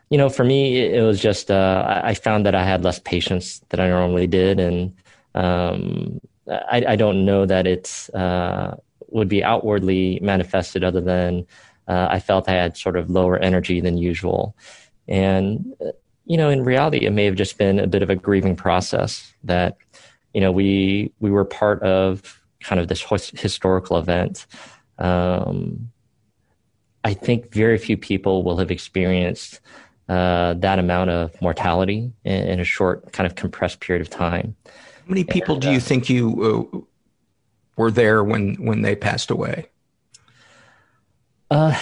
You 0.09 0.17
know, 0.17 0.29
for 0.29 0.43
me, 0.43 0.77
it 0.77 1.01
was 1.01 1.19
just 1.19 1.49
uh, 1.49 2.01
I 2.03 2.13
found 2.13 2.45
that 2.45 2.53
I 2.53 2.63
had 2.63 2.83
less 2.83 2.99
patience 2.99 3.59
than 3.69 3.79
I 3.79 3.87
normally 3.87 4.27
did, 4.27 4.59
and 4.59 4.93
um, 5.33 6.19
I, 6.49 6.83
I, 6.89 6.95
don't 6.95 7.25
know 7.25 7.45
that 7.45 7.65
it 7.67 8.09
uh, 8.13 8.75
would 9.09 9.29
be 9.29 9.43
outwardly 9.43 10.19
manifested 10.21 10.83
other 10.83 11.01
than 11.01 11.45
uh, 11.87 12.07
I 12.09 12.19
felt 12.19 12.49
I 12.49 12.53
had 12.53 12.77
sort 12.77 12.97
of 12.97 13.09
lower 13.09 13.37
energy 13.37 13.79
than 13.79 13.97
usual. 13.97 14.55
And, 15.07 15.73
uh, 15.81 15.91
you 16.25 16.37
know, 16.37 16.49
in 16.49 16.63
reality, 16.63 17.05
it 17.05 17.11
may 17.11 17.25
have 17.25 17.35
just 17.35 17.57
been 17.57 17.79
a 17.79 17.87
bit 17.87 18.01
of 18.01 18.09
a 18.09 18.15
grieving 18.15 18.55
process 18.55 19.33
that, 19.43 19.77
you 20.33 20.41
know, 20.41 20.51
we, 20.51 21.11
we 21.19 21.31
were 21.31 21.45
part 21.45 21.81
of 21.83 22.41
kind 22.61 22.79
of 22.79 22.87
this 22.87 23.03
historical 23.33 23.97
event. 23.97 24.45
Um, 24.97 25.91
I 27.03 27.13
think 27.13 27.53
very 27.53 27.77
few 27.77 27.97
people 27.97 28.43
will 28.43 28.57
have 28.57 28.71
experienced 28.71 29.59
uh, 30.07 30.53
that 30.55 30.79
amount 30.79 31.09
of 31.09 31.41
mortality 31.41 32.11
in, 32.23 32.43
in, 32.47 32.59
a 32.59 32.63
short, 32.63 33.11
kind 33.11 33.27
of 33.27 33.35
compressed 33.35 33.79
period 33.79 34.01
of 34.01 34.09
time. 34.09 34.55
How 35.05 35.09
many 35.09 35.25
people 35.25 35.55
and, 35.55 35.61
do 35.61 35.71
you 35.71 35.77
uh, 35.77 35.81
think 35.81 36.09
you 36.09 36.71
uh, 36.73 36.79
were 37.75 37.91
there 37.91 38.23
when 38.23 38.55
when 38.55 38.83
they 38.83 38.95
passed 38.95 39.31
away? 39.31 39.67
Uh, 41.51 41.77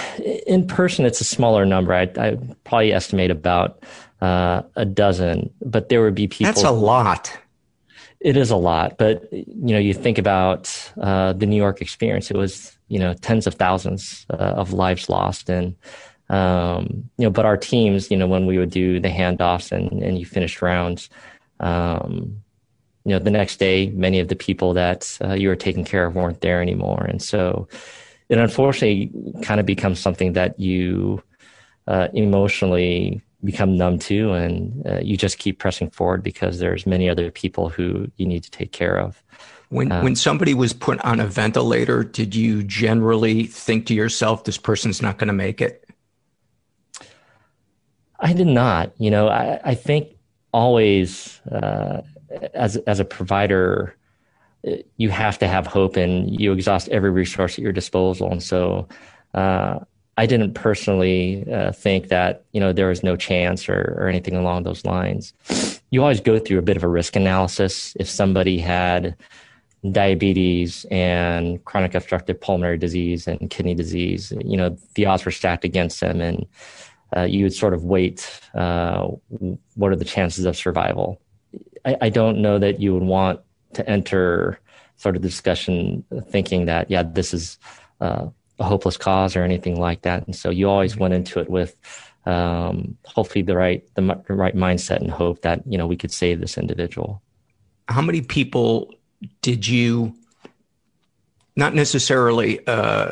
in 0.47 0.65
person, 0.67 1.05
it's 1.05 1.21
a 1.21 1.23
smaller 1.23 1.65
number. 1.65 1.93
I, 1.93 2.11
I 2.17 2.37
probably 2.63 2.91
estimate 2.91 3.29
about 3.29 3.83
uh, 4.21 4.63
a 4.75 4.85
dozen, 4.85 5.53
but 5.61 5.89
there 5.89 6.01
would 6.01 6.15
be 6.15 6.27
people. 6.27 6.51
That's 6.51 6.63
a 6.63 6.71
lot. 6.71 7.37
It 8.19 8.37
is 8.37 8.49
a 8.49 8.55
lot, 8.55 8.97
but 8.97 9.31
you 9.31 9.73
know, 9.73 9.79
you 9.79 9.93
think 9.93 10.17
about 10.17 10.91
uh, 10.99 11.33
the 11.33 11.45
New 11.45 11.55
York 11.55 11.79
experience. 11.79 12.31
It 12.31 12.37
was 12.37 12.77
you 12.87 12.99
know 12.99 13.13
tens 13.13 13.45
of 13.45 13.53
thousands 13.53 14.25
uh, 14.31 14.35
of 14.35 14.73
lives 14.73 15.09
lost, 15.09 15.49
and 15.49 15.75
um, 16.29 17.09
you 17.17 17.25
know, 17.25 17.29
but 17.29 17.45
our 17.45 17.57
teams, 17.57 18.09
you 18.09 18.17
know, 18.17 18.27
when 18.27 18.47
we 18.47 18.57
would 18.57 18.71
do 18.71 18.99
the 18.99 19.09
handoffs 19.09 19.71
and 19.71 20.03
and 20.03 20.17
you 20.17 20.25
finished 20.25 20.61
rounds, 20.61 21.09
um, 21.59 22.41
you 23.05 23.11
know, 23.11 23.19
the 23.19 23.31
next 23.31 23.57
day, 23.57 23.89
many 23.89 24.19
of 24.19 24.27
the 24.27 24.35
people 24.35 24.73
that 24.73 25.17
uh, 25.23 25.33
you 25.33 25.47
were 25.47 25.55
taking 25.55 25.85
care 25.85 26.05
of 26.05 26.15
weren't 26.15 26.41
there 26.41 26.61
anymore. 26.61 27.03
And 27.03 27.21
so 27.21 27.67
it 28.29 28.37
unfortunately 28.37 29.11
kind 29.41 29.59
of 29.59 29.65
becomes 29.65 29.99
something 29.99 30.33
that 30.33 30.59
you 30.59 31.23
uh, 31.87 32.09
emotionally 32.13 33.21
become 33.43 33.75
numb 33.75 33.97
to 33.97 34.33
and 34.33 34.85
uh, 34.87 34.99
you 34.99 35.17
just 35.17 35.39
keep 35.39 35.57
pressing 35.57 35.89
forward 35.89 36.21
because 36.21 36.59
there's 36.59 36.85
many 36.85 37.09
other 37.09 37.31
people 37.31 37.69
who 37.69 38.09
you 38.17 38.25
need 38.25 38.43
to 38.43 38.51
take 38.51 38.71
care 38.71 38.99
of. 38.99 39.23
When, 39.69 39.91
uh, 39.91 40.01
when 40.01 40.15
somebody 40.15 40.53
was 40.53 40.73
put 40.73 40.99
on 41.01 41.19
a 41.19 41.25
ventilator, 41.25 42.03
did 42.03 42.35
you 42.35 42.61
generally 42.61 43.45
think 43.45 43.87
to 43.87 43.93
yourself, 43.95 44.43
this 44.43 44.57
person's 44.57 45.01
not 45.01 45.17
going 45.17 45.27
to 45.27 45.33
make 45.33 45.59
it? 45.59 45.89
I 48.19 48.33
did 48.33 48.47
not. 48.47 48.91
You 48.99 49.09
know, 49.09 49.27
I, 49.27 49.59
I 49.63 49.75
think 49.75 50.09
always 50.53 51.41
uh, 51.51 52.01
as 52.53 52.77
as 52.77 52.99
a 52.99 53.05
provider, 53.05 53.95
you 54.97 55.09
have 55.09 55.39
to 55.39 55.47
have 55.47 55.67
hope, 55.67 55.97
and 55.97 56.39
you 56.39 56.51
exhaust 56.53 56.89
every 56.89 57.09
resource 57.09 57.53
at 57.53 57.59
your 57.59 57.71
disposal. 57.71 58.31
And 58.31 58.43
so, 58.43 58.87
uh, 59.33 59.79
I 60.17 60.25
didn't 60.25 60.53
personally 60.53 61.51
uh, 61.51 61.71
think 61.71 62.09
that 62.09 62.43
you 62.51 62.59
know 62.59 62.73
there 62.73 62.87
was 62.87 63.03
no 63.03 63.15
chance 63.15 63.67
or, 63.69 63.97
or 63.99 64.07
anything 64.07 64.35
along 64.35 64.63
those 64.63 64.85
lines. 64.85 65.33
You 65.89 66.01
always 66.01 66.21
go 66.21 66.37
through 66.39 66.59
a 66.59 66.61
bit 66.61 66.77
of 66.77 66.83
a 66.83 66.87
risk 66.87 67.15
analysis. 67.15 67.95
If 67.99 68.07
somebody 68.09 68.59
had 68.59 69.15
diabetes 69.91 70.85
and 70.91 71.63
chronic 71.65 71.95
obstructive 71.95 72.39
pulmonary 72.39 72.77
disease 72.77 73.27
and 73.27 73.49
kidney 73.49 73.73
disease, 73.73 74.31
you 74.45 74.57
know 74.57 74.77
the 74.95 75.05
odds 75.05 75.25
were 75.25 75.31
stacked 75.31 75.65
against 75.65 76.01
them, 76.01 76.21
and 76.21 76.45
uh, 77.15 77.23
you 77.23 77.43
would 77.43 77.53
sort 77.53 77.73
of 77.73 77.85
wait. 77.85 78.29
Uh, 78.53 79.07
what 79.75 79.91
are 79.91 79.95
the 79.95 80.05
chances 80.05 80.45
of 80.45 80.55
survival? 80.55 81.19
I, 81.85 81.97
I 82.01 82.09
don't 82.09 82.41
know 82.41 82.59
that 82.59 82.79
you 82.79 82.93
would 82.93 83.03
want 83.03 83.39
to 83.73 83.89
enter 83.89 84.59
sort 84.97 85.15
of 85.15 85.21
the 85.21 85.27
discussion 85.27 86.03
thinking 86.29 86.65
that 86.65 86.91
yeah 86.91 87.03
this 87.03 87.33
is 87.33 87.57
uh, 88.01 88.27
a 88.61 88.63
hopeless 88.63 88.95
cause 88.95 89.35
or 89.35 89.43
anything 89.43 89.79
like 89.79 90.03
that. 90.03 90.25
And 90.25 90.35
so 90.35 90.49
you 90.49 90.69
always 90.69 90.95
went 90.95 91.13
into 91.13 91.39
it 91.39 91.49
with 91.49 91.75
um, 92.25 92.97
hopefully 93.05 93.41
the 93.41 93.55
right 93.55 93.83
the, 93.95 94.03
right 94.29 94.55
mindset 94.55 94.97
and 94.97 95.09
hope 95.09 95.41
that 95.41 95.61
you 95.65 95.77
know 95.77 95.87
we 95.87 95.97
could 95.97 96.11
save 96.11 96.39
this 96.39 96.57
individual. 96.57 97.21
How 97.89 98.01
many 98.01 98.21
people 98.21 98.93
did 99.41 99.67
you 99.67 100.13
not 101.55 101.73
necessarily 101.73 102.65
uh, 102.67 103.11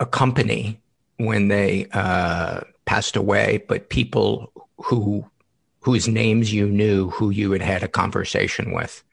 accompany 0.00 0.80
when 1.18 1.48
they 1.48 1.88
uh, 1.92 2.60
passed 2.84 3.16
away 3.16 3.64
but 3.68 3.88
people 3.88 4.52
who 4.78 5.28
whose 5.86 6.08
names 6.08 6.52
you 6.52 6.66
knew 6.66 7.10
who 7.10 7.30
you 7.30 7.52
had 7.52 7.62
had 7.62 7.84
a 7.84 7.86
conversation 7.86 8.72
with? 8.72 9.04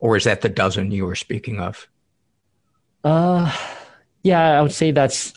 Or 0.00 0.16
is 0.16 0.24
that 0.24 0.40
the 0.40 0.48
dozen 0.48 0.90
you 0.90 1.06
were 1.06 1.14
speaking 1.14 1.60
of? 1.60 1.86
Uh, 3.04 3.56
yeah, 4.24 4.58
I 4.58 4.60
would 4.60 4.72
say 4.72 4.90
that's 4.90 5.32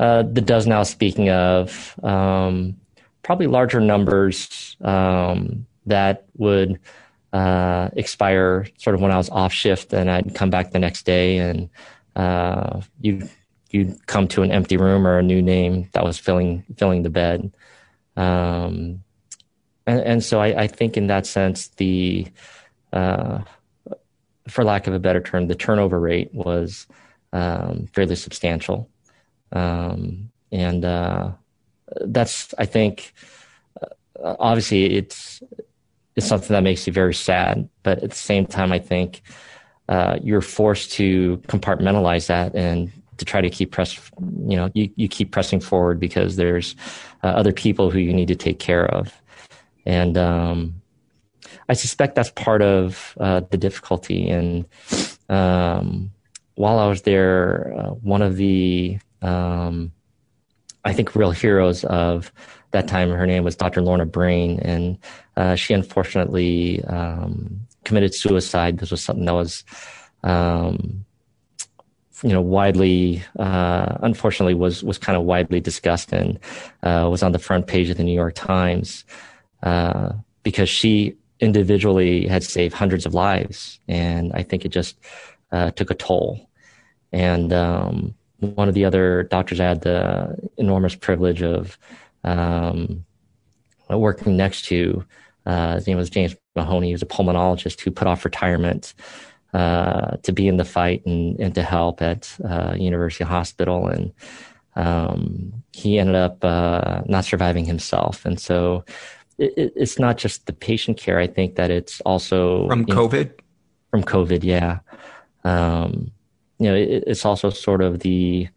uh, 0.00 0.24
the 0.24 0.40
dozen 0.40 0.72
I 0.72 0.80
was 0.80 0.90
speaking 0.90 1.30
of. 1.30 1.94
Um, 2.02 2.76
probably 3.22 3.46
larger 3.46 3.80
numbers 3.80 4.76
um, 4.80 5.64
that 5.86 6.24
would 6.36 6.80
uh, 7.32 7.90
expire 7.92 8.66
sort 8.76 8.96
of 8.96 9.00
when 9.00 9.12
I 9.12 9.18
was 9.18 9.30
off 9.30 9.52
shift, 9.52 9.92
and 9.92 10.10
I'd 10.10 10.34
come 10.34 10.50
back 10.50 10.72
the 10.72 10.80
next 10.80 11.06
day, 11.06 11.38
and 11.38 11.70
uh, 12.16 12.80
you 13.00 13.28
you'd 13.70 14.04
come 14.08 14.26
to 14.28 14.42
an 14.42 14.50
empty 14.50 14.78
room 14.78 15.06
or 15.06 15.18
a 15.18 15.22
new 15.22 15.40
name 15.40 15.88
that 15.92 16.02
was 16.02 16.18
filling 16.18 16.64
filling 16.76 17.04
the 17.04 17.10
bed. 17.10 17.52
Um, 18.16 19.04
and, 19.88 20.00
and 20.00 20.24
so 20.24 20.40
I, 20.40 20.62
I, 20.62 20.66
think 20.66 20.96
in 20.98 21.06
that 21.06 21.26
sense, 21.26 21.68
the 21.68 22.26
uh, 22.92 23.40
for 24.46 24.62
lack 24.62 24.86
of 24.86 24.92
a 24.92 24.98
better 24.98 25.20
term, 25.20 25.48
the 25.48 25.54
turnover 25.54 25.98
rate 25.98 26.32
was 26.34 26.86
um, 27.32 27.88
fairly 27.94 28.14
substantial, 28.14 28.88
um, 29.52 30.30
and 30.52 30.84
uh, 30.84 31.32
that's 32.02 32.54
I 32.58 32.66
think 32.66 33.14
uh, 33.82 34.36
obviously 34.38 34.94
it's 34.94 35.42
it's 36.16 36.26
something 36.26 36.52
that 36.52 36.62
makes 36.62 36.86
you 36.86 36.92
very 36.92 37.14
sad, 37.14 37.66
but 37.82 38.02
at 38.02 38.10
the 38.10 38.16
same 38.16 38.44
time, 38.44 38.72
I 38.72 38.78
think 38.78 39.22
uh, 39.88 40.18
you're 40.22 40.42
forced 40.42 40.92
to 40.92 41.38
compartmentalize 41.48 42.26
that 42.26 42.54
and 42.54 42.92
to 43.16 43.24
try 43.24 43.40
to 43.40 43.48
keep 43.48 43.72
press 43.72 43.98
you 44.46 44.56
know 44.56 44.70
you, 44.74 44.90
you 44.96 45.08
keep 45.08 45.32
pressing 45.32 45.60
forward 45.60 45.98
because 45.98 46.36
there's 46.36 46.76
uh, 47.24 47.28
other 47.28 47.52
people 47.52 47.90
who 47.90 47.98
you 47.98 48.12
need 48.12 48.28
to 48.28 48.36
take 48.36 48.58
care 48.58 48.84
of 48.86 49.14
and 49.88 50.18
um, 50.18 50.82
I 51.70 51.72
suspect 51.72 52.14
that's 52.14 52.30
part 52.30 52.60
of 52.60 53.16
uh, 53.18 53.40
the 53.50 53.56
difficulty. 53.56 54.28
And 54.28 54.66
um, 55.30 56.10
while 56.56 56.78
I 56.78 56.86
was 56.86 57.02
there, 57.02 57.74
uh, 57.76 57.90
one 57.90 58.20
of 58.20 58.36
the 58.36 58.98
um, 59.22 59.90
I 60.84 60.92
think 60.92 61.16
real 61.16 61.30
heroes 61.30 61.84
of 61.84 62.30
that 62.70 62.86
time, 62.86 63.10
her 63.10 63.26
name 63.26 63.44
was 63.44 63.56
Dr. 63.56 63.80
Lorna 63.80 64.04
Breen, 64.04 64.60
and 64.60 64.98
uh, 65.38 65.54
she 65.54 65.72
unfortunately 65.72 66.84
um, 66.84 67.60
committed 67.84 68.14
suicide. 68.14 68.78
This 68.78 68.90
was 68.90 69.02
something 69.02 69.24
that 69.24 69.32
was 69.32 69.64
um, 70.22 71.06
you 72.22 72.30
know 72.30 72.42
widely 72.42 73.22
uh, 73.38 73.96
unfortunately 74.02 74.54
was 74.54 74.84
was 74.84 74.98
kind 74.98 75.16
of 75.16 75.24
widely 75.24 75.60
discussed 75.60 76.12
and 76.12 76.38
uh, 76.82 77.08
was 77.10 77.22
on 77.22 77.32
the 77.32 77.38
front 77.38 77.66
page 77.66 77.88
of 77.88 77.96
the 77.96 78.04
New 78.04 78.12
York 78.12 78.34
Times 78.34 79.04
uh, 79.62 80.12
because 80.42 80.68
she 80.68 81.16
individually 81.40 82.26
had 82.26 82.42
saved 82.42 82.74
hundreds 82.74 83.06
of 83.06 83.14
lives, 83.14 83.80
and 83.88 84.32
I 84.32 84.42
think 84.42 84.64
it 84.64 84.70
just 84.70 84.98
uh, 85.52 85.70
took 85.72 85.90
a 85.90 85.94
toll. 85.94 86.48
And 87.12 87.52
um, 87.52 88.14
one 88.40 88.68
of 88.68 88.74
the 88.74 88.84
other 88.84 89.24
doctors 89.24 89.60
I 89.60 89.64
had 89.64 89.82
the 89.82 90.36
enormous 90.56 90.94
privilege 90.94 91.42
of 91.42 91.78
um, 92.24 93.04
working 93.88 94.36
next 94.36 94.64
to. 94.66 95.04
Uh, 95.46 95.76
his 95.76 95.86
name 95.86 95.96
was 95.96 96.10
James 96.10 96.36
Mahoney. 96.54 96.88
He 96.88 96.92
was 96.92 97.02
a 97.02 97.06
pulmonologist 97.06 97.80
who 97.80 97.90
put 97.90 98.06
off 98.06 98.24
retirement 98.24 98.94
uh, 99.54 100.16
to 100.22 100.32
be 100.32 100.46
in 100.46 100.58
the 100.58 100.64
fight 100.64 101.04
and, 101.06 101.38
and 101.40 101.54
to 101.54 101.62
help 101.62 102.02
at 102.02 102.36
uh, 102.44 102.74
University 102.76 103.24
Hospital. 103.24 103.88
And 103.88 104.12
um, 104.76 105.64
he 105.72 105.98
ended 105.98 106.16
up 106.16 106.44
uh, 106.44 107.02
not 107.06 107.24
surviving 107.24 107.64
himself. 107.64 108.24
And 108.26 108.38
so 108.38 108.84
it, 109.38 109.72
it's 109.76 109.98
not 109.98 110.18
just 110.18 110.46
the 110.46 110.52
patient 110.52 110.98
care. 110.98 111.18
I 111.18 111.26
think 111.26 111.56
that 111.56 111.70
it's 111.70 112.00
also 112.02 112.68
from 112.68 112.86
COVID. 112.86 113.26
Know, 113.26 113.44
from 113.90 114.02
COVID, 114.02 114.44
yeah. 114.44 114.80
Um, 115.44 116.10
you 116.58 116.66
know, 116.68 116.74
it, 116.74 117.04
it's 117.06 117.24
also 117.24 117.50
sort 117.50 117.82
of 117.82 118.00
the 118.00 118.48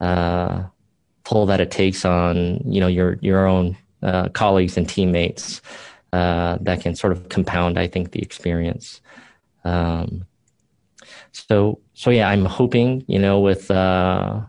uh, 0.00 0.64
pull 1.24 1.46
that 1.46 1.60
it 1.60 1.70
takes 1.70 2.04
on 2.04 2.60
you 2.64 2.80
know 2.80 2.88
your 2.88 3.18
your 3.20 3.46
own 3.46 3.76
uh, 4.02 4.28
colleagues 4.30 4.76
and 4.76 4.88
teammates 4.88 5.62
uh, 6.12 6.58
that 6.60 6.80
can 6.80 6.94
sort 6.94 7.12
of 7.12 7.28
compound, 7.28 7.78
I 7.78 7.86
think, 7.86 8.12
the 8.12 8.22
experience. 8.22 9.00
Um, 9.64 10.26
so, 11.32 11.80
so 11.94 12.10
yeah, 12.10 12.28
I'm 12.28 12.44
hoping, 12.44 13.04
you 13.06 13.18
know, 13.18 13.40
with 13.40 13.70
uh, 13.70 14.40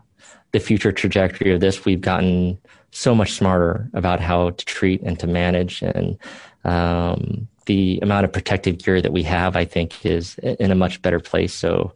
the 0.52 0.60
future 0.60 0.92
trajectory 0.92 1.52
of 1.52 1.60
this, 1.60 1.84
we've 1.84 2.00
gotten 2.00 2.58
so 2.90 3.14
much 3.14 3.32
smarter 3.32 3.88
about 3.94 4.20
how 4.20 4.50
to 4.50 4.64
treat 4.64 5.02
and 5.02 5.18
to 5.20 5.26
manage, 5.26 5.82
and 5.82 6.18
um, 6.64 7.48
the 7.66 7.98
amount 8.02 8.24
of 8.24 8.32
protective 8.32 8.78
gear 8.78 9.00
that 9.00 9.12
we 9.12 9.22
have, 9.22 9.56
I 9.56 9.64
think, 9.64 10.04
is 10.04 10.38
in 10.38 10.70
a 10.70 10.74
much 10.74 11.02
better 11.02 11.20
place. 11.20 11.52
So, 11.54 11.92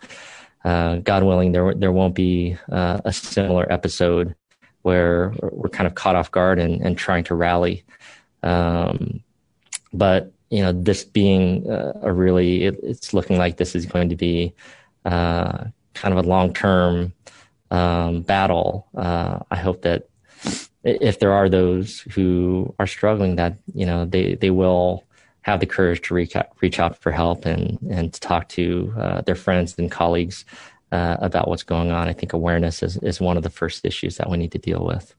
uh, 0.65 0.97
God 0.97 1.25
willing, 1.25 1.53
there 1.53 1.75
there 1.75 1.93
won't 1.93 2.15
be 2.15 2.57
uh, 2.71 3.01
a 3.05 3.13
similar 3.13 3.71
episode 3.73 4.35
where 4.83 5.33
we're 5.41 5.69
kind 5.69 5.87
of 5.87 5.95
caught 5.95 6.17
off 6.17 6.31
guard 6.31 6.59
and, 6.59 6.81
and 6.83 6.99
trying 6.99 7.25
to 7.25 7.35
rally. 7.35 7.85
Um, 8.43 9.23
but 9.93 10.33
you 10.51 10.63
know, 10.63 10.73
this 10.73 11.05
being 11.05 11.71
uh, 11.71 11.99
a 12.03 12.13
really, 12.13 12.65
it, 12.65 12.79
it's 12.83 13.15
looking 13.15 13.39
like 13.39 13.57
this 13.57 13.75
is 13.75 13.87
going 13.87 14.11
to 14.11 14.17
be 14.17 14.53
uh, 15.07 15.65
kind 15.95 16.17
of 16.17 16.25
a 16.25 16.29
long 16.29 16.53
term 16.53 17.15
um, 17.71 18.21
battle. 18.21 18.87
Uh, 18.95 19.39
I 19.51 19.57
hope 19.57 19.83
that 19.83 20.09
if 20.85 21.19
there 21.19 21.33
are 21.33 21.49
those 21.49 22.01
who 22.13 22.75
are 22.79 22.87
struggling, 22.87 23.37
that 23.37 23.57
you 23.75 23.87
know 23.87 24.05
they 24.05 24.35
they 24.35 24.51
will 24.51 25.05
have 25.43 25.61
the 25.61 25.67
courage 25.67 26.01
to 26.03 26.15
reach 26.15 26.37
out, 26.37 26.49
reach 26.61 26.79
out 26.79 26.97
for 26.99 27.13
help 27.13 27.45
and 27.47 27.79
and 27.91 28.13
to 28.13 28.21
talk 28.21 28.49
to 28.49 28.93
uh, 28.99 29.21
their 29.23 29.35
friends 29.35 29.75
and 29.79 29.91
colleagues 29.91 30.45
uh, 30.93 31.17
about 31.21 31.49
what's 31.49 31.63
going 31.63 31.91
on. 31.91 32.09
I 32.09 32.13
think 32.13 32.33
awareness 32.33 32.83
is 32.83 32.97
is 32.99 33.21
one 33.21 33.37
of 33.37 33.43
the 33.43 33.51
first 33.51 33.85
issues 33.85 34.17
that 34.17 34.31
we 34.31 34.37
need 34.37 34.53
to 34.53 34.59
deal 34.59 34.85
with. 34.85 35.15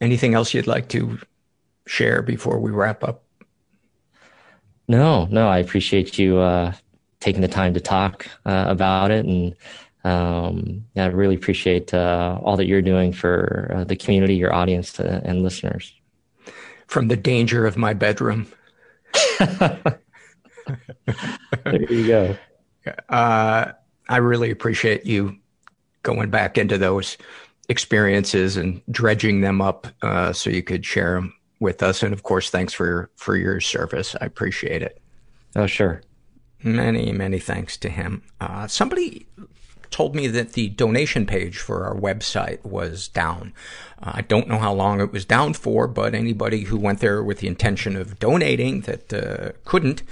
Anything 0.00 0.34
else 0.34 0.52
you'd 0.54 0.66
like 0.66 0.88
to 0.88 1.18
share 1.86 2.22
before 2.22 2.58
we 2.58 2.70
wrap 2.70 3.04
up? 3.04 3.24
No, 4.86 5.26
no, 5.30 5.48
I 5.48 5.58
appreciate 5.58 6.18
you 6.18 6.38
uh, 6.38 6.72
taking 7.20 7.40
the 7.40 7.48
time 7.48 7.72
to 7.74 7.80
talk 7.80 8.26
uh, 8.44 8.66
about 8.68 9.10
it, 9.10 9.24
and 9.24 9.54
um, 10.04 10.84
yeah, 10.94 11.04
I 11.04 11.08
really 11.08 11.34
appreciate 11.34 11.94
uh, 11.94 12.38
all 12.42 12.56
that 12.56 12.66
you're 12.66 12.82
doing 12.82 13.12
for 13.12 13.72
uh, 13.74 13.84
the 13.84 13.96
community, 13.96 14.34
your 14.36 14.52
audience, 14.52 15.00
uh, 15.00 15.20
and 15.24 15.42
listeners. 15.42 15.94
From 16.86 17.08
the 17.08 17.16
danger 17.16 17.66
of 17.66 17.78
my 17.78 17.94
bedroom. 17.94 18.46
there 19.38 19.98
you 21.64 22.06
go. 22.06 22.36
Uh, 23.08 23.72
I 24.08 24.16
really 24.18 24.50
appreciate 24.50 25.06
you 25.06 25.38
going 26.02 26.28
back 26.28 26.58
into 26.58 26.76
those 26.76 27.16
experiences 27.70 28.58
and 28.58 28.82
dredging 28.90 29.40
them 29.40 29.62
up 29.62 29.86
so 30.34 30.50
you 30.50 30.62
could 30.62 30.84
share 30.84 31.14
them 31.14 31.34
with 31.60 31.82
us. 31.82 32.02
And 32.02 32.12
of 32.12 32.22
course, 32.22 32.50
thanks 32.50 32.74
for 32.74 32.86
your, 32.86 33.10
for 33.16 33.36
your 33.36 33.60
service. 33.62 34.14
I 34.20 34.26
appreciate 34.26 34.82
it. 34.82 35.00
Oh, 35.56 35.66
sure. 35.66 36.02
Many, 36.62 37.12
many 37.12 37.38
thanks 37.38 37.78
to 37.78 37.88
him. 37.88 38.22
Uh, 38.40 38.66
somebody 38.66 39.26
told 39.94 40.16
me 40.16 40.26
that 40.26 40.54
the 40.54 40.68
donation 40.70 41.24
page 41.24 41.58
for 41.58 41.84
our 41.84 41.94
website 41.94 42.64
was 42.64 43.06
down. 43.06 43.52
Uh, 44.02 44.10
I 44.14 44.22
don't 44.22 44.48
know 44.48 44.58
how 44.58 44.74
long 44.74 45.00
it 45.00 45.12
was 45.12 45.24
down 45.24 45.54
for, 45.54 45.86
but 45.86 46.16
anybody 46.16 46.64
who 46.64 46.76
went 46.76 46.98
there 46.98 47.22
with 47.22 47.38
the 47.38 47.46
intention 47.46 47.94
of 47.94 48.18
donating 48.18 48.80
that 48.82 49.12
uh, 49.14 49.52
couldn't, 49.64 50.02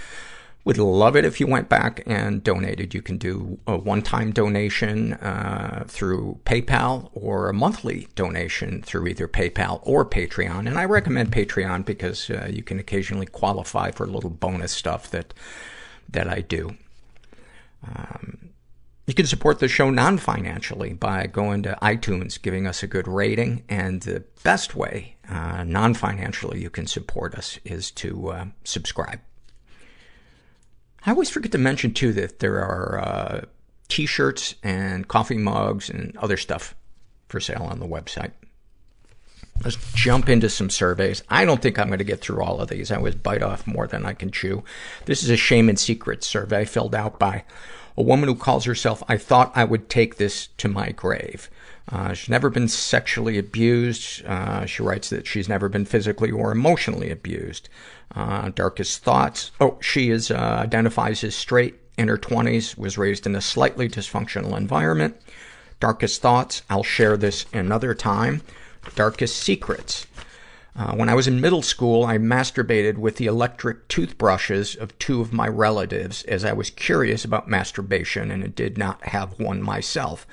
would 0.64 0.78
love 0.78 1.16
it 1.16 1.24
if 1.24 1.40
you 1.40 1.48
went 1.48 1.68
back 1.68 2.04
and 2.06 2.44
donated. 2.44 2.94
You 2.94 3.02
can 3.02 3.18
do 3.18 3.58
a 3.66 3.76
one-time 3.76 4.30
donation 4.30 5.14
uh, 5.14 5.84
through 5.88 6.38
PayPal 6.44 7.10
or 7.12 7.48
a 7.48 7.52
monthly 7.52 8.06
donation 8.14 8.82
through 8.82 9.08
either 9.08 9.26
PayPal 9.26 9.80
or 9.82 10.06
Patreon. 10.06 10.68
And 10.68 10.78
I 10.78 10.84
recommend 10.84 11.32
Patreon 11.32 11.84
because 11.84 12.30
uh, 12.30 12.46
you 12.48 12.62
can 12.62 12.78
occasionally 12.78 13.26
qualify 13.26 13.90
for 13.90 14.04
a 14.04 14.10
little 14.10 14.30
bonus 14.30 14.70
stuff 14.70 15.10
that 15.10 15.34
that 16.08 16.28
I 16.28 16.40
do. 16.40 16.76
Um, 17.84 18.41
you 19.06 19.14
can 19.14 19.26
support 19.26 19.58
the 19.58 19.68
show 19.68 19.90
non-financially 19.90 20.94
by 20.94 21.26
going 21.26 21.62
to 21.64 21.76
iTunes, 21.82 22.40
giving 22.40 22.66
us 22.66 22.82
a 22.82 22.86
good 22.86 23.08
rating, 23.08 23.64
and 23.68 24.02
the 24.02 24.24
best 24.44 24.76
way, 24.76 25.16
uh, 25.28 25.64
non-financially, 25.64 26.60
you 26.60 26.70
can 26.70 26.86
support 26.86 27.34
us 27.34 27.58
is 27.64 27.90
to 27.92 28.28
uh, 28.28 28.44
subscribe. 28.64 29.20
I 31.04 31.10
always 31.10 31.30
forget 31.30 31.50
to 31.52 31.58
mention 31.58 31.94
too 31.94 32.12
that 32.12 32.38
there 32.38 32.60
are 32.60 33.00
uh, 33.00 33.44
t-shirts 33.88 34.54
and 34.62 35.08
coffee 35.08 35.36
mugs 35.36 35.90
and 35.90 36.16
other 36.18 36.36
stuff 36.36 36.76
for 37.28 37.40
sale 37.40 37.64
on 37.64 37.80
the 37.80 37.88
website. 37.88 38.32
Let's 39.64 39.76
jump 39.94 40.28
into 40.28 40.48
some 40.48 40.70
surveys. 40.70 41.22
I 41.28 41.44
don't 41.44 41.62
think 41.62 41.78
I'm 41.78 41.86
going 41.86 41.98
to 41.98 42.04
get 42.04 42.20
through 42.20 42.42
all 42.42 42.60
of 42.60 42.68
these. 42.68 42.90
I 42.90 42.96
always 42.96 43.14
bite 43.14 43.42
off 43.42 43.66
more 43.66 43.86
than 43.86 44.04
I 44.04 44.12
can 44.12 44.30
chew. 44.30 44.64
This 45.04 45.22
is 45.22 45.30
a 45.30 45.36
shame 45.36 45.68
and 45.68 45.78
secrets 45.78 46.26
survey 46.26 46.64
filled 46.64 46.94
out 46.94 47.18
by 47.18 47.44
a 47.96 48.02
woman 48.02 48.28
who 48.28 48.34
calls 48.34 48.64
herself, 48.64 49.02
I 49.08 49.16
thought 49.16 49.52
I 49.54 49.64
would 49.64 49.88
take 49.88 50.16
this 50.16 50.48
to 50.58 50.68
my 50.68 50.90
grave. 50.90 51.50
Uh, 51.90 52.14
she's 52.14 52.28
never 52.28 52.48
been 52.48 52.68
sexually 52.68 53.38
abused. 53.38 54.24
Uh, 54.24 54.64
she 54.66 54.82
writes 54.82 55.10
that 55.10 55.26
she's 55.26 55.48
never 55.48 55.68
been 55.68 55.84
physically 55.84 56.30
or 56.30 56.52
emotionally 56.52 57.10
abused. 57.10 57.68
Uh, 58.14 58.50
darkest 58.50 59.02
thoughts. 59.02 59.50
Oh, 59.60 59.78
she 59.80 60.10
is, 60.10 60.30
uh, 60.30 60.34
identifies 60.64 61.22
as 61.24 61.34
straight, 61.34 61.76
in 61.98 62.08
her 62.08 62.18
20s, 62.18 62.78
was 62.78 62.96
raised 62.96 63.26
in 63.26 63.34
a 63.34 63.40
slightly 63.40 63.88
dysfunctional 63.88 64.56
environment. 64.56 65.20
Darkest 65.80 66.22
thoughts. 66.22 66.62
I'll 66.70 66.84
share 66.84 67.16
this 67.16 67.44
another 67.52 67.94
time. 67.94 68.42
Darkest 68.94 69.36
secrets. 69.36 70.06
Uh, 70.74 70.94
when 70.94 71.08
I 71.08 71.14
was 71.14 71.28
in 71.28 71.40
middle 71.40 71.62
school, 71.62 72.04
I 72.04 72.16
masturbated 72.16 72.96
with 72.96 73.16
the 73.16 73.26
electric 73.26 73.88
toothbrushes 73.88 74.74
of 74.74 74.98
two 74.98 75.20
of 75.20 75.32
my 75.32 75.46
relatives 75.46 76.22
as 76.24 76.44
I 76.44 76.54
was 76.54 76.70
curious 76.70 77.24
about 77.24 77.48
masturbation 77.48 78.30
and 78.30 78.54
did 78.54 78.78
not 78.78 79.04
have 79.08 79.38
one 79.38 79.62
myself. 79.62 80.26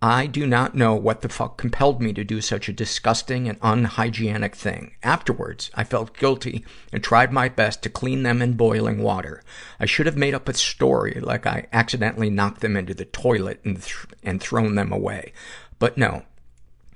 I 0.00 0.26
do 0.26 0.46
not 0.46 0.74
know 0.74 0.94
what 0.94 1.22
the 1.22 1.30
fuck 1.30 1.56
compelled 1.56 2.02
me 2.02 2.12
to 2.12 2.24
do 2.24 2.42
such 2.42 2.68
a 2.68 2.74
disgusting 2.74 3.48
and 3.48 3.58
unhygienic 3.62 4.54
thing. 4.54 4.96
Afterwards, 5.02 5.70
I 5.74 5.84
felt 5.84 6.16
guilty 6.16 6.62
and 6.92 7.02
tried 7.02 7.32
my 7.32 7.48
best 7.48 7.82
to 7.82 7.88
clean 7.88 8.22
them 8.22 8.42
in 8.42 8.52
boiling 8.52 9.02
water. 9.02 9.42
I 9.80 9.86
should 9.86 10.04
have 10.04 10.16
made 10.16 10.34
up 10.34 10.46
a 10.46 10.54
story 10.54 11.20
like 11.22 11.46
I 11.46 11.68
accidentally 11.72 12.28
knocked 12.28 12.60
them 12.60 12.76
into 12.76 12.92
the 12.92 13.06
toilet 13.06 13.60
and, 13.64 13.82
th- 13.82 14.06
and 14.22 14.42
thrown 14.42 14.74
them 14.74 14.92
away. 14.92 15.32
But 15.78 15.96
no, 15.96 16.24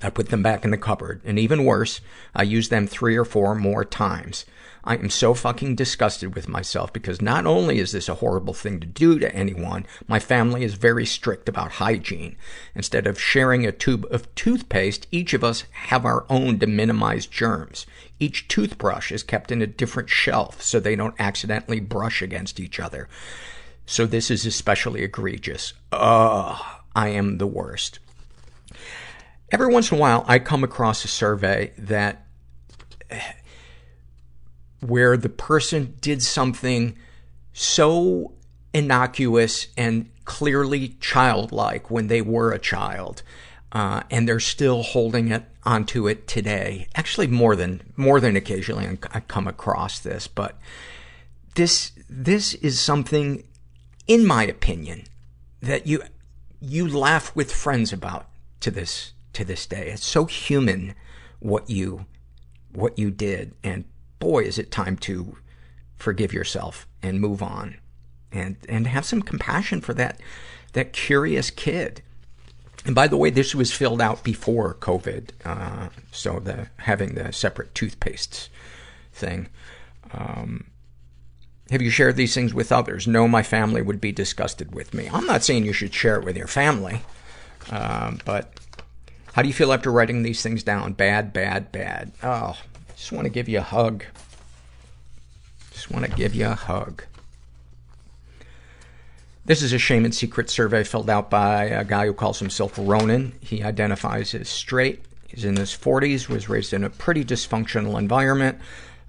I 0.02 0.10
put 0.10 0.28
them 0.28 0.42
back 0.42 0.64
in 0.64 0.70
the 0.70 0.76
cupboard. 0.76 1.20
And 1.24 1.38
even 1.38 1.64
worse, 1.64 2.00
I 2.34 2.42
used 2.44 2.70
them 2.70 2.86
three 2.86 3.16
or 3.16 3.24
four 3.24 3.54
more 3.54 3.84
times. 3.84 4.44
I 4.84 4.94
am 4.94 5.10
so 5.10 5.34
fucking 5.34 5.74
disgusted 5.74 6.34
with 6.34 6.48
myself 6.48 6.92
because 6.92 7.20
not 7.20 7.46
only 7.46 7.78
is 7.78 7.92
this 7.92 8.08
a 8.08 8.14
horrible 8.14 8.54
thing 8.54 8.80
to 8.80 8.86
do 8.86 9.18
to 9.18 9.34
anyone, 9.34 9.86
my 10.06 10.18
family 10.18 10.62
is 10.62 10.74
very 10.74 11.04
strict 11.04 11.48
about 11.48 11.72
hygiene. 11.72 12.36
Instead 12.74 13.06
of 13.06 13.20
sharing 13.20 13.66
a 13.66 13.72
tube 13.72 14.06
of 14.10 14.32
toothpaste, 14.34 15.06
each 15.10 15.34
of 15.34 15.44
us 15.44 15.64
have 15.72 16.06
our 16.06 16.24
own 16.30 16.58
to 16.60 16.66
minimize 16.66 17.26
germs. 17.26 17.86
Each 18.18 18.48
toothbrush 18.48 19.12
is 19.12 19.22
kept 19.22 19.52
in 19.52 19.60
a 19.60 19.66
different 19.66 20.08
shelf 20.08 20.62
so 20.62 20.80
they 20.80 20.96
don't 20.96 21.14
accidentally 21.18 21.80
brush 21.80 22.22
against 22.22 22.58
each 22.58 22.80
other. 22.80 23.08
So 23.84 24.06
this 24.06 24.30
is 24.30 24.46
especially 24.46 25.02
egregious. 25.02 25.72
Ugh, 25.92 26.62
I 26.94 27.08
am 27.08 27.38
the 27.38 27.46
worst. 27.46 27.98
Every 29.50 29.68
once 29.68 29.90
in 29.90 29.98
a 29.98 30.00
while, 30.00 30.24
I 30.28 30.38
come 30.38 30.62
across 30.62 31.04
a 31.04 31.08
survey 31.08 31.72
that 31.78 32.26
where 34.80 35.16
the 35.16 35.28
person 35.28 35.96
did 36.00 36.22
something 36.22 36.96
so 37.52 38.34
innocuous 38.72 39.68
and 39.76 40.10
clearly 40.24 40.90
childlike 41.00 41.90
when 41.90 42.06
they 42.08 42.20
were 42.20 42.52
a 42.52 42.58
child, 42.58 43.22
uh, 43.72 44.02
and 44.10 44.28
they're 44.28 44.40
still 44.40 44.82
holding 44.82 45.28
it 45.28 45.44
onto 45.64 46.06
it 46.06 46.28
today. 46.28 46.86
Actually, 46.94 47.26
more 47.26 47.56
than 47.56 47.80
more 47.96 48.20
than 48.20 48.36
occasionally, 48.36 48.98
I 49.12 49.20
come 49.20 49.48
across 49.48 49.98
this, 49.98 50.28
but 50.28 50.58
this 51.54 51.92
this 52.08 52.54
is 52.54 52.78
something, 52.78 53.44
in 54.06 54.26
my 54.26 54.44
opinion, 54.44 55.04
that 55.60 55.86
you 55.86 56.02
you 56.60 56.86
laugh 56.86 57.34
with 57.34 57.52
friends 57.52 57.92
about 57.92 58.26
to 58.60 58.70
this, 58.70 59.12
to 59.38 59.44
this 59.44 59.66
day. 59.66 59.90
It's 59.90 60.04
so 60.04 60.26
human 60.26 60.94
what 61.40 61.70
you, 61.70 62.06
what 62.72 62.98
you 62.98 63.10
did. 63.10 63.54
And 63.64 63.84
boy, 64.18 64.42
is 64.42 64.58
it 64.58 64.70
time 64.70 64.96
to 64.98 65.38
forgive 65.96 66.32
yourself 66.32 66.86
and 67.02 67.20
move 67.20 67.42
on 67.42 67.78
and, 68.30 68.56
and 68.68 68.86
have 68.86 69.04
some 69.04 69.22
compassion 69.22 69.80
for 69.80 69.94
that, 69.94 70.20
that 70.72 70.92
curious 70.92 71.50
kid. 71.50 72.02
And 72.84 72.94
by 72.94 73.08
the 73.08 73.16
way, 73.16 73.30
this 73.30 73.54
was 73.54 73.72
filled 73.72 74.00
out 74.00 74.22
before 74.22 74.74
COVID. 74.74 75.30
Uh, 75.44 75.88
so 76.12 76.38
the, 76.38 76.68
having 76.78 77.14
the 77.14 77.32
separate 77.32 77.74
toothpastes 77.74 78.48
thing. 79.12 79.48
Um, 80.12 80.70
have 81.70 81.82
you 81.82 81.90
shared 81.90 82.16
these 82.16 82.34
things 82.34 82.54
with 82.54 82.72
others? 82.72 83.06
No, 83.06 83.28
my 83.28 83.42
family 83.42 83.82
would 83.82 84.00
be 84.00 84.12
disgusted 84.12 84.74
with 84.74 84.94
me. 84.94 85.08
I'm 85.12 85.26
not 85.26 85.44
saying 85.44 85.64
you 85.64 85.72
should 85.72 85.92
share 85.92 86.16
it 86.16 86.24
with 86.24 86.36
your 86.36 86.46
family. 86.46 87.02
Um, 87.70 88.20
but 88.24 88.52
how 89.32 89.42
do 89.42 89.48
you 89.48 89.54
feel 89.54 89.72
after 89.72 89.90
writing 89.90 90.22
these 90.22 90.42
things 90.42 90.62
down? 90.62 90.92
Bad, 90.92 91.32
bad, 91.32 91.70
bad. 91.72 92.12
Oh, 92.22 92.56
just 92.96 93.12
want 93.12 93.24
to 93.24 93.30
give 93.30 93.48
you 93.48 93.58
a 93.58 93.62
hug. 93.62 94.04
Just 95.72 95.90
want 95.90 96.04
to 96.04 96.10
give 96.10 96.34
you 96.34 96.46
a 96.46 96.54
hug. 96.54 97.04
This 99.44 99.62
is 99.62 99.72
a 99.72 99.78
shame 99.78 100.04
and 100.04 100.14
secret 100.14 100.50
survey 100.50 100.84
filled 100.84 101.08
out 101.08 101.30
by 101.30 101.64
a 101.64 101.84
guy 101.84 102.04
who 102.04 102.12
calls 102.12 102.38
himself 102.38 102.74
Ronan. 102.76 103.32
He 103.40 103.62
identifies 103.62 104.34
as 104.34 104.48
straight. 104.48 105.04
He's 105.26 105.44
in 105.44 105.56
his 105.56 105.70
40s, 105.70 106.28
was 106.28 106.48
raised 106.48 106.72
in 106.72 106.84
a 106.84 106.90
pretty 106.90 107.24
dysfunctional 107.24 107.98
environment. 107.98 108.58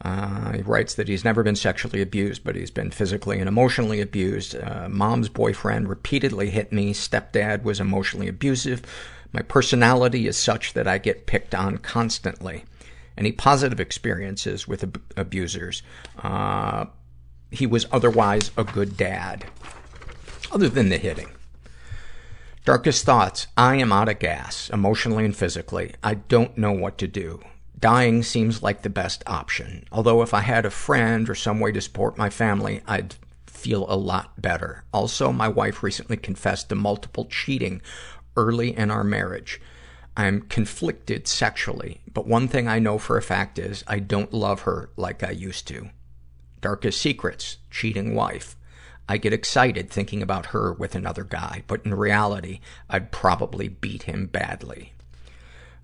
Uh, 0.01 0.53
he 0.53 0.61
writes 0.61 0.95
that 0.95 1.09
he's 1.09 1.25
never 1.25 1.43
been 1.43 1.55
sexually 1.55 2.01
abused, 2.01 2.43
but 2.43 2.55
he's 2.55 2.71
been 2.71 2.89
physically 2.91 3.39
and 3.39 3.49
emotionally 3.49 3.99
abused. 3.99 4.55
Uh, 4.55 4.87
mom's 4.89 5.27
boyfriend 5.27 5.89
repeatedly 5.89 6.49
hit 6.49 6.71
me. 6.71 6.93
Stepdad 6.93 7.63
was 7.63 7.81
emotionally 7.81 8.27
abusive. 8.27 8.81
My 9.31 9.41
personality 9.41 10.27
is 10.27 10.37
such 10.37 10.73
that 10.73 10.87
I 10.87 10.97
get 10.97 11.27
picked 11.27 11.53
on 11.53 11.77
constantly. 11.77 12.65
Any 13.17 13.31
positive 13.31 13.79
experiences 13.79 14.67
with 14.67 14.83
ab- 14.83 15.01
abusers? 15.15 15.83
Uh, 16.17 16.85
he 17.51 17.67
was 17.67 17.85
otherwise 17.91 18.51
a 18.57 18.63
good 18.63 18.97
dad. 18.97 19.45
Other 20.51 20.69
than 20.69 20.89
the 20.89 20.97
hitting. 20.97 21.29
Darkest 22.65 23.05
thoughts. 23.05 23.47
I 23.57 23.75
am 23.75 23.91
out 23.91 24.09
of 24.09 24.19
gas, 24.19 24.69
emotionally 24.71 25.25
and 25.25 25.35
physically. 25.35 25.93
I 26.03 26.15
don't 26.15 26.57
know 26.57 26.71
what 26.71 26.97
to 26.99 27.07
do. 27.07 27.41
Dying 27.79 28.23
seems 28.23 28.61
like 28.61 28.81
the 28.81 28.89
best 28.89 29.23
option. 29.25 29.85
Although 29.91 30.21
if 30.21 30.33
I 30.33 30.41
had 30.41 30.65
a 30.65 30.71
friend 30.71 31.29
or 31.29 31.35
some 31.35 31.59
way 31.59 31.71
to 31.71 31.81
support 31.81 32.17
my 32.17 32.29
family, 32.29 32.81
I'd 32.87 33.15
feel 33.45 33.85
a 33.89 33.95
lot 33.95 34.41
better. 34.41 34.83
Also, 34.93 35.31
my 35.31 35.47
wife 35.47 35.81
recently 35.83 36.17
confessed 36.17 36.69
to 36.69 36.75
multiple 36.75 37.25
cheating 37.25 37.81
early 38.39 38.75
in 38.75 38.89
our 38.89 39.03
marriage. 39.03 39.59
I'm 40.15 40.41
conflicted 40.43 41.27
sexually, 41.27 42.01
but 42.13 42.25
one 42.25 42.47
thing 42.47 42.67
I 42.67 42.79
know 42.79 42.97
for 42.97 43.17
a 43.17 43.21
fact 43.21 43.59
is 43.59 43.83
I 43.85 43.99
don't 43.99 44.33
love 44.33 44.61
her 44.61 44.89
like 44.95 45.23
I 45.23 45.31
used 45.31 45.67
to. 45.67 45.89
Darkest 46.61 47.01
secrets, 47.01 47.57
cheating 47.69 48.15
wife. 48.15 48.55
I 49.07 49.17
get 49.17 49.33
excited 49.33 49.89
thinking 49.89 50.21
about 50.21 50.47
her 50.47 50.71
with 50.71 50.95
another 50.95 51.23
guy, 51.23 51.63
but 51.67 51.85
in 51.85 51.93
reality, 51.93 52.59
I'd 52.89 53.11
probably 53.11 53.67
beat 53.67 54.03
him 54.03 54.27
badly. 54.27 54.93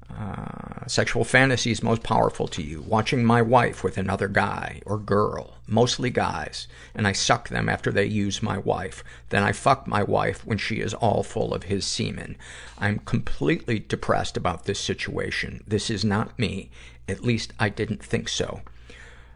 Uh, 0.10 0.86
sexual 0.88 1.24
fantasies 1.24 1.84
most 1.84 2.04
powerful 2.04 2.48
to 2.48 2.62
you. 2.62 2.82
Watching 2.82 3.26
my 3.26 3.42
wife 3.42 3.84
with 3.84 3.98
another 3.98 4.28
guy 4.28 4.82
or 4.86 4.98
girl, 4.98 5.56
mostly 5.68 6.10
guys, 6.10 6.68
and 6.94 7.08
I 7.08 7.12
suck 7.12 7.50
them 7.50 7.68
after 7.68 7.92
they 7.92 8.06
use 8.06 8.44
my 8.44 8.58
wife. 8.58 9.04
Then 9.30 9.44
I 9.44 9.52
fuck 9.52 9.88
my 9.88 10.04
wife 10.04 10.46
when 10.46 10.58
she 10.58 10.76
is 10.76 10.94
all 10.94 11.24
full 11.24 11.54
of 11.54 11.64
his 11.64 11.86
semen. 11.86 12.38
I'm 12.78 13.00
completely 13.00 13.80
depressed 13.80 14.38
about 14.38 14.66
this 14.66 14.80
situation. 14.80 15.64
This 15.68 15.90
is 15.90 16.06
not 16.06 16.38
me. 16.40 16.70
At 17.10 17.24
least 17.24 17.52
I 17.60 17.70
didn't 17.70 18.04
think 18.04 18.30
so. 18.30 18.62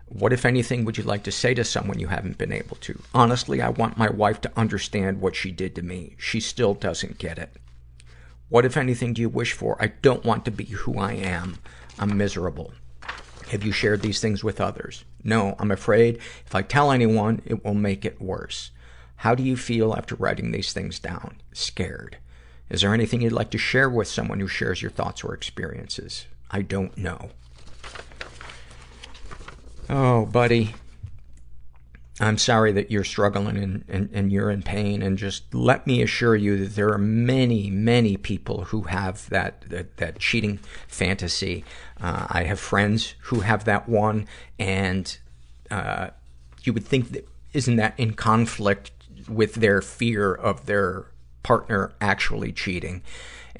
What, 0.08 0.34
if 0.34 0.46
anything, 0.46 0.86
would 0.86 0.98
you 0.98 1.04
like 1.04 1.24
to 1.24 1.32
say 1.32 1.54
to 1.54 1.64
someone 1.64 2.00
you 2.00 2.08
haven't 2.08 2.38
been 2.38 2.52
able 2.52 2.78
to? 2.78 3.00
Honestly, 3.14 3.62
I 3.62 3.70
want 3.70 3.98
my 3.98 4.10
wife 4.10 4.42
to 4.42 4.52
understand 4.58 5.22
what 5.22 5.36
she 5.36 5.52
did 5.52 5.76
to 5.76 5.84
me. 5.84 6.16
She 6.18 6.40
still 6.40 6.74
doesn't 6.74 7.20
get 7.20 7.38
it. 7.38 7.52
What, 8.50 8.66
if 8.66 8.78
anything, 8.78 9.14
do 9.14 9.22
you 9.22 9.30
wish 9.30 9.54
for? 9.54 9.78
I 9.80 9.88
don't 9.88 10.26
want 10.26 10.46
to 10.46 10.52
be 10.52 10.66
who 10.66 10.98
I 10.98 11.14
am. 11.14 11.60
I'm 11.98 12.18
miserable. 12.18 12.74
Have 13.50 13.64
you 13.64 13.72
shared 13.72 14.02
these 14.02 14.20
things 14.20 14.44
with 14.44 14.62
others? 14.62 15.06
No, 15.24 15.56
I'm 15.60 15.72
afraid 15.72 16.18
if 16.46 16.54
I 16.54 16.62
tell 16.62 16.92
anyone, 16.92 17.42
it 17.46 17.64
will 17.64 17.74
make 17.74 18.06
it 18.06 18.22
worse. 18.22 18.72
How 19.18 19.36
do 19.36 19.44
you 19.44 19.58
feel 19.58 19.94
after 19.94 20.16
writing 20.16 20.52
these 20.52 20.72
things 20.72 21.00
down? 21.00 21.42
Scared. 21.52 22.18
Is 22.70 22.82
there 22.82 22.94
anything 22.94 23.22
you'd 23.22 23.32
like 23.32 23.50
to 23.52 23.58
share 23.58 23.90
with 23.90 24.08
someone 24.08 24.40
who 24.40 24.48
shares 24.48 24.82
your 24.82 24.92
thoughts 24.92 25.24
or 25.24 25.34
experiences? 25.34 26.26
I 26.52 26.62
don't 26.62 26.98
know. 26.98 27.32
Oh, 29.90 30.26
buddy. 30.28 30.76
I'm 32.20 32.38
sorry 32.38 32.72
that 32.74 32.92
you're 32.92 33.04
struggling 33.04 33.58
and, 33.58 33.86
and, 33.88 34.10
and 34.14 34.32
you're 34.32 34.50
in 34.50 34.62
pain. 34.62 35.02
And 35.02 35.18
just 35.18 35.54
let 35.54 35.88
me 35.88 36.02
assure 36.02 36.36
you 36.36 36.58
that 36.58 36.76
there 36.76 36.90
are 36.90 36.98
many, 36.98 37.70
many 37.70 38.18
people 38.18 38.66
who 38.66 38.84
have 38.84 39.30
that, 39.30 39.62
that, 39.70 39.98
that 39.98 40.20
cheating 40.20 40.60
fantasy. 40.88 41.64
Uh, 42.02 42.28
I 42.30 42.44
have 42.44 42.60
friends 42.60 43.16
who 43.24 43.40
have 43.42 43.64
that 43.66 43.88
one. 43.88 44.28
And, 44.58 45.18
uh, 45.72 46.10
you 46.64 46.74
would 46.74 46.86
think 46.86 47.12
that, 47.12 47.28
isn't 47.54 47.78
that 47.78 47.94
in 47.98 48.14
conflict 48.14 48.92
with 49.28 49.56
their 49.56 49.82
fear 49.82 50.34
of 50.34 50.66
their 50.66 51.06
partner 51.42 51.94
actually 52.02 52.52
cheating? 52.52 53.02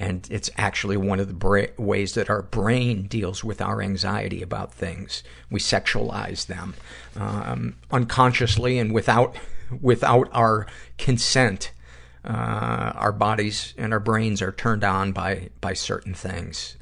And 0.00 0.26
it's 0.30 0.48
actually 0.56 0.96
one 0.96 1.20
of 1.20 1.28
the 1.28 1.34
bra- 1.34 1.66
ways 1.76 2.14
that 2.14 2.30
our 2.30 2.40
brain 2.40 3.02
deals 3.02 3.44
with 3.44 3.60
our 3.60 3.82
anxiety 3.82 4.40
about 4.40 4.72
things. 4.72 5.22
We 5.50 5.60
sexualize 5.60 6.46
them 6.46 6.74
um, 7.16 7.76
unconsciously 7.90 8.78
and 8.78 8.92
without 8.92 9.36
without 9.80 10.28
our 10.32 10.66
consent. 10.96 11.72
Uh, 12.24 12.92
our 12.96 13.12
bodies 13.12 13.74
and 13.78 13.92
our 13.92 14.00
brains 14.00 14.42
are 14.42 14.52
turned 14.52 14.84
on 14.84 15.12
by 15.12 15.50
by 15.60 15.74
certain 15.74 16.14
things. 16.14 16.76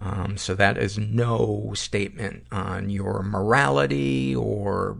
Um, 0.00 0.36
so 0.36 0.54
that 0.56 0.76
is 0.76 0.98
no 0.98 1.72
statement 1.76 2.44
on 2.50 2.90
your 2.90 3.22
morality 3.22 4.34
or 4.34 4.98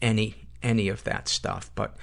any 0.00 0.48
any 0.62 0.88
of 0.88 1.04
that 1.04 1.28
stuff, 1.28 1.70
but 1.74 1.96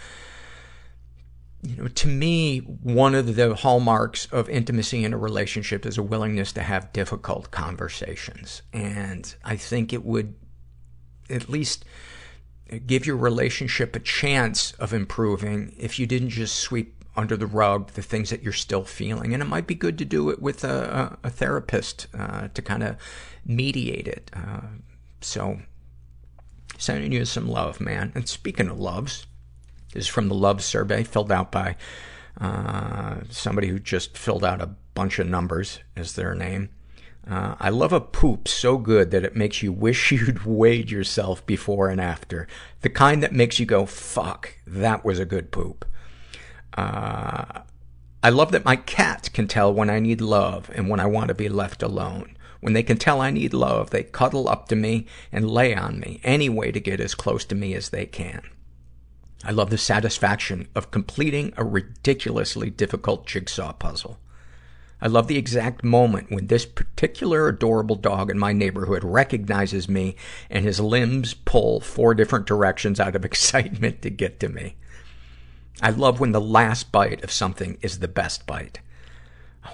you 1.67 1.75
know, 1.75 1.87
to 1.89 2.07
me, 2.07 2.59
one 2.59 3.13
of 3.13 3.35
the 3.35 3.53
hallmarks 3.53 4.25
of 4.27 4.47
intimacy 4.49 5.03
in 5.03 5.13
a 5.13 5.17
relationship 5.17 5.85
is 5.85 5.97
a 5.97 6.03
willingness 6.03 6.53
to 6.53 6.61
have 6.61 6.93
difficult 6.93 7.51
conversations. 7.51 8.61
And 8.71 9.35
I 9.43 9.57
think 9.57 9.91
it 9.91 10.05
would 10.05 10.33
at 11.29 11.49
least 11.49 11.83
give 12.85 13.05
your 13.05 13.17
relationship 13.17 13.97
a 13.97 13.99
chance 13.99 14.71
of 14.73 14.93
improving 14.93 15.75
if 15.77 15.99
you 15.99 16.07
didn't 16.07 16.29
just 16.29 16.55
sweep 16.55 17.03
under 17.17 17.35
the 17.35 17.47
rug 17.47 17.91
the 17.91 18.01
things 18.01 18.29
that 18.29 18.43
you're 18.43 18.53
still 18.53 18.85
feeling. 18.85 19.33
And 19.33 19.43
it 19.43 19.47
might 19.47 19.67
be 19.67 19.75
good 19.75 19.97
to 19.97 20.05
do 20.05 20.29
it 20.29 20.41
with 20.41 20.63
a, 20.63 21.17
a, 21.21 21.29
therapist 21.29 22.07
uh, 22.17 22.47
to 22.53 22.61
kind 22.61 22.83
of 22.83 22.95
mediate 23.45 24.07
it. 24.07 24.31
Uh, 24.33 24.61
so, 25.19 25.59
sending 26.77 27.11
you 27.11 27.25
some 27.25 27.49
love, 27.49 27.81
man. 27.81 28.13
And 28.15 28.29
speaking 28.29 28.69
of 28.69 28.79
loves, 28.79 29.25
this 29.93 30.05
is 30.05 30.07
from 30.07 30.27
the 30.27 30.35
love 30.35 30.63
survey 30.63 31.03
filled 31.03 31.31
out 31.31 31.51
by 31.51 31.75
uh, 32.39 33.17
somebody 33.29 33.67
who 33.67 33.79
just 33.79 34.17
filled 34.17 34.43
out 34.43 34.61
a 34.61 34.75
bunch 34.93 35.19
of 35.19 35.27
numbers 35.27 35.79
as 35.95 36.13
their 36.13 36.35
name. 36.35 36.69
Uh, 37.29 37.55
I 37.59 37.69
love 37.69 37.91
a 37.91 37.99
poop 37.99 38.47
so 38.47 38.77
good 38.77 39.11
that 39.11 39.25
it 39.25 39.35
makes 39.35 39.61
you 39.61 39.71
wish 39.73 40.11
you'd 40.11 40.43
weighed 40.43 40.89
yourself 40.89 41.45
before 41.45 41.89
and 41.89 41.99
after. 41.99 42.47
The 42.81 42.89
kind 42.89 43.21
that 43.23 43.33
makes 43.33 43.59
you 43.59 43.65
go, 43.65 43.85
fuck, 43.85 44.53
that 44.65 45.03
was 45.03 45.19
a 45.19 45.25
good 45.25 45.51
poop. 45.51 45.85
Uh, 46.77 47.61
I 48.23 48.29
love 48.29 48.51
that 48.51 48.65
my 48.65 48.75
cats 48.75 49.29
can 49.29 49.47
tell 49.47 49.73
when 49.73 49.89
I 49.89 49.99
need 49.99 50.21
love 50.21 50.71
and 50.73 50.89
when 50.89 50.99
I 50.99 51.05
want 51.05 51.29
to 51.29 51.33
be 51.33 51.49
left 51.49 51.83
alone. 51.83 52.37
When 52.59 52.73
they 52.73 52.83
can 52.83 52.97
tell 52.97 53.21
I 53.21 53.31
need 53.31 53.53
love, 53.53 53.89
they 53.89 54.03
cuddle 54.03 54.49
up 54.49 54.67
to 54.69 54.75
me 54.75 55.05
and 55.31 55.49
lay 55.49 55.75
on 55.75 55.99
me 55.99 56.19
any 56.23 56.49
way 56.49 56.71
to 56.71 56.79
get 56.79 56.99
as 56.99 57.13
close 57.13 57.45
to 57.45 57.55
me 57.55 57.73
as 57.73 57.89
they 57.89 58.05
can. 58.05 58.41
I 59.43 59.51
love 59.51 59.69
the 59.69 59.77
satisfaction 59.77 60.67
of 60.75 60.91
completing 60.91 61.53
a 61.57 61.63
ridiculously 61.63 62.69
difficult 62.69 63.27
jigsaw 63.27 63.73
puzzle. 63.73 64.19
I 64.99 65.07
love 65.07 65.27
the 65.27 65.37
exact 65.37 65.83
moment 65.83 66.31
when 66.31 66.47
this 66.47 66.65
particular 66.65 67.47
adorable 67.47 67.95
dog 67.95 68.31
in 68.31 68.39
my 68.39 68.51
neighborhood 68.51 69.03
recognizes 69.03 69.87
me 69.87 70.15
and 70.49 70.65
his 70.65 70.79
limbs 70.79 71.35
pull 71.35 71.79
four 71.79 72.15
different 72.15 72.47
directions 72.47 72.99
out 72.99 73.15
of 73.15 73.23
excitement 73.25 74.01
to 74.01 74.09
get 74.09 74.39
to 74.39 74.49
me. 74.49 74.75
I 75.81 75.91
love 75.91 76.19
when 76.19 76.31
the 76.31 76.41
last 76.41 76.91
bite 76.91 77.23
of 77.23 77.31
something 77.31 77.77
is 77.81 77.99
the 77.99 78.07
best 78.07 78.47
bite. 78.47 78.79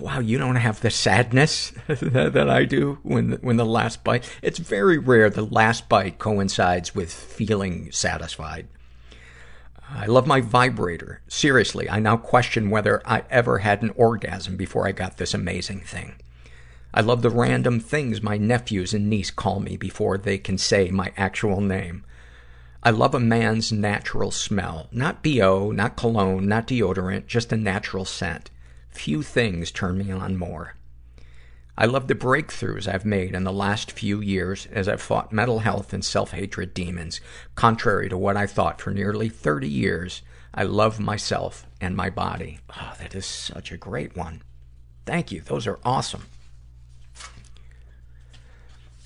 Wow, 0.01 0.19
you 0.19 0.37
don't 0.37 0.55
have 0.55 0.81
the 0.81 0.89
sadness 0.89 1.71
that 1.87 2.49
I 2.49 2.65
do 2.65 2.97
when, 3.03 3.33
when 3.41 3.57
the 3.57 3.65
last 3.65 4.03
bite. 4.03 4.29
It's 4.41 4.59
very 4.59 4.97
rare 4.97 5.29
the 5.29 5.45
last 5.45 5.87
bite 5.87 6.19
coincides 6.19 6.93
with 6.93 7.13
feeling 7.13 7.91
satisfied. 7.91 8.67
I 9.95 10.07
love 10.07 10.25
my 10.25 10.41
vibrator. 10.41 11.21
Seriously, 11.27 11.87
I 11.89 11.99
now 11.99 12.17
question 12.17 12.71
whether 12.71 13.01
I 13.05 13.23
ever 13.29 13.59
had 13.59 13.83
an 13.83 13.91
orgasm 13.91 14.57
before 14.57 14.87
I 14.87 14.91
got 14.91 15.17
this 15.17 15.35
amazing 15.35 15.81
thing. 15.81 16.15
I 16.93 17.01
love 17.01 17.21
the 17.21 17.29
random 17.29 17.79
things 17.79 18.21
my 18.21 18.37
nephews 18.37 18.93
and 18.93 19.09
niece 19.09 19.29
call 19.29 19.59
me 19.59 19.77
before 19.77 20.17
they 20.17 20.37
can 20.39 20.57
say 20.57 20.89
my 20.89 21.13
actual 21.15 21.61
name. 21.61 22.05
I 22.81 22.89
love 22.89 23.13
a 23.13 23.19
man's 23.19 23.71
natural 23.71 24.31
smell. 24.31 24.89
Not 24.91 25.23
BO, 25.23 25.71
not 25.71 25.95
cologne, 25.95 26.47
not 26.47 26.67
deodorant, 26.67 27.27
just 27.27 27.53
a 27.53 27.57
natural 27.57 28.03
scent. 28.03 28.49
Few 28.89 29.21
things 29.21 29.71
turn 29.71 29.99
me 29.99 30.11
on 30.11 30.37
more. 30.37 30.75
I 31.77 31.85
love 31.85 32.07
the 32.07 32.15
breakthroughs 32.15 32.87
I've 32.87 33.05
made 33.05 33.33
in 33.33 33.43
the 33.43 33.51
last 33.51 33.91
few 33.91 34.21
years 34.21 34.67
as 34.71 34.87
I've 34.87 35.01
fought 35.01 35.33
mental 35.33 35.59
health 35.59 35.91
and 35.91 36.05
self-hatred 36.05 36.73
demons. 36.73 37.19
Contrary 37.55 38.09
to 38.09 38.17
what 38.17 38.37
I 38.37 38.45
thought 38.45 38.79
for 38.79 38.91
nearly 38.91 39.27
30 39.27 39.67
years, 39.67 40.21
I 40.53 40.63
love 40.63 40.99
myself 40.99 41.65
and 41.81 41.95
my 41.95 42.11
body. 42.11 42.59
Oh, 42.77 42.93
that 42.99 43.15
is 43.15 43.25
such 43.25 43.71
a 43.71 43.77
great 43.77 44.15
one. 44.15 44.43
Thank 45.05 45.31
you. 45.31 45.41
Those 45.41 45.65
are 45.65 45.79
awesome. 45.83 46.25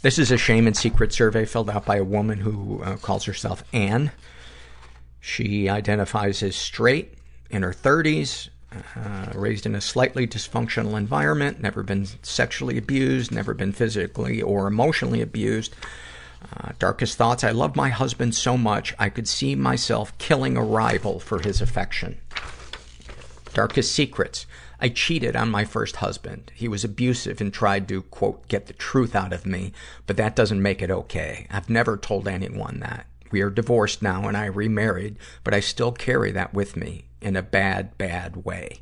This 0.02 0.20
is 0.20 0.30
a 0.30 0.38
shame 0.38 0.68
and 0.68 0.76
secret 0.76 1.14
survey 1.14 1.46
filled 1.46 1.70
out 1.70 1.86
by 1.86 1.96
a 1.96 2.04
woman 2.04 2.40
who 2.40 2.84
uh, 2.84 2.98
calls 2.98 3.26
herself 3.26 3.64
Anne. 3.74 4.12
She 5.22 5.70
identifies 5.70 6.44
as 6.44 6.56
straight, 6.56 7.18
in 7.50 7.64
her 7.64 7.74
30s, 7.74 8.50
uh, 8.96 9.32
raised 9.36 9.66
in 9.66 9.76
a 9.76 9.82
slightly 9.82 10.28
dysfunctional 10.28 10.98
environment, 10.98 11.62
never 11.62 11.84
been 11.84 12.08
sexually 12.22 12.78
abused, 12.78 13.32
never 13.32 13.54
been 13.54 13.72
physically 13.72 14.42
or 14.42 14.68
emotionally 14.68 15.22
abused. 15.22 15.76
Uh, 16.56 16.72
darkest 16.80 17.18
thoughts. 17.18 17.44
I 17.44 17.52
love 17.52 17.76
my 17.76 17.90
husband 17.90 18.36
so 18.36 18.58
much, 18.58 18.94
I 19.00 19.10
could 19.10 19.28
see 19.28 19.56
myself 19.56 20.18
killing 20.18 20.56
a 20.56 20.64
rival 20.64 21.20
for 21.20 21.40
his 21.40 21.62
affection. 21.62 22.18
Darkest 23.54 23.92
secrets. 23.92 24.46
I 24.80 24.90
cheated 24.90 25.36
on 25.36 25.50
my 25.50 25.66
first 25.66 25.98
husband. 25.98 26.52
He 26.54 26.68
was 26.68 26.84
abusive 26.84 27.42
and 27.42 27.52
tried 27.52 27.88
to, 27.88 28.04
quote, 28.04 28.48
get 28.48 28.68
the 28.68 28.74
truth 28.74 29.16
out 29.16 29.34
of 29.34 29.48
me, 29.48 29.74
but 30.06 30.18
that 30.18 30.36
doesn't 30.36 30.62
make 30.62 30.84
it 30.84 30.92
okay. 30.92 31.48
I've 31.50 31.70
never 31.70 31.98
told 31.98 32.28
anyone 32.28 32.80
that. 32.82 33.08
We 33.32 33.42
are 33.42 33.50
divorced 33.50 34.02
now 34.02 34.28
and 34.28 34.38
I 34.38 34.46
remarried, 34.46 35.18
but 35.44 35.54
I 35.54 35.60
still 35.60 35.92
carry 35.92 36.32
that 36.34 36.54
with 36.54 36.78
me 36.78 37.07
in 37.22 37.36
a 37.36 37.42
bad, 37.42 37.98
bad 37.98 38.46
way. 38.46 38.82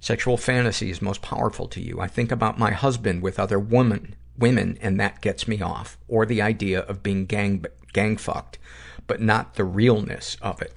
Sexual 0.00 0.36
fantasy 0.36 0.90
is 0.90 1.02
most 1.02 1.22
powerful 1.22 1.66
to 1.68 1.80
you. 1.80 2.00
I 2.00 2.06
think 2.06 2.30
about 2.30 2.58
my 2.58 2.70
husband 2.70 3.22
with 3.22 3.40
other 3.40 3.58
women, 3.58 4.14
women, 4.38 4.78
and 4.80 5.00
that 5.00 5.20
gets 5.20 5.48
me 5.48 5.60
off. 5.60 5.98
Or 6.06 6.24
the 6.24 6.42
idea 6.42 6.80
of 6.80 7.02
being 7.02 7.26
gang, 7.26 7.64
gang 7.92 8.16
fucked, 8.16 8.58
but 9.06 9.20
not 9.20 9.54
the 9.54 9.64
realness 9.64 10.36
of 10.40 10.62
it. 10.62 10.72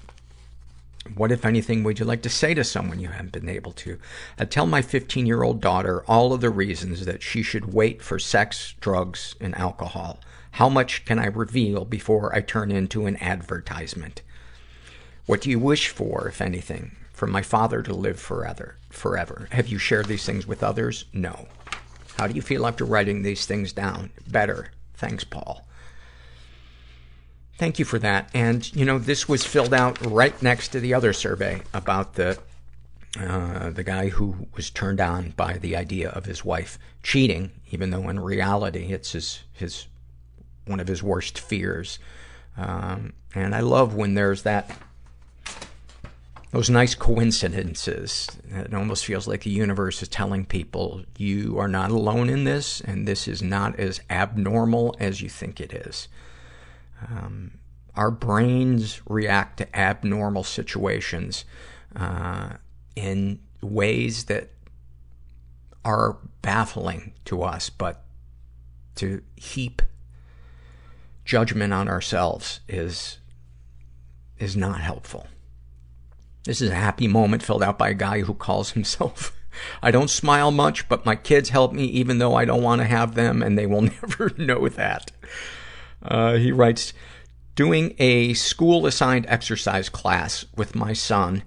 What, 1.16 1.32
if 1.32 1.46
anything, 1.46 1.84
would 1.84 2.00
you 2.00 2.06
like 2.06 2.22
to 2.24 2.30
say 2.30 2.54
to 2.54 2.64
someone 2.64 3.00
you 3.00 3.10
haven't 3.10 3.32
been 3.32 3.50
able 3.50 3.72
to? 3.74 4.00
I 4.38 4.46
tell 4.46 4.66
my 4.66 4.82
15 4.82 5.26
year 5.26 5.44
old 5.44 5.62
daughter 5.62 6.04
all 6.08 6.34
of 6.34 6.42
the 6.42 6.50
reasons 6.50 7.06
that 7.06 7.24
she 7.24 7.42
should 7.42 7.74
wait 7.74 8.02
for 8.02 8.20
sex, 8.20 8.76
drugs, 8.80 9.36
and 9.40 9.56
alcohol. 9.58 10.20
How 10.52 10.70
much 10.70 11.06
can 11.06 11.20
I 11.20 11.28
reveal 11.28 11.86
before 11.86 12.36
I 12.36 12.42
turn 12.42 12.72
into 12.72 13.06
an 13.06 13.18
advertisement? 13.18 14.22
What 15.30 15.42
do 15.42 15.52
you 15.52 15.60
wish 15.60 15.90
for, 15.90 16.28
if 16.28 16.42
anything? 16.42 16.96
For 17.14 17.28
my 17.28 17.44
father 17.44 17.84
to 17.84 17.94
live 17.94 18.20
forever. 18.20 18.78
Forever. 18.90 19.48
Have 19.52 19.68
you 19.68 19.78
shared 19.78 20.08
these 20.08 20.26
things 20.26 20.48
with 20.48 20.64
others? 20.64 21.06
No. 21.14 21.48
How 22.18 22.26
do 22.26 22.34
you 22.34 22.42
feel 22.42 22.66
after 22.66 22.84
writing 22.84 23.22
these 23.22 23.46
things 23.46 23.72
down? 23.72 24.10
Better. 24.28 24.72
Thanks, 24.96 25.24
Paul. 25.24 25.68
Thank 27.60 27.78
you 27.78 27.86
for 27.86 28.00
that. 28.00 28.32
And, 28.34 28.76
you 28.76 28.86
know, 28.86 28.98
this 28.98 29.30
was 29.30 29.46
filled 29.46 29.72
out 29.72 30.04
right 30.04 30.42
next 30.42 30.70
to 30.70 30.80
the 30.80 30.96
other 30.96 31.14
survey 31.14 31.62
about 31.76 32.16
the, 32.16 32.40
uh, 33.20 33.70
the 33.70 33.84
guy 33.84 34.10
who 34.10 34.48
was 34.56 34.72
turned 34.72 35.00
on 35.00 35.36
by 35.38 35.60
the 35.60 35.76
idea 35.76 36.10
of 36.10 36.26
his 36.26 36.44
wife 36.44 36.80
cheating, 37.04 37.52
even 37.70 37.92
though 37.92 38.10
in 38.10 38.20
reality 38.20 38.94
it's 38.94 39.12
his, 39.12 39.44
his, 39.54 39.86
one 40.66 40.80
of 40.80 40.88
his 40.88 41.04
worst 41.04 41.38
fears. 41.38 42.00
Um, 42.58 43.14
and 43.36 43.54
I 43.54 43.60
love 43.60 43.94
when 43.94 44.16
there's 44.16 44.42
that, 44.42 44.76
those 46.52 46.70
nice 46.70 46.96
coincidences. 46.96 48.28
It 48.50 48.74
almost 48.74 49.06
feels 49.06 49.28
like 49.28 49.44
the 49.44 49.52
universe 49.52 50.02
is 50.02 50.08
telling 50.08 50.46
people, 50.46 51.04
you 51.18 51.60
are 51.60 51.68
not 51.68 51.92
alone 51.92 52.30
in 52.30 52.44
this, 52.44 52.82
and 52.82 53.08
this 53.08 53.28
is 53.28 53.42
not 53.42 53.80
as 53.80 54.02
abnormal 54.10 54.96
as 55.00 55.22
you 55.22 55.30
think 55.30 55.62
it 55.62 55.74
is. 55.74 56.08
Um, 57.08 57.52
our 57.96 58.12
brains 58.12 59.02
react 59.08 59.58
to 59.58 59.78
abnormal 59.78 60.44
situations 60.44 61.46
uh, 61.96 62.54
in 62.96 63.40
ways 63.62 64.26
that 64.26 64.50
are 65.86 66.18
baffling 66.42 67.14
to 67.26 67.44
us, 67.44 67.70
but 67.70 68.04
to 68.96 69.22
heap 69.36 69.82
judgment 71.26 71.74
on 71.74 71.88
ourselves 71.88 72.60
is 72.68 73.20
is 74.40 74.56
not 74.56 74.80
helpful. 74.80 75.28
This 76.46 76.62
is 76.62 76.70
a 76.70 76.76
happy 76.76 77.08
moment 77.08 77.44
filled 77.44 77.64
out 77.64 77.78
by 77.78 77.90
a 77.90 77.94
guy 77.94 78.22
who 78.22 78.34
calls 78.34 78.72
himself 78.74 79.36
I 79.82 79.92
don't 79.92 80.10
smile 80.10 80.52
much, 80.52 80.88
but 80.88 81.06
my 81.06 81.16
kids 81.16 81.50
help 81.50 81.74
me 81.74 81.86
even 81.86 82.18
though 82.18 82.36
I 82.36 82.46
don't 82.46 82.64
want 82.64 82.82
to 82.82 82.88
have 82.88 83.16
them, 83.16 83.42
and 83.42 83.58
they 83.58 83.66
will 83.66 83.82
never 84.02 84.32
know 84.38 84.68
that. 84.70 85.12
Uh, 86.02 86.36
he 86.36 86.52
writes, 86.52 86.94
doing 87.56 87.96
a 88.00 88.34
school 88.34 88.86
assigned 88.86 89.26
exercise 89.28 89.90
class 89.90 90.46
with 90.56 90.76
my 90.76 90.94
son, 90.94 91.44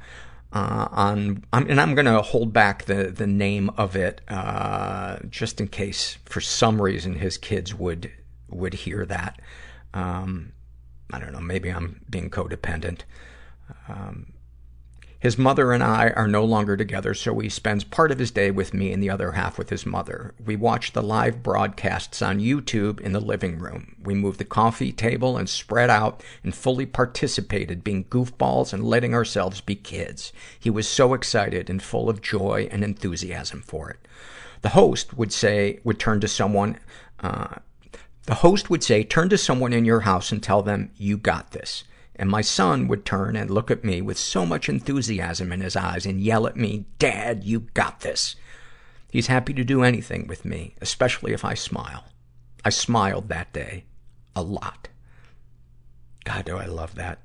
uh, 0.52 0.88
on, 0.90 1.44
I'm, 1.52 1.70
and 1.70 1.80
I'm 1.80 1.94
gonna 1.94 2.20
hold 2.20 2.52
back 2.52 2.84
the, 2.84 3.04
the 3.04 3.26
name 3.26 3.70
of 3.78 3.96
it, 3.96 4.20
uh, 4.28 5.18
just 5.30 5.60
in 5.60 5.68
case 5.68 6.18
for 6.26 6.42
some 6.42 6.80
reason 6.80 7.14
his 7.14 7.38
kids 7.38 7.74
would, 7.74 8.12
would 8.50 8.74
hear 8.74 9.06
that. 9.06 9.40
Um, 9.94 10.52
I 11.10 11.18
don't 11.18 11.32
know, 11.32 11.40
maybe 11.40 11.70
I'm 11.70 12.02
being 12.10 12.28
codependent. 12.28 13.00
Um, 13.88 14.31
his 15.22 15.38
mother 15.38 15.70
and 15.70 15.84
I 15.84 16.10
are 16.16 16.26
no 16.26 16.44
longer 16.44 16.76
together, 16.76 17.14
so 17.14 17.38
he 17.38 17.48
spends 17.48 17.84
part 17.84 18.10
of 18.10 18.18
his 18.18 18.32
day 18.32 18.50
with 18.50 18.74
me 18.74 18.92
and 18.92 19.00
the 19.00 19.08
other 19.08 19.30
half 19.30 19.56
with 19.56 19.70
his 19.70 19.86
mother. 19.86 20.34
We 20.44 20.56
watch 20.56 20.94
the 20.94 21.00
live 21.00 21.44
broadcasts 21.44 22.20
on 22.20 22.40
YouTube 22.40 22.98
in 22.98 23.12
the 23.12 23.20
living 23.20 23.60
room. 23.60 23.94
We 24.02 24.14
move 24.14 24.38
the 24.38 24.44
coffee 24.44 24.90
table 24.90 25.36
and 25.36 25.48
spread 25.48 25.90
out 25.90 26.24
and 26.42 26.52
fully 26.52 26.86
participated, 26.86 27.84
being 27.84 28.06
goofballs 28.06 28.72
and 28.72 28.82
letting 28.82 29.14
ourselves 29.14 29.60
be 29.60 29.76
kids. 29.76 30.32
He 30.58 30.70
was 30.70 30.88
so 30.88 31.14
excited 31.14 31.70
and 31.70 31.80
full 31.80 32.10
of 32.10 32.20
joy 32.20 32.66
and 32.72 32.82
enthusiasm 32.82 33.62
for 33.62 33.90
it. 33.90 34.08
The 34.62 34.70
host 34.70 35.16
would 35.16 35.32
say, 35.32 35.78
would 35.84 36.00
turn 36.00 36.20
to 36.22 36.26
someone, 36.26 36.80
uh, 37.20 37.58
the 38.24 38.34
host 38.34 38.70
would 38.70 38.82
say, 38.82 39.04
turn 39.04 39.28
to 39.28 39.38
someone 39.38 39.72
in 39.72 39.84
your 39.84 40.00
house 40.00 40.32
and 40.32 40.42
tell 40.42 40.62
them, 40.62 40.90
you 40.96 41.16
got 41.16 41.52
this. 41.52 41.84
And 42.22 42.30
my 42.30 42.40
son 42.40 42.86
would 42.86 43.04
turn 43.04 43.34
and 43.34 43.50
look 43.50 43.68
at 43.68 43.82
me 43.82 44.00
with 44.00 44.16
so 44.16 44.46
much 44.46 44.68
enthusiasm 44.68 45.50
in 45.50 45.60
his 45.60 45.74
eyes 45.74 46.06
and 46.06 46.20
yell 46.20 46.46
at 46.46 46.56
me, 46.56 46.84
Dad, 47.00 47.42
you 47.42 47.66
got 47.74 48.02
this. 48.02 48.36
He's 49.10 49.26
happy 49.26 49.52
to 49.54 49.64
do 49.64 49.82
anything 49.82 50.28
with 50.28 50.44
me, 50.44 50.76
especially 50.80 51.32
if 51.32 51.44
I 51.44 51.54
smile. 51.54 52.04
I 52.64 52.70
smiled 52.70 53.28
that 53.28 53.52
day. 53.52 53.86
A 54.36 54.42
lot. 54.42 54.86
God, 56.22 56.44
do 56.44 56.58
I 56.58 56.66
love 56.66 56.94
that. 56.94 57.18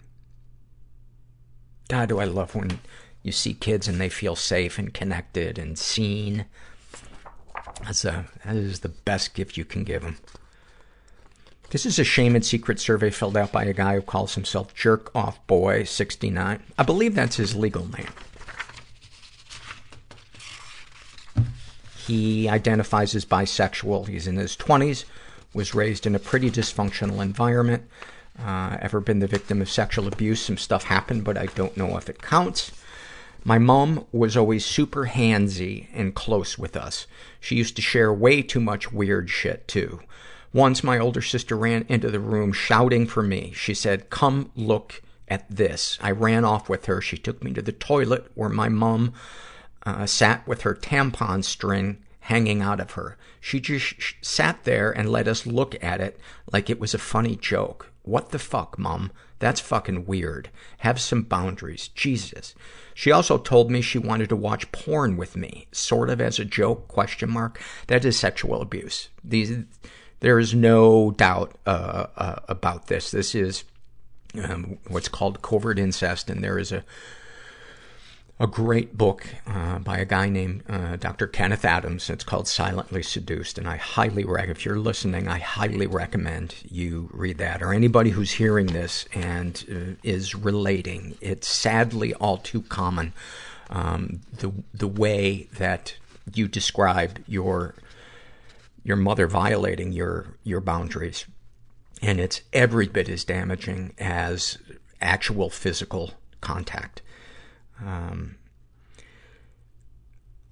God, 1.90 2.10
do 2.10 2.18
I 2.18 2.26
love 2.26 2.56
when 2.56 2.80
you 3.22 3.32
see 3.32 3.54
kids 3.54 3.88
and 3.88 4.02
they 4.02 4.10
feel 4.10 4.36
safe 4.36 4.80
and 4.80 4.92
connected 4.92 5.60
and 5.60 5.78
seen. 5.78 6.46
That's 7.84 8.04
a, 8.04 8.26
that 8.44 8.56
is 8.56 8.80
the 8.80 8.90
best 8.90 9.36
gift 9.36 9.58
you 9.58 9.64
can 9.64 9.84
give 9.84 10.02
them. 10.02 10.18
This 11.70 11.86
is 11.86 12.00
a 12.00 12.06
shame 12.06 12.34
and 12.34 12.46
secret 12.46 12.80
survey 12.80 13.10
filled 13.10 13.36
out 13.36 13.52
by 13.52 13.66
a 13.66 13.74
guy 13.74 13.96
who 13.96 14.02
calls 14.02 14.36
himself 14.36 14.74
Jerk 14.74 15.14
Off 15.14 15.46
Boy 15.48 15.84
69. 15.84 16.64
I 16.78 16.84
believe 16.84 17.14
that's 17.14 17.36
his 17.36 17.56
legal 17.56 17.86
name. 17.90 18.08
He 22.06 22.48
identifies 22.48 23.14
as 23.16 23.26
bisexual. 23.26 24.08
He's 24.08 24.28
in 24.28 24.38
his 24.38 24.56
20s, 24.56 25.04
was 25.54 25.76
raised 25.76 26.08
in 26.08 26.16
a 26.16 26.20
pretty 26.20 26.50
dysfunctional 26.50 27.22
environment. 27.22 27.84
Uh, 28.40 28.78
ever 28.82 29.02
been 29.02 29.20
the 29.20 29.28
victim 29.28 29.62
of 29.62 29.70
sexual 29.70 30.08
abuse? 30.08 30.42
Some 30.42 30.58
stuff 30.58 30.86
happened, 30.86 31.26
but 31.26 31.38
I 31.38 31.48
don't 31.48 31.76
know 31.76 31.98
if 31.98 32.08
it 32.08 32.22
counts. 32.22 32.72
My 33.44 33.58
mom 33.58 34.06
was 34.14 34.38
always 34.38 34.66
super 34.66 35.08
handsy 35.08 35.88
and 35.94 36.16
close 36.16 36.58
with 36.58 36.78
us. 36.78 37.08
She 37.42 37.56
used 37.56 37.76
to 37.76 37.82
share 37.82 38.14
way 38.14 38.42
too 38.42 38.62
much 38.62 38.94
weird 38.94 39.30
shit, 39.30 39.68
too. 39.68 40.00
Once 40.54 40.84
my 40.84 40.98
older 40.98 41.22
sister 41.22 41.56
ran 41.58 41.86
into 41.90 42.10
the 42.10 42.20
room 42.20 42.54
shouting 42.54 43.06
for 43.06 43.24
me. 43.24 43.52
She 43.56 43.74
said, 43.74 44.10
come 44.10 44.52
look 44.56 45.02
at 45.28 45.50
this. 45.50 45.98
I 46.02 46.12
ran 46.12 46.46
off 46.46 46.70
with 46.70 46.86
her. 46.86 47.02
She 47.02 47.18
took 47.18 47.44
me 47.44 47.54
to 47.54 47.62
the 47.62 47.72
toilet 47.72 48.32
where 48.36 48.50
my 48.50 48.70
mom 48.70 49.14
uh, 49.86 50.06
sat 50.06 50.48
with 50.48 50.62
her 50.62 50.74
tampon 50.74 51.44
string 51.44 51.98
hanging 52.22 52.62
out 52.62 52.80
of 52.80 52.92
her. 52.92 53.18
She 53.40 53.60
just 53.60 53.86
sh- 54.02 54.14
sat 54.22 54.64
there 54.64 54.92
and 54.92 55.10
let 55.10 55.28
us 55.28 55.46
look 55.46 55.82
at 55.84 56.02
it 56.02 56.20
like 56.52 56.70
it 56.70 56.80
was 56.80 56.94
a 56.94 57.00
funny 57.00 57.36
joke. 57.36 57.92
What 58.04 58.30
the 58.30 58.40
fuck, 58.40 58.78
mom? 58.78 59.12
That's 59.40 59.62
fucking 59.62 60.06
weird. 60.06 60.50
Have 60.80 61.00
some 61.00 61.22
boundaries. 61.24 61.90
Jesus. 61.90 62.56
She 62.94 63.12
also 63.12 63.38
told 63.38 63.70
me 63.70 63.82
she 63.82 64.00
wanted 64.00 64.30
to 64.30 64.36
watch 64.36 64.72
porn 64.72 65.18
with 65.18 65.36
me, 65.36 65.68
sort 65.72 66.10
of 66.10 66.20
as 66.20 66.40
a 66.40 66.46
joke, 66.46 66.88
question 66.88 67.30
mark. 67.30 67.62
That 67.88 68.04
is 68.04 68.18
sexual 68.18 68.62
abuse. 68.62 69.10
These, 69.24 69.60
there 70.20 70.40
is 70.40 70.54
no 70.54 71.12
doubt, 71.12 71.56
uh, 71.66 72.08
uh, 72.18 72.40
about 72.48 72.88
this. 72.88 73.12
This 73.12 73.36
is, 73.36 73.64
um, 74.44 74.78
what's 74.88 75.08
called 75.08 75.42
covert 75.42 75.80
incest, 75.80 76.30
and 76.30 76.44
there 76.44 76.58
is 76.58 76.72
a, 76.72 76.84
a 78.40 78.48
great 78.48 78.98
book 78.98 79.26
uh, 79.48 79.80
by 79.80 79.98
a 79.98 80.06
guy 80.06 80.30
named 80.30 80.64
uh, 80.70 80.96
Dr. 80.96 81.28
Kenneth 81.28 81.66
Adams. 81.66 82.10
It's 82.10 82.24
called 82.24 82.48
Silently 82.48 83.02
Seduced, 83.02 83.58
and 83.58 83.68
I 83.68 83.78
highly 83.78 84.24
recommend. 84.24 84.58
If 84.58 84.66
you're 84.66 84.80
listening, 84.80 85.28
I 85.28 85.40
highly 85.40 85.88
recommend 85.88 86.56
you 86.70 87.10
read 87.14 87.40
that. 87.40 87.64
Or 87.64 87.74
anybody 87.74 88.12
who's 88.12 88.32
hearing 88.32 88.68
this 88.68 89.06
and 89.14 89.66
uh, 89.72 89.96
is 90.04 90.36
relating, 90.36 91.18
it's 91.20 91.48
sadly 91.48 92.14
all 92.16 92.38
too 92.38 92.62
common. 92.62 93.14
Um, 93.70 94.22
the 94.38 94.54
the 94.74 94.88
way 94.88 95.50
that 95.58 95.96
you 96.34 96.48
describe 96.48 97.20
your 97.28 97.76
your 98.88 98.96
mother 98.96 99.28
violating 99.28 99.92
your 99.92 100.38
your 100.44 100.62
boundaries, 100.62 101.26
and 102.02 102.22
it's 102.22 102.42
every 102.54 102.88
bit 102.88 103.10
as 103.10 103.26
damaging 103.26 103.94
as 104.00 104.58
actual 105.02 105.50
physical 105.50 106.14
contact. 106.40 107.02
Um, 107.84 108.38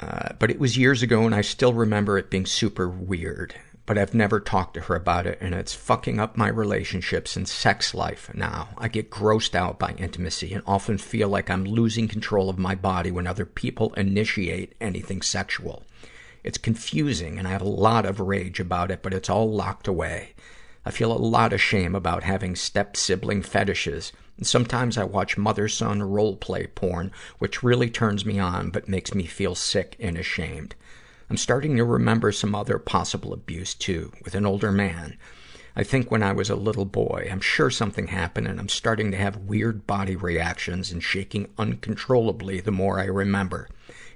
uh, 0.02 0.34
but 0.38 0.52
it 0.52 0.60
was 0.60 0.78
years 0.78 1.02
ago 1.02 1.26
and 1.26 1.34
I 1.34 1.40
still 1.40 1.74
remember 1.74 2.18
it 2.18 2.30
being 2.30 2.46
super 2.46 2.90
weird. 2.90 3.56
But 3.86 3.98
I've 3.98 4.14
never 4.16 4.40
talked 4.40 4.74
to 4.74 4.82
her 4.82 4.96
about 4.96 5.28
it 5.28 5.38
and 5.40 5.56
it's 5.56 5.74
fucking 5.74 6.20
up 6.20 6.36
my 6.36 6.50
relationships 6.50 7.38
and 7.38 7.48
sex 7.48 7.94
life 7.94 8.30
now. 8.34 8.70
I 8.78 8.90
get 8.90 9.10
grossed 9.12 9.56
out 9.56 9.80
by 9.80 9.94
intimacy 9.98 10.54
and 10.54 10.64
often 10.68 10.98
feel 10.98 11.30
like 11.30 11.50
I'm 11.50 11.64
losing 11.64 12.08
control 12.08 12.50
of 12.50 12.58
my 12.58 12.76
body 12.76 13.12
when 13.12 13.28
other 13.28 13.46
people 13.46 13.94
initiate 13.94 14.74
anything 14.82 15.22
sexual. 15.22 15.84
It's 16.46 16.60
confusing 16.60 17.40
and 17.40 17.48
I 17.48 17.52
have 17.52 17.64
a 17.64 17.68
lot 17.68 18.06
of 18.06 18.20
rage 18.20 18.60
about 18.60 18.92
it, 18.92 19.02
but 19.02 19.16
it's 19.16 19.32
all 19.32 19.52
locked 19.52 19.88
away. 19.88 20.36
I 20.86 20.92
feel 20.92 21.12
a 21.12 21.18
lot 21.18 21.54
of 21.54 21.60
shame 21.60 21.96
about 21.96 22.22
having 22.22 22.56
step 22.56 22.96
sibling 22.96 23.42
fetishes 23.42 24.14
and 24.38 24.46
sometimes 24.46 24.96
I 24.96 25.06
watch 25.06 25.40
mother-son 25.40 26.04
role-play 26.04 26.68
porn, 26.68 27.12
which 27.40 27.64
really 27.64 27.90
turns 27.90 28.28
me 28.28 28.38
on, 28.38 28.70
but 28.70 28.88
makes 28.88 29.16
me 29.16 29.26
feel 29.26 29.56
sick 29.56 29.96
and 30.00 30.20
ashamed. 30.20 30.76
I'm 31.32 31.38
starting 31.38 31.78
to 31.78 31.84
remember 31.84 32.32
some 32.32 32.54
other 32.54 32.78
possible 32.78 33.34
abuse, 33.34 33.74
too, 33.74 34.12
with 34.24 34.36
an 34.36 34.46
older 34.46 34.72
man. 34.72 35.18
I 35.76 35.84
think 35.84 36.12
when 36.12 36.22
I 36.22 36.32
was 36.32 36.52
a 36.52 36.56
little 36.56 36.86
boy, 36.86 37.28
I'm 37.32 37.42
sure 37.42 37.72
something 37.72 38.08
happened 38.08 38.48
and 38.48 38.60
I'm 38.60 38.70
starting 38.70 39.10
to 39.12 39.18
have 39.18 39.38
weird 39.38 39.88
body 39.88 40.16
reactions 40.16 40.92
and 40.92 41.04
shaking 41.04 41.50
uncontrollably 41.58 42.62
the 42.62 42.72
more 42.72 43.00
I 43.00 43.06
remember. 43.06 43.68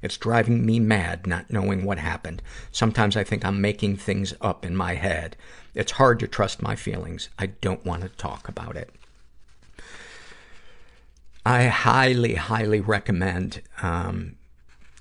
It's 0.02 0.18
driving 0.18 0.66
me 0.66 0.80
mad 0.80 1.28
not 1.28 1.52
knowing 1.52 1.84
what 1.84 2.00
happened. 2.00 2.42
Sometimes 2.72 3.18
I 3.18 3.24
think 3.24 3.44
I'm 3.44 3.62
making 3.62 3.98
things 3.98 4.34
up 4.42 4.66
in 4.66 4.76
my 4.76 4.96
head. 4.96 5.36
It's 5.76 5.94
hard 5.94 6.20
to 6.20 6.28
trust 6.28 6.62
my 6.62 6.76
feelings. 6.76 7.30
I 7.38 7.48
don't 7.48 7.86
want 7.86 8.04
to 8.04 8.10
talk 8.10 8.48
about 8.48 8.76
it. 8.76 8.90
I 11.46 11.68
highly, 11.68 12.36
highly 12.36 12.80
recommend 12.80 13.62
um, 13.82 14.36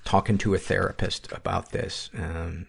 talking 0.05 0.37
to 0.39 0.53
a 0.53 0.57
therapist 0.57 1.31
about 1.31 1.71
this. 1.71 2.09
Um, 2.17 2.65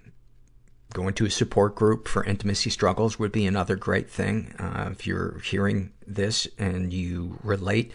going 0.92 1.14
to 1.14 1.26
a 1.26 1.30
support 1.30 1.74
group 1.74 2.08
for 2.08 2.24
intimacy 2.24 2.70
struggles 2.70 3.18
would 3.18 3.32
be 3.32 3.46
another 3.46 3.76
great 3.76 4.10
thing. 4.10 4.54
Uh, 4.58 4.90
if 4.92 5.06
you're 5.06 5.38
hearing 5.40 5.92
this 6.06 6.48
and 6.58 6.92
you 6.92 7.38
relate, 7.42 7.92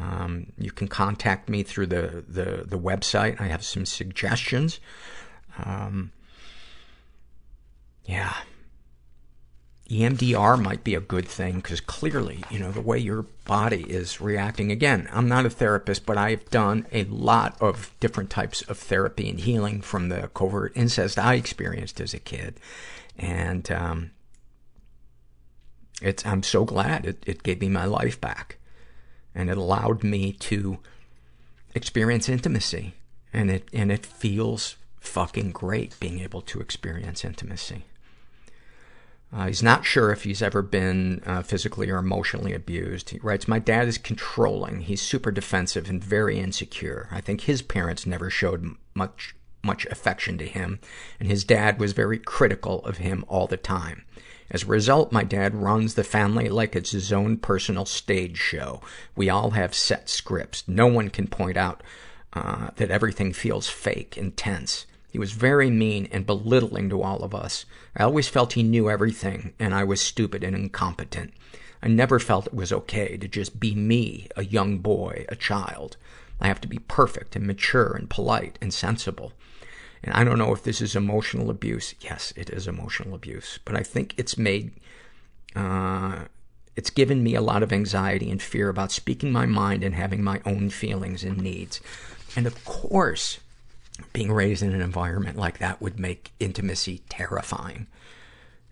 um, 0.00 0.52
you 0.58 0.70
can 0.70 0.88
contact 0.88 1.48
me 1.48 1.62
through 1.62 1.86
the, 1.86 2.24
the, 2.26 2.64
the 2.66 2.78
website. 2.78 3.40
I 3.40 3.46
have 3.46 3.64
some 3.64 3.86
suggestions. 3.86 4.80
Um, 5.64 6.12
yeah. 8.04 8.34
EMDR 9.90 10.60
might 10.60 10.84
be 10.84 10.94
a 10.94 11.00
good 11.00 11.26
thing 11.26 11.56
because 11.56 11.80
clearly, 11.80 12.44
you 12.50 12.58
know, 12.58 12.70
the 12.70 12.80
way 12.80 12.98
your 12.98 13.22
body 13.46 13.84
is 13.88 14.20
reacting. 14.20 14.70
Again, 14.70 15.08
I'm 15.12 15.28
not 15.28 15.46
a 15.46 15.50
therapist, 15.50 16.04
but 16.04 16.18
I've 16.18 16.48
done 16.50 16.86
a 16.92 17.04
lot 17.04 17.56
of 17.60 17.90
different 17.98 18.28
types 18.28 18.60
of 18.62 18.76
therapy 18.76 19.30
and 19.30 19.40
healing 19.40 19.80
from 19.80 20.10
the 20.10 20.28
covert 20.34 20.72
incest 20.74 21.18
I 21.18 21.34
experienced 21.34 22.00
as 22.00 22.12
a 22.12 22.18
kid. 22.18 22.56
And, 23.18 23.70
um, 23.72 24.10
it's, 26.02 26.24
I'm 26.24 26.42
so 26.42 26.64
glad 26.64 27.06
it, 27.06 27.24
it 27.26 27.42
gave 27.42 27.60
me 27.60 27.68
my 27.68 27.86
life 27.86 28.20
back. 28.20 28.58
And 29.34 29.48
it 29.48 29.56
allowed 29.56 30.04
me 30.04 30.32
to 30.32 30.78
experience 31.74 32.28
intimacy. 32.28 32.94
And 33.32 33.50
it, 33.50 33.68
and 33.72 33.90
it 33.90 34.04
feels 34.04 34.76
fucking 35.00 35.52
great 35.52 35.98
being 35.98 36.20
able 36.20 36.42
to 36.42 36.60
experience 36.60 37.24
intimacy. 37.24 37.84
Uh, 39.30 39.46
he's 39.46 39.62
not 39.62 39.84
sure 39.84 40.10
if 40.10 40.24
he's 40.24 40.40
ever 40.40 40.62
been 40.62 41.22
uh, 41.26 41.42
physically 41.42 41.90
or 41.90 41.98
emotionally 41.98 42.54
abused. 42.54 43.10
He 43.10 43.18
writes, 43.18 43.46
My 43.46 43.58
dad 43.58 43.86
is 43.86 43.98
controlling. 43.98 44.80
He's 44.82 45.02
super 45.02 45.30
defensive 45.30 45.88
and 45.88 46.02
very 46.02 46.38
insecure. 46.38 47.08
I 47.10 47.20
think 47.20 47.42
his 47.42 47.60
parents 47.60 48.06
never 48.06 48.30
showed 48.30 48.74
much, 48.94 49.34
much 49.62 49.84
affection 49.86 50.38
to 50.38 50.46
him, 50.46 50.80
and 51.20 51.28
his 51.28 51.44
dad 51.44 51.78
was 51.78 51.92
very 51.92 52.18
critical 52.18 52.84
of 52.86 52.98
him 52.98 53.24
all 53.28 53.46
the 53.46 53.58
time. 53.58 54.04
As 54.50 54.62
a 54.62 54.66
result, 54.66 55.12
my 55.12 55.24
dad 55.24 55.54
runs 55.54 55.94
the 55.94 56.04
family 56.04 56.48
like 56.48 56.74
it's 56.74 56.92
his 56.92 57.12
own 57.12 57.36
personal 57.36 57.84
stage 57.84 58.38
show. 58.38 58.80
We 59.14 59.28
all 59.28 59.50
have 59.50 59.74
set 59.74 60.08
scripts. 60.08 60.66
No 60.66 60.86
one 60.86 61.10
can 61.10 61.26
point 61.26 61.58
out 61.58 61.82
uh, 62.32 62.70
that 62.76 62.90
everything 62.90 63.34
feels 63.34 63.68
fake 63.68 64.16
and 64.16 64.34
tense. 64.34 64.86
He 65.10 65.18
was 65.18 65.32
very 65.32 65.70
mean 65.70 66.08
and 66.12 66.26
belittling 66.26 66.90
to 66.90 67.02
all 67.02 67.22
of 67.22 67.34
us. 67.34 67.64
I 67.96 68.04
always 68.04 68.28
felt 68.28 68.52
he 68.52 68.62
knew 68.62 68.90
everything, 68.90 69.54
and 69.58 69.74
I 69.74 69.84
was 69.84 70.00
stupid 70.00 70.44
and 70.44 70.54
incompetent. 70.54 71.32
I 71.82 71.88
never 71.88 72.18
felt 72.18 72.48
it 72.48 72.54
was 72.54 72.72
okay 72.72 73.16
to 73.16 73.28
just 73.28 73.58
be 73.58 73.74
me, 73.74 74.28
a 74.36 74.44
young 74.44 74.78
boy, 74.78 75.24
a 75.28 75.36
child. 75.36 75.96
I 76.40 76.48
have 76.48 76.60
to 76.62 76.68
be 76.68 76.78
perfect 76.78 77.36
and 77.36 77.46
mature 77.46 77.92
and 77.92 78.10
polite 78.10 78.58
and 78.60 78.72
sensible. 78.72 79.32
And 80.02 80.14
I 80.14 80.24
don't 80.24 80.38
know 80.38 80.52
if 80.52 80.62
this 80.62 80.80
is 80.80 80.94
emotional 80.94 81.50
abuse. 81.50 81.94
Yes, 82.00 82.32
it 82.36 82.50
is 82.50 82.68
emotional 82.68 83.14
abuse. 83.14 83.58
But 83.64 83.76
I 83.76 83.82
think 83.82 84.14
it's 84.16 84.38
made, 84.38 84.72
uh, 85.56 86.24
it's 86.76 86.90
given 86.90 87.22
me 87.22 87.34
a 87.34 87.40
lot 87.40 87.62
of 87.62 87.72
anxiety 87.72 88.30
and 88.30 88.40
fear 88.40 88.68
about 88.68 88.92
speaking 88.92 89.32
my 89.32 89.46
mind 89.46 89.82
and 89.82 89.94
having 89.94 90.22
my 90.22 90.40
own 90.44 90.70
feelings 90.70 91.24
and 91.24 91.38
needs. 91.38 91.80
And 92.36 92.46
of 92.46 92.64
course, 92.64 93.38
being 94.12 94.32
raised 94.32 94.62
in 94.62 94.74
an 94.74 94.80
environment 94.80 95.36
like 95.36 95.58
that 95.58 95.80
would 95.80 95.98
make 95.98 96.32
intimacy 96.40 97.02
terrifying. 97.08 97.86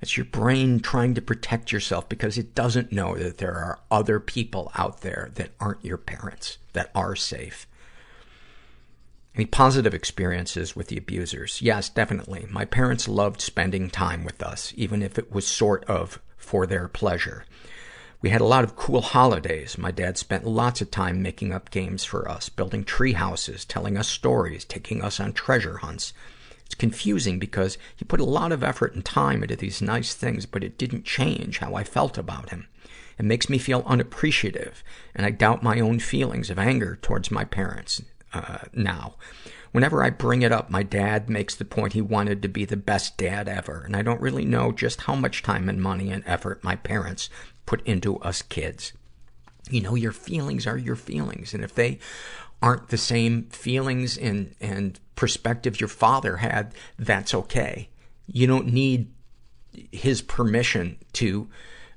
It's 0.00 0.16
your 0.16 0.26
brain 0.26 0.80
trying 0.80 1.14
to 1.14 1.22
protect 1.22 1.72
yourself 1.72 2.08
because 2.08 2.36
it 2.36 2.54
doesn't 2.54 2.92
know 2.92 3.16
that 3.16 3.38
there 3.38 3.54
are 3.54 3.80
other 3.90 4.20
people 4.20 4.70
out 4.74 5.00
there 5.00 5.30
that 5.34 5.52
aren't 5.58 5.84
your 5.84 5.96
parents, 5.96 6.58
that 6.74 6.90
are 6.94 7.16
safe. 7.16 7.66
Any 9.34 9.46
positive 9.46 9.94
experiences 9.94 10.74
with 10.74 10.88
the 10.88 10.96
abusers? 10.96 11.60
Yes, 11.60 11.88
definitely. 11.88 12.46
My 12.50 12.64
parents 12.64 13.08
loved 13.08 13.40
spending 13.40 13.90
time 13.90 14.24
with 14.24 14.42
us, 14.42 14.72
even 14.76 15.02
if 15.02 15.18
it 15.18 15.32
was 15.32 15.46
sort 15.46 15.84
of 15.84 16.20
for 16.36 16.66
their 16.66 16.88
pleasure. 16.88 17.44
We 18.26 18.30
had 18.30 18.40
a 18.40 18.44
lot 18.44 18.64
of 18.64 18.74
cool 18.74 19.02
holidays. 19.02 19.78
My 19.78 19.92
dad 19.92 20.18
spent 20.18 20.44
lots 20.44 20.80
of 20.80 20.90
time 20.90 21.22
making 21.22 21.52
up 21.52 21.70
games 21.70 22.02
for 22.02 22.28
us, 22.28 22.48
building 22.48 22.82
tree 22.82 23.12
houses, 23.12 23.64
telling 23.64 23.96
us 23.96 24.08
stories, 24.08 24.64
taking 24.64 25.00
us 25.00 25.20
on 25.20 25.32
treasure 25.32 25.76
hunts. 25.76 26.12
It's 26.64 26.74
confusing 26.74 27.38
because 27.38 27.78
he 27.94 28.04
put 28.04 28.18
a 28.18 28.24
lot 28.24 28.50
of 28.50 28.64
effort 28.64 28.96
and 28.96 29.04
time 29.04 29.44
into 29.44 29.54
these 29.54 29.80
nice 29.80 30.12
things, 30.12 30.44
but 30.44 30.64
it 30.64 30.76
didn't 30.76 31.04
change 31.04 31.58
how 31.58 31.76
I 31.76 31.84
felt 31.84 32.18
about 32.18 32.50
him. 32.50 32.66
It 33.16 33.24
makes 33.24 33.48
me 33.48 33.58
feel 33.58 33.84
unappreciative, 33.86 34.82
and 35.14 35.24
I 35.24 35.30
doubt 35.30 35.62
my 35.62 35.78
own 35.78 36.00
feelings 36.00 36.50
of 36.50 36.58
anger 36.58 36.98
towards 37.00 37.30
my 37.30 37.44
parents 37.44 38.02
uh, 38.34 38.58
now. 38.72 39.14
Whenever 39.70 40.02
I 40.02 40.10
bring 40.10 40.42
it 40.42 40.50
up, 40.50 40.68
my 40.68 40.82
dad 40.82 41.30
makes 41.30 41.54
the 41.54 41.64
point 41.64 41.92
he 41.92 42.00
wanted 42.00 42.42
to 42.42 42.48
be 42.48 42.64
the 42.64 42.76
best 42.76 43.18
dad 43.18 43.48
ever, 43.48 43.82
and 43.84 43.94
I 43.94 44.02
don't 44.02 44.20
really 44.20 44.44
know 44.44 44.72
just 44.72 45.02
how 45.02 45.14
much 45.14 45.44
time 45.44 45.68
and 45.68 45.80
money 45.80 46.10
and 46.10 46.24
effort 46.26 46.64
my 46.64 46.74
parents 46.74 47.30
put 47.66 47.86
into 47.86 48.18
us 48.18 48.42
kids. 48.42 48.92
You 49.68 49.80
know, 49.80 49.94
your 49.94 50.12
feelings 50.12 50.66
are 50.66 50.78
your 50.78 50.96
feelings, 50.96 51.52
and 51.52 51.64
if 51.64 51.74
they 51.74 51.98
aren't 52.62 52.88
the 52.88 52.96
same 52.96 53.44
feelings 53.44 54.16
and, 54.16 54.54
and 54.60 54.98
perspective 55.16 55.80
your 55.80 55.88
father 55.88 56.38
had, 56.38 56.72
that's 56.98 57.34
okay. 57.34 57.88
You 58.26 58.46
don't 58.46 58.72
need 58.72 59.12
his 59.92 60.22
permission 60.22 60.96
to 61.14 61.48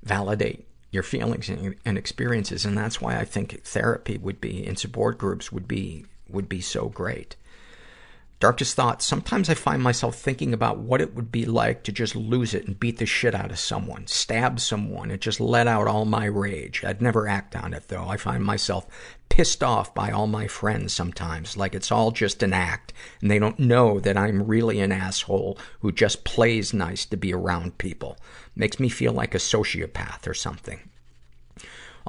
validate 0.03 0.67
your 0.91 1.03
feelings 1.03 1.49
and, 1.49 1.75
and 1.85 1.97
experiences, 1.97 2.65
and 2.65 2.77
that's 2.77 2.99
why 2.99 3.17
I 3.17 3.25
think 3.25 3.63
therapy 3.63 4.17
would 4.17 4.41
be, 4.41 4.65
and 4.65 4.77
support 4.77 5.17
groups 5.17 5.51
would 5.51 5.67
be, 5.67 6.05
would 6.27 6.49
be 6.49 6.61
so 6.61 6.89
great. 6.89 7.35
Darkest 8.39 8.73
thoughts. 8.73 9.05
Sometimes 9.05 9.49
I 9.49 9.53
find 9.53 9.83
myself 9.83 10.15
thinking 10.15 10.53
about 10.53 10.77
what 10.77 11.01
it 11.01 11.13
would 11.13 11.29
be 11.29 11.45
like 11.45 11.83
to 11.83 11.91
just 11.91 12.15
lose 12.15 12.53
it 12.53 12.65
and 12.65 12.79
beat 12.79 12.97
the 12.97 13.05
shit 13.05 13.35
out 13.35 13.51
of 13.51 13.59
someone, 13.59 14.07
stab 14.07 14.61
someone, 14.61 15.11
and 15.11 15.19
just 15.19 15.41
let 15.41 15.67
out 15.67 15.87
all 15.87 16.05
my 16.05 16.23
rage. 16.23 16.85
I'd 16.85 17.01
never 17.01 17.27
act 17.27 17.53
on 17.53 17.73
it 17.73 17.89
though. 17.89 18.07
I 18.07 18.15
find 18.15 18.45
myself 18.45 18.87
pissed 19.27 19.61
off 19.61 19.93
by 19.93 20.11
all 20.11 20.25
my 20.25 20.47
friends 20.47 20.93
sometimes, 20.93 21.57
like 21.57 21.75
it's 21.75 21.91
all 21.91 22.11
just 22.11 22.41
an 22.41 22.53
act, 22.53 22.93
and 23.21 23.29
they 23.29 23.39
don't 23.39 23.59
know 23.59 23.99
that 23.99 24.15
I'm 24.15 24.47
really 24.47 24.79
an 24.79 24.93
asshole 24.93 25.59
who 25.81 25.91
just 25.91 26.23
plays 26.23 26.73
nice 26.73 27.05
to 27.07 27.17
be 27.17 27.33
around 27.33 27.77
people. 27.77 28.17
Makes 28.55 28.79
me 28.79 28.87
feel 28.87 29.11
like 29.11 29.35
a 29.35 29.39
sociopath 29.39 30.27
or 30.27 30.33
something. 30.33 30.89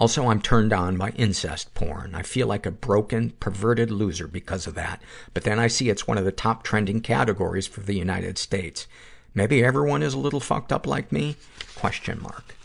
Also, 0.01 0.29
I'm 0.29 0.41
turned 0.41 0.73
on 0.73 0.97
by 0.97 1.11
incest 1.11 1.75
porn. 1.75 2.15
I 2.15 2.23
feel 2.23 2.47
like 2.47 2.65
a 2.65 2.71
broken, 2.71 3.31
perverted 3.39 3.91
loser 3.91 4.27
because 4.27 4.67
of 4.67 4.75
that. 4.75 5.03
But 5.35 5.45
then 5.45 5.59
I 5.59 5.67
see 5.67 5.91
it's 5.91 6.09
one 6.09 6.17
of 6.17 6.25
the 6.25 6.33
top 6.33 6.63
trending 6.63 7.03
categories 7.03 7.67
for 7.67 7.81
the 7.81 7.95
United 7.95 8.39
States. 8.39 8.87
Maybe 9.35 9.63
everyone 9.63 10.03
is 10.03 10.15
a 10.15 10.19
little 10.19 10.41
fucked 10.41 10.73
up 10.73 10.87
like 10.87 11.13
me? 11.13 11.37
Question 11.77 12.23
mark. 12.23 12.57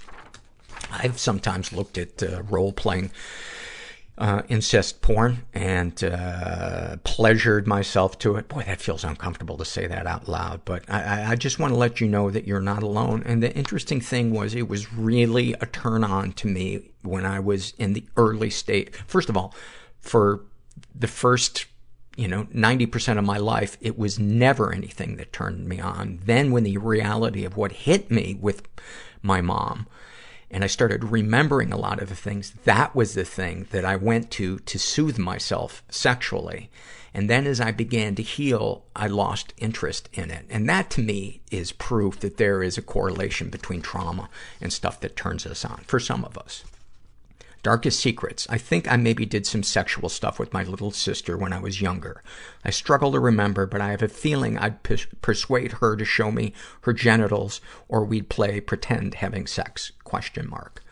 I've 0.90 1.20
sometimes 1.20 1.74
looked 1.74 1.98
at 1.98 2.24
uh, 2.24 2.44
role-playing 2.44 3.12
uh, 4.18 4.44
incest 4.48 5.02
porn 5.02 5.44
and 5.54 6.04
uh, 6.04 6.96
pleasured 7.04 7.68
myself 7.68 8.18
to 8.20 8.36
it. 8.38 8.48
Boy, 8.48 8.64
that 8.66 8.80
feels 8.80 9.04
uncomfortable 9.04 9.58
to 9.58 9.66
say 9.66 9.88
that 9.88 10.08
out 10.08 10.28
loud, 10.30 10.62
but 10.64 10.90
I, 10.90 11.32
I 11.32 11.36
just 11.36 11.60
want 11.60 11.74
to 11.74 11.78
let 11.78 12.00
you 12.00 12.08
know 12.08 12.32
that 12.32 12.48
you're 12.48 12.62
not 12.62 12.82
alone. 12.82 13.24
And 13.26 13.44
the 13.44 13.54
interesting 13.54 14.00
thing 14.00 14.32
was, 14.32 14.56
it 14.56 14.70
was 14.70 14.94
really 14.94 15.54
a 15.54 15.66
turn 15.66 16.04
on 16.04 16.32
to 16.34 16.48
me 16.48 16.92
when 17.02 17.26
I 17.26 17.40
was 17.40 17.74
in 17.78 17.94
the 17.94 18.06
early 18.16 18.50
state. 18.50 18.96
First 18.96 19.30
of 19.30 19.36
all, 19.36 19.54
for 20.00 20.46
the 20.94 21.08
first 21.08 21.66
you 22.16 22.28
know, 22.30 22.46
90% 22.46 23.18
of 23.18 23.26
my 23.26 23.38
life, 23.38 23.78
it 23.82 23.98
was 23.98 24.18
never 24.18 24.72
anything 24.72 25.18
that 25.18 25.34
turned 25.34 25.68
me 25.68 25.80
on. 25.80 26.20
Then 26.24 26.52
when 26.52 26.64
the 26.64 26.78
reality 26.78 27.44
of 27.44 27.58
what 27.58 27.74
hit 27.74 28.10
me 28.10 28.38
with 28.40 28.68
my 29.22 29.42
mom, 29.42 29.88
and 30.52 30.64
I 30.64 30.68
started 30.68 31.04
remembering 31.04 31.72
a 31.72 31.78
lot 31.78 32.02
of 32.02 32.10
the 32.10 32.16
things, 32.16 32.54
that 32.64 32.96
was 32.96 33.14
the 33.14 33.26
thing 33.26 33.68
that 33.72 33.86
I 33.86 33.96
went 33.96 34.32
to 34.32 34.60
to 34.60 34.80
soothe 34.80 35.18
myself 35.18 35.84
sexually. 35.90 36.70
And 37.14 37.30
then 37.30 37.48
as 37.48 37.62
I 37.62 37.72
began 37.72 38.16
to 38.16 38.22
heal, 38.22 38.84
I 38.96 39.08
lost 39.08 39.54
interest 39.58 40.10
in 40.14 40.30
it. 40.30 40.46
And 40.50 40.68
that 40.68 40.90
to 40.92 41.02
me 41.02 41.42
is 41.50 41.72
proof 41.72 42.20
that 42.20 42.38
there 42.38 42.62
is 42.62 42.78
a 42.78 42.82
correlation 42.82 43.50
between 43.50 43.82
trauma 43.82 44.30
and 44.60 44.72
stuff 44.74 45.00
that 45.00 45.16
turns 45.16 45.46
us 45.46 45.64
on, 45.64 45.84
for 45.88 46.00
some 46.00 46.26
of 46.26 46.38
us. 46.38 46.66
Darkest 47.66 48.00
secrets. 48.00 48.46
I 48.48 48.60
think 48.60 48.88
I 48.88 48.96
maybe 48.96 49.26
did 49.26 49.48
some 49.48 49.64
sexual 49.64 50.08
stuff 50.08 50.38
with 50.38 50.54
my 50.54 50.62
little 50.62 50.92
sister 50.92 51.36
when 51.36 51.52
I 51.52 51.60
was 51.60 51.82
younger. 51.82 52.22
I 52.64 52.70
struggle 52.70 53.12
to 53.12 53.20
remember, 53.20 53.66
but 53.66 53.82
I 53.82 53.90
have 53.90 54.04
a 54.04 54.08
feeling 54.08 54.56
I'd 54.56 54.84
persuade 54.84 55.72
her 55.72 55.96
to 55.96 56.06
show 56.06 56.30
me 56.30 56.54
her 56.82 56.94
genitals 56.94 57.62
or 57.88 58.06
we'd 58.06 58.30
play 58.30 58.62
pretend 58.62 59.16
having 59.16 59.48
sex. 59.48 59.92
Question 60.04 60.48
mark. 60.48 60.84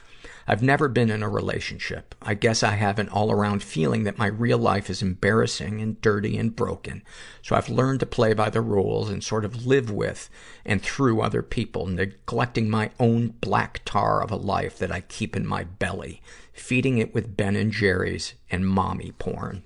I've 0.48 0.62
never 0.62 0.88
been 0.88 1.10
in 1.10 1.24
a 1.24 1.30
relationship. 1.30 2.16
I 2.22 2.34
guess 2.34 2.64
I 2.64 2.72
have 2.72 3.00
an 3.00 3.10
all-around 3.10 3.64
feeling 3.64 4.04
that 4.04 4.18
my 4.18 4.28
real 4.28 4.58
life 4.58 4.90
is 4.90 5.02
embarrassing 5.02 5.82
and 5.82 6.02
dirty 6.02 6.38
and 6.38 6.56
broken. 6.56 7.04
So 7.42 7.56
I've 7.56 7.70
learned 7.70 8.02
to 8.02 8.06
play 8.06 8.34
by 8.34 8.50
the 8.50 8.62
rules 8.62 9.10
and 9.10 9.24
sort 9.24 9.46
of 9.46 9.66
live 9.66 9.90
with 9.90 10.30
and 10.66 10.82
through 10.82 11.22
other 11.22 11.42
people, 11.42 11.86
neglecting 11.86 12.70
my 12.70 12.92
own 13.00 13.30
black 13.40 13.82
tar 13.86 14.22
of 14.22 14.32
a 14.32 14.36
life 14.36 14.78
that 14.80 14.92
I 14.92 15.02
keep 15.02 15.36
in 15.36 15.48
my 15.48 15.64
belly, 15.64 16.22
feeding 16.52 16.98
it 16.98 17.14
with 17.14 17.38
Ben 17.38 17.56
and 17.56 17.72
Jerry's 17.72 18.34
and 18.52 18.68
mommy 18.68 19.14
porn. 19.18 19.64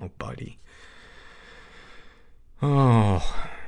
Oh, 0.00 0.10
buddy. 0.18 0.58
Oh. 2.62 3.60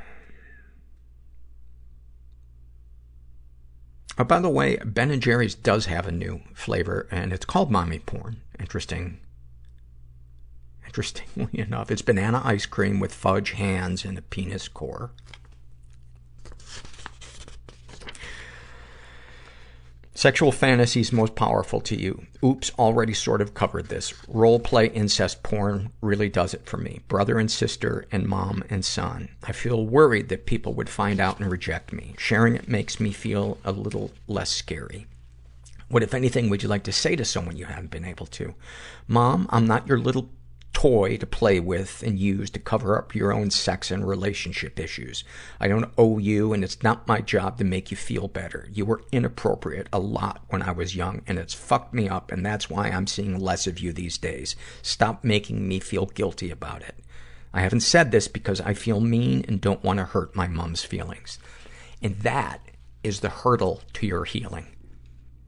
Oh, 4.17 4.25
by 4.25 4.39
the 4.39 4.49
way, 4.49 4.77
Ben 4.85 5.11
and 5.11 5.21
Jerry's 5.21 5.55
does 5.55 5.87
have 5.87 6.07
a 6.07 6.13
new 6.13 6.41
flavor, 6.55 7.09
and 7.11 7.33
it's 7.33 7.45
called 7.45 7.71
mommy 7.71 7.99
porn. 7.99 8.43
Interesting. 8.61 9.19
Interestingly 10.87 11.59
enough, 11.59 11.91
it's 11.91 12.03
banana 12.03 12.41
ice 12.45 12.67
cream 12.67 13.01
with 13.01 13.13
fudge 13.13 13.53
hands 13.53 14.05
and 14.05 14.17
a 14.17 14.23
penis 14.23 14.69
core. 14.69 15.11
Sexual 20.17 20.53
fantasies 20.53 21.13
most 21.13 21.35
powerful 21.35 21.81
to 21.81 22.01
you. 22.01 22.25
Oops, 22.43 22.71
already 22.79 23.13
sort 23.13 23.41
of 23.41 23.53
covered 23.53 23.89
this. 23.89 24.15
Role 24.29 24.61
play 24.61 24.87
incest 24.87 25.43
porn 25.43 25.91
really 26.01 26.29
does 26.29 26.55
it 26.55 26.67
for 26.67 26.77
me. 26.77 27.01
Brother 27.09 27.37
and 27.37 27.51
sister 27.51 28.07
and 28.13 28.29
mom 28.29 28.63
and 28.71 28.85
son. 28.85 29.29
I 29.43 29.51
feel 29.51 29.85
worried 29.85 30.29
that 30.29 30.47
people 30.47 30.73
would 30.75 30.89
find 30.89 31.19
out 31.19 31.41
and 31.41 31.51
reject 31.51 31.93
me. 31.93 32.15
Sharing 32.17 32.55
it 32.55 32.69
makes 32.69 33.01
me 33.01 33.11
feel 33.11 33.59
a 33.65 33.73
little 33.73 34.13
less 34.29 34.51
scary. 34.51 35.09
What, 35.89 36.05
if 36.05 36.15
anything, 36.15 36.49
would 36.49 36.63
you 36.63 36.69
like 36.69 36.85
to 36.85 36.93
say 36.93 37.17
to 37.17 37.25
someone 37.25 37.57
you 37.57 37.67
haven't 37.67 37.91
been 37.91 38.05
able 38.05 38.27
to? 38.27 38.55
Mom, 39.09 39.49
I'm 39.51 39.67
not 39.67 39.89
your 39.89 39.99
little 39.99 40.31
toy 40.75 41.17
to 41.17 41.27
play 41.27 41.59
with 41.61 42.03
and 42.03 42.19
use 42.19 42.51
to 42.51 42.59
cover 42.59 42.99
up 42.99 43.15
your 43.15 43.33
own 43.33 43.51
sex 43.51 43.91
and 43.91 44.07
relationship 44.07 44.79
issues. 44.79 45.25
I 45.59 45.69
don't 45.69 45.91
owe 45.97 46.19
you, 46.19 46.53
and 46.53 46.63
it's 46.63 46.83
not 46.83 47.09
my 47.09 47.21
job 47.21 47.57
to 47.59 47.65
make 47.65 47.91
you 47.91 47.97
feel 47.97 48.29
better. 48.29 48.69
You 48.71 48.85
were 48.85 49.05
inappropriate 49.11 49.89
a 49.93 49.99
lot 49.99 50.43
when 50.49 50.61
I 50.61 50.73
was 50.73 50.95
young, 50.95 51.23
and 51.27 51.39
it's 51.39 51.55
fucked 51.55 51.95
me 51.95 52.09
up, 52.09 52.31
and 52.31 52.45
that's 52.45 52.69
why 52.69 52.89
I'm 52.89 53.07
seeing 53.07 53.41
less 53.41 53.67
of 53.67 53.79
you 53.79 53.95
these 53.95 54.19
days. 54.19 54.57
Stop 54.83 55.25
making 55.25 55.67
me 55.67 55.81
feel 55.81 56.05
guilty 56.05 56.51
about 56.51 56.83
it. 56.83 56.97
I 57.55 57.63
haven't 57.63 57.81
said 57.81 58.11
this 58.11 58.29
because 58.29 58.61
I 58.61 58.75
feel 58.75 59.01
mean 59.01 59.45
and 59.49 59.61
don't 59.61 59.85
want 59.85 60.01
to 60.01 60.05
hurt 60.05 60.37
my 60.37 60.49
mom's 60.49 60.85
feelings. 60.85 61.39
And 62.03 62.19
that 62.19 62.61
is 63.03 63.21
the 63.21 63.31
hurdle 63.31 63.81
to 63.95 64.07
your 64.07 64.25
healing 64.25 64.67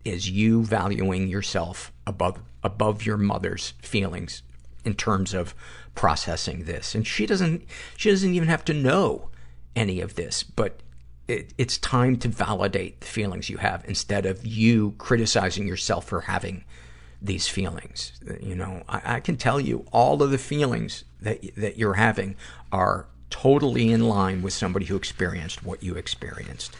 is 0.04 0.30
you 0.30 0.62
valuing 0.62 1.26
yourself 1.26 1.92
above 2.06 2.40
above 2.62 3.04
your 3.04 3.16
mother's 3.16 3.74
feelings 3.82 4.42
in 4.86 4.94
terms 4.94 5.34
of 5.34 5.54
processing 5.94 6.64
this. 6.64 6.94
And 6.94 7.06
she 7.06 7.26
doesn't, 7.26 7.64
she 7.96 8.10
doesn't 8.10 8.34
even 8.34 8.48
have 8.48 8.64
to 8.66 8.74
know 8.74 9.28
any 9.74 10.00
of 10.00 10.14
this, 10.14 10.42
but 10.42 10.80
it, 11.28 11.52
it's 11.58 11.76
time 11.78 12.16
to 12.18 12.28
validate 12.28 13.00
the 13.00 13.06
feelings 13.06 13.50
you 13.50 13.58
have 13.58 13.84
instead 13.86 14.24
of 14.24 14.46
you 14.46 14.94
criticizing 14.98 15.66
yourself 15.66 16.06
for 16.06 16.22
having 16.22 16.64
these 17.20 17.48
feelings. 17.48 18.12
You 18.40 18.54
know, 18.54 18.84
I, 18.88 19.16
I 19.16 19.20
can 19.20 19.36
tell 19.36 19.60
you 19.60 19.86
all 19.92 20.22
of 20.22 20.30
the 20.30 20.38
feelings 20.38 21.04
that, 21.20 21.42
that 21.56 21.76
you're 21.76 21.94
having 21.94 22.36
are 22.70 23.06
totally 23.28 23.90
in 23.90 24.08
line 24.08 24.42
with 24.42 24.52
somebody 24.52 24.86
who 24.86 24.96
experienced 24.96 25.64
what 25.64 25.82
you 25.82 25.94
experienced. 25.94 26.76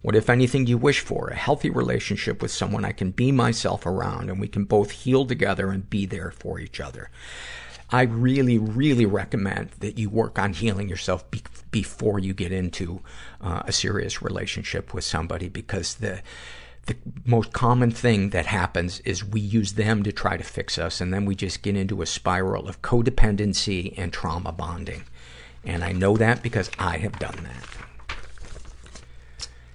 What, 0.00 0.14
if 0.14 0.30
anything, 0.30 0.66
you 0.66 0.78
wish 0.78 1.00
for? 1.00 1.28
A 1.28 1.34
healthy 1.34 1.70
relationship 1.70 2.40
with 2.40 2.52
someone 2.52 2.84
I 2.84 2.92
can 2.92 3.10
be 3.10 3.32
myself 3.32 3.84
around 3.84 4.30
and 4.30 4.40
we 4.40 4.48
can 4.48 4.64
both 4.64 4.92
heal 4.92 5.26
together 5.26 5.70
and 5.70 5.90
be 5.90 6.06
there 6.06 6.30
for 6.30 6.60
each 6.60 6.80
other. 6.80 7.10
I 7.90 8.02
really, 8.02 8.58
really 8.58 9.06
recommend 9.06 9.70
that 9.80 9.98
you 9.98 10.10
work 10.10 10.38
on 10.38 10.52
healing 10.52 10.88
yourself 10.88 11.28
be- 11.30 11.42
before 11.70 12.18
you 12.18 12.34
get 12.34 12.52
into 12.52 13.00
uh, 13.40 13.62
a 13.64 13.72
serious 13.72 14.20
relationship 14.20 14.92
with 14.92 15.04
somebody 15.04 15.48
because 15.48 15.94
the, 15.96 16.20
the 16.86 16.96
most 17.24 17.52
common 17.52 17.90
thing 17.90 18.30
that 18.30 18.46
happens 18.46 19.00
is 19.00 19.24
we 19.24 19.40
use 19.40 19.72
them 19.72 20.02
to 20.02 20.12
try 20.12 20.36
to 20.36 20.44
fix 20.44 20.78
us 20.78 21.00
and 21.00 21.14
then 21.14 21.24
we 21.24 21.34
just 21.34 21.62
get 21.62 21.76
into 21.76 22.02
a 22.02 22.06
spiral 22.06 22.68
of 22.68 22.82
codependency 22.82 23.94
and 23.96 24.12
trauma 24.12 24.52
bonding. 24.52 25.04
And 25.64 25.82
I 25.82 25.92
know 25.92 26.16
that 26.18 26.42
because 26.42 26.70
I 26.78 26.98
have 26.98 27.18
done 27.18 27.38
that. 27.42 27.77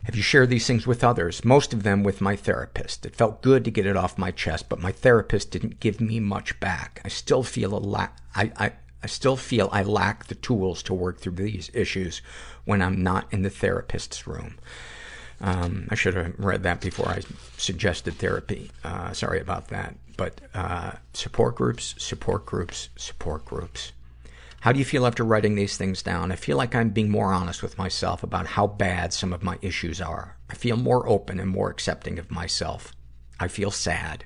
Have 0.04 0.16
you 0.18 0.22
shared 0.22 0.50
these 0.50 0.68
things 0.68 0.86
with 0.86 1.04
others? 1.04 1.46
Most 1.46 1.74
of 1.74 1.84
them 1.84 2.04
with 2.04 2.20
my 2.20 2.36
therapist. 2.36 3.06
It 3.06 3.16
felt 3.16 3.42
good 3.42 3.64
to 3.64 3.72
get 3.72 3.86
it 3.86 3.96
off 3.96 4.18
my 4.18 4.32
chest, 4.32 4.68
but 4.68 4.82
my 4.82 4.92
therapist 4.92 5.52
didn't 5.52 5.80
give 5.80 6.02
me 6.02 6.20
much 6.20 6.60
back. 6.60 7.02
I 7.06 7.08
still 7.08 7.42
feel 7.42 7.74
a 7.74 7.80
la- 7.80 8.10
I, 8.36 8.52
I, 8.58 8.72
I 9.02 9.08
still 9.08 9.38
feel 9.38 9.70
I 9.72 9.84
lack 9.84 10.26
the 10.26 10.36
tools 10.36 10.84
to 10.84 10.94
work 10.94 11.20
through 11.20 11.34
these 11.34 11.72
issues 11.74 12.22
when 12.66 12.82
I'm 12.82 13.02
not 13.02 13.32
in 13.32 13.44
the 13.44 13.50
therapist's 13.50 14.28
room. 14.28 14.58
Um, 15.40 15.88
I 15.90 15.96
should 15.96 16.16
have 16.16 16.34
read 16.38 16.64
that 16.64 16.82
before 16.82 17.08
I 17.08 17.22
suggested 17.58 18.16
therapy. 18.16 18.72
Uh, 18.84 19.14
sorry 19.14 19.40
about 19.40 19.70
that. 19.70 19.96
But 20.18 20.42
uh, 20.54 20.94
support 21.14 21.56
groups, 21.56 21.96
support 21.98 22.46
groups, 22.46 22.90
support 22.98 23.46
groups. 23.46 23.94
How 24.64 24.72
do 24.72 24.80
you 24.80 24.86
feel 24.86 25.06
after 25.06 25.26
writing 25.26 25.56
these 25.56 25.76
things 25.76 26.02
down? 26.02 26.32
I 26.32 26.38
feel 26.38 26.56
like 26.56 26.74
I'm 26.74 26.92
being 26.92 27.10
more 27.10 27.34
honest 27.34 27.62
with 27.62 27.78
myself 27.78 28.24
about 28.24 28.48
how 28.48 28.66
bad 28.66 29.12
some 29.12 29.34
of 29.34 29.44
my 29.44 29.58
issues 29.62 30.00
are. 30.00 30.38
I 30.50 30.54
feel 30.54 30.78
more 30.78 31.06
open 31.06 31.38
and 31.38 31.50
more 31.50 31.70
accepting 31.70 32.18
of 32.18 32.32
myself. 32.32 32.94
I 33.42 33.50
feel 33.50 33.72
sad. 33.72 34.24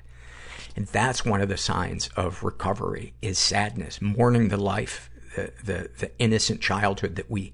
And 0.76 0.86
that's 0.86 1.24
one 1.24 1.40
of 1.40 1.48
the 1.48 1.56
signs 1.56 2.08
of 2.14 2.44
recovery 2.44 3.14
is 3.20 3.36
sadness, 3.36 4.00
mourning 4.00 4.46
the 4.46 4.56
life, 4.56 5.10
the, 5.34 5.52
the, 5.64 5.90
the 5.98 6.18
innocent 6.20 6.60
childhood 6.60 7.16
that 7.16 7.28
we, 7.28 7.52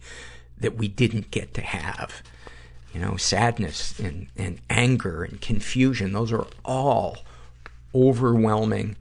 that 0.59 0.77
we 0.77 0.87
didn't 0.87 1.31
get 1.31 1.55
to 1.55 1.63
have. 1.63 2.23
You 2.93 3.01
know, 3.01 3.17
sadness 3.17 3.99
and, 3.99 4.27
and 4.37 4.61
anger 4.69 5.25
and 5.25 5.41
confusion, 5.41 6.13
those 6.13 6.35
are 6.35 6.47
all 6.67 7.17
overwhelming 7.95 8.97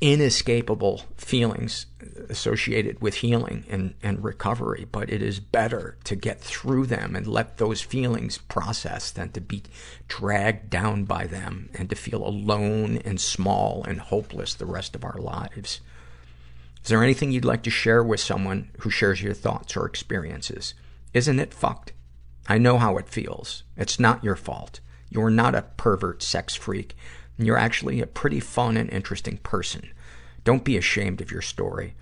inescapable 0.00 1.02
feelings 1.16 1.86
associated 2.28 3.00
with 3.00 3.14
healing 3.16 3.64
and, 3.68 3.94
and 4.02 4.22
recovery, 4.22 4.86
but 4.90 5.10
it 5.10 5.22
is 5.22 5.40
better 5.40 5.96
to 6.04 6.14
get 6.14 6.40
through 6.40 6.86
them 6.86 7.16
and 7.16 7.26
let 7.26 7.58
those 7.58 7.80
feelings 7.80 8.38
process 8.38 9.10
than 9.10 9.30
to 9.30 9.40
be 9.40 9.62
dragged 10.06 10.70
down 10.70 11.04
by 11.04 11.26
them 11.26 11.68
and 11.74 11.90
to 11.90 11.96
feel 11.96 12.24
alone 12.24 12.98
and 12.98 13.20
small 13.20 13.84
and 13.84 14.00
hopeless 14.00 14.54
the 14.54 14.66
rest 14.66 14.94
of 14.94 15.04
our 15.04 15.18
lives. 15.18 15.80
Is 16.82 16.90
there 16.90 17.02
anything 17.02 17.32
you'd 17.32 17.44
like 17.44 17.64
to 17.64 17.70
share 17.70 18.02
with 18.02 18.20
someone 18.20 18.70
who 18.80 18.90
shares 18.90 19.22
your 19.22 19.34
thoughts 19.34 19.76
or 19.76 19.84
experiences? 19.84 20.74
Isn't 21.12 21.40
it 21.40 21.52
fucked? 21.52 21.92
I 22.46 22.58
know 22.58 22.78
how 22.78 22.96
it 22.98 23.08
feels. 23.08 23.64
It's 23.76 23.98
not 23.98 24.24
your 24.24 24.36
fault. 24.36 24.80
You're 25.10 25.30
not 25.30 25.54
a 25.54 25.62
pervert 25.62 26.22
sex 26.22 26.54
freak. 26.54 26.96
You're 27.38 27.56
actually 27.56 28.00
a 28.00 28.06
pretty 28.06 28.40
fun 28.40 28.76
and 28.76 28.90
interesting 28.90 29.38
person. 29.38 29.90
Don't 30.44 30.64
be 30.64 30.76
ashamed 30.76 31.20
of 31.20 31.30
your 31.30 31.42
story 31.42 31.94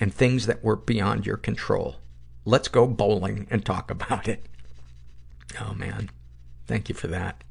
and 0.00 0.12
things 0.12 0.46
that 0.46 0.64
were 0.64 0.76
beyond 0.76 1.24
your 1.24 1.36
control. 1.36 1.96
Let's 2.44 2.68
go 2.68 2.86
bowling 2.86 3.46
and 3.50 3.64
talk 3.64 3.90
about 3.90 4.28
it. 4.28 4.46
Oh 5.60 5.74
man. 5.74 6.10
Thank 6.66 6.88
you 6.88 6.94
for 6.94 7.06
that. 7.08 7.44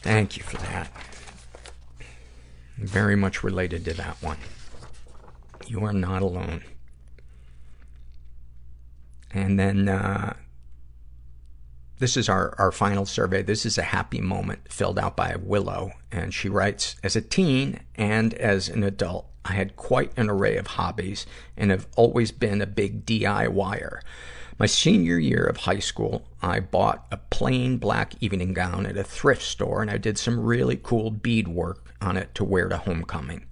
Thank 0.00 0.36
you 0.36 0.42
for 0.42 0.56
that. 0.56 0.90
Very 2.78 3.16
much 3.16 3.42
related 3.42 3.84
to 3.84 3.94
that 3.94 4.16
one. 4.22 4.38
You 5.66 5.84
are 5.84 5.92
not 5.92 6.22
alone. 6.22 6.62
And 9.30 9.58
then, 9.58 9.88
uh, 9.88 10.34
this 11.98 12.16
is 12.16 12.28
our, 12.28 12.54
our 12.58 12.72
final 12.72 13.06
survey. 13.06 13.42
This 13.42 13.66
is 13.66 13.78
a 13.78 13.82
happy 13.82 14.20
moment 14.20 14.72
filled 14.72 14.98
out 14.98 15.16
by 15.16 15.34
Willow. 15.36 15.92
And 16.12 16.32
she 16.32 16.48
writes, 16.48 16.96
as 17.02 17.16
a 17.16 17.20
teen 17.20 17.80
and 17.96 18.34
as 18.34 18.68
an 18.68 18.82
adult, 18.82 19.26
I 19.44 19.52
had 19.52 19.76
quite 19.76 20.12
an 20.16 20.30
array 20.30 20.56
of 20.56 20.66
hobbies 20.66 21.26
and 21.56 21.70
have 21.70 21.86
always 21.96 22.30
been 22.32 22.60
a 22.60 22.66
big 22.66 23.04
DIYer. 23.04 24.00
My 24.58 24.66
senior 24.66 25.18
year 25.18 25.44
of 25.44 25.58
high 25.58 25.78
school, 25.78 26.26
I 26.42 26.60
bought 26.60 27.06
a 27.10 27.16
plain 27.16 27.78
black 27.78 28.14
evening 28.20 28.54
gown 28.54 28.86
at 28.86 28.96
a 28.96 29.04
thrift 29.04 29.42
store 29.42 29.82
and 29.82 29.90
I 29.90 29.98
did 29.98 30.18
some 30.18 30.40
really 30.40 30.78
cool 30.82 31.10
bead 31.10 31.48
work 31.48 31.94
on 32.00 32.16
it 32.16 32.34
to 32.34 32.44
wear 32.44 32.68
to 32.68 32.76
homecoming. 32.76 33.44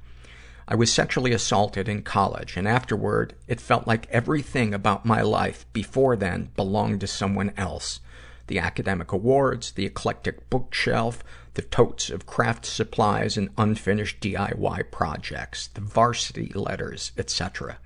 I 0.68 0.74
was 0.74 0.93
sexually 0.93 1.32
assaulted 1.32 1.89
in 1.89 2.02
college 2.02 2.56
and 2.56 2.66
afterward, 2.66 3.35
it 3.47 3.60
felt 3.60 3.86
like 3.86 4.09
everything 4.10 4.74
about 4.74 5.06
my 5.06 5.23
life 5.23 5.64
before 5.73 6.16
then 6.16 6.51
belonged 6.56 7.01
to 7.01 7.06
someone 7.06 7.52
else. 7.56 8.01
The 8.47 8.59
academic 8.59 9.12
awards, 9.12 9.73
the 9.73 9.86
eclectic 9.86 10.48
bookshelf, 10.51 11.24
the 11.55 11.62
totes 11.62 12.10
of 12.10 12.27
craft 12.27 12.66
supplies 12.66 13.36
and 13.36 13.51
unfinished 13.56 14.20
DIY 14.20 14.90
projects, 14.90 15.68
the 15.68 15.81
varsity 15.81 16.52
letters, 16.55 17.12
etc. 17.16 17.78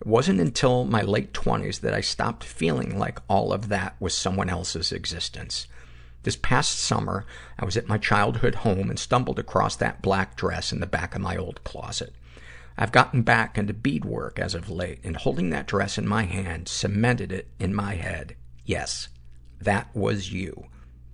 It 0.00 0.06
wasn't 0.06 0.40
until 0.40 0.84
my 0.84 1.02
late 1.02 1.32
20s 1.32 1.80
that 1.80 1.94
I 1.94 2.00
stopped 2.00 2.44
feeling 2.44 2.98
like 2.98 3.20
all 3.28 3.52
of 3.52 3.68
that 3.68 3.94
was 4.00 4.16
someone 4.16 4.50
else's 4.50 4.90
existence. 4.90 5.66
This 6.24 6.36
past 6.36 6.78
summer, 6.78 7.26
I 7.58 7.64
was 7.64 7.76
at 7.76 7.88
my 7.88 7.98
childhood 7.98 8.56
home 8.56 8.88
and 8.90 8.98
stumbled 8.98 9.38
across 9.38 9.76
that 9.76 10.02
black 10.02 10.36
dress 10.36 10.72
in 10.72 10.80
the 10.80 10.86
back 10.86 11.14
of 11.14 11.20
my 11.20 11.36
old 11.36 11.62
closet. 11.64 12.14
I've 12.76 12.92
gotten 12.92 13.22
back 13.22 13.56
into 13.56 13.72
beadwork 13.72 14.38
as 14.38 14.54
of 14.54 14.68
late, 14.68 14.98
and 15.04 15.16
holding 15.16 15.50
that 15.50 15.66
dress 15.66 15.96
in 15.96 16.08
my 16.08 16.24
hand 16.24 16.66
cemented 16.66 17.30
it 17.30 17.48
in 17.60 17.74
my 17.74 17.94
head. 17.94 18.34
Yes, 18.64 19.08
that 19.64 19.94
was 19.94 20.32
you. 20.32 20.66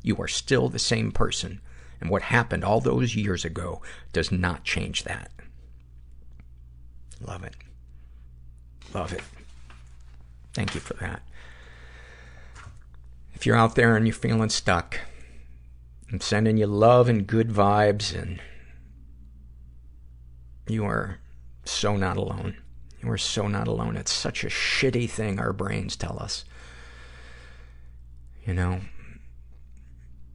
You 0.03 0.17
are 0.19 0.29
still 0.29 0.69
the 0.69 0.79
same 0.79 1.13
person, 1.13 1.61
and 2.01 2.11
what 2.11 2.23
happened 2.23 2.65
all 2.65 2.81
those 2.81 3.17
years 3.17 3.45
ago 3.45 3.83
does 4.13 4.31
not 4.33 4.65
change 4.65 5.05
that. 5.05 5.31
Love 7.21 7.45
it. 7.45 7.55
Love 8.95 9.13
it. 9.13 9.23
Thank 10.55 10.75
you 10.75 10.81
for 10.81 10.95
that. 10.95 11.23
If 13.35 13.47
you're 13.47 13.57
out 13.57 13.75
there 13.75 13.97
and 13.97 14.07
you're 14.07 14.15
feeling 14.15 14.51
stuck, 14.51 14.99
I'm 16.11 16.21
sending 16.21 16.57
you 16.57 16.67
love 16.67 17.09
and 17.09 17.27
good 17.27 17.49
vibes, 17.49 18.21
and 18.21 18.41
you 20.67 20.85
are 20.85 21.19
so 21.65 21.97
not 21.97 22.17
alone. 22.17 22.57
You 23.03 23.11
are 23.11 23.19
so 23.19 23.47
not 23.47 23.69
alone. 23.69 23.97
It's 23.97 24.13
such 24.13 24.45
a 24.45 24.49
shitty 24.49 25.09
thing 25.09 25.39
our 25.39 25.53
brains 25.53 25.97
tell 25.97 26.19
us. 26.19 26.45
You 28.51 28.57
know, 28.57 28.81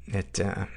it 0.06 0.40
uh, 0.40 0.68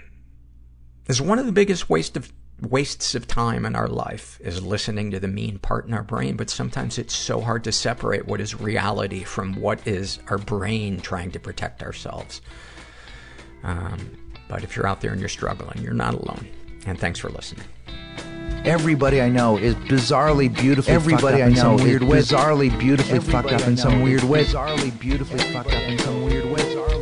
is 1.06 1.23
one 1.23 1.39
of 1.39 1.47
the 1.47 1.52
biggest 1.52 1.89
waste 1.89 2.16
of 2.16 2.32
wastes 2.60 3.15
of 3.15 3.28
time 3.28 3.65
in 3.65 3.77
our 3.77 3.86
life 3.86 4.40
is 4.43 4.60
listening 4.60 5.12
to 5.12 5.20
the 5.20 5.28
mean 5.28 5.60
part 5.60 5.86
in 5.86 5.94
our 5.94 6.02
brain, 6.02 6.36
but 6.36 6.51
sometimes 6.51 6.98
it's 6.98 7.15
so 7.15 7.40
hard 7.40 7.62
to 7.62 7.70
separate 7.70 8.27
what 8.27 8.40
is 8.40 8.59
reality 8.59 9.23
from 9.23 9.55
what 9.60 9.86
is 9.86 10.19
our 10.31 10.39
brain 10.39 10.98
trying 10.98 11.31
to 11.31 11.39
protect 11.39 11.81
ourselves. 11.81 12.40
Um, 13.62 14.19
but 14.48 14.65
if 14.65 14.74
you're 14.74 14.89
out 14.89 15.01
there 15.01 15.12
and 15.12 15.20
you're 15.20 15.28
struggling, 15.28 15.81
you're 15.81 15.94
not 15.94 16.15
alone. 16.15 16.48
And 16.86 16.98
thanks 16.98 17.20
for 17.20 17.28
listening. 17.28 17.66
Everybody 18.65 19.23
I 19.23 19.28
know 19.28 19.59
is 19.59 19.77
bizarrely 19.77 20.52
beautifully 20.52 20.93
Everybody 20.93 21.44
I 21.44 21.51
know 21.51 21.77
weird 21.77 22.02
is 22.02 22.09
bizarrely 22.32 22.77
beautifully 22.77 23.19
Everybody 23.19 23.48
fucked 23.48 23.62
up 23.62 23.69
in 23.69 23.77
some 23.77 24.02
weird 24.02 24.24
way. 24.24 24.43
Bizarrely 24.43 24.98
beautifully 24.98 25.39
fucked 25.39 25.73
up 25.73 25.82
in 25.82 25.98
some 26.01 26.24
weird 26.24 26.47
way. 26.47 26.98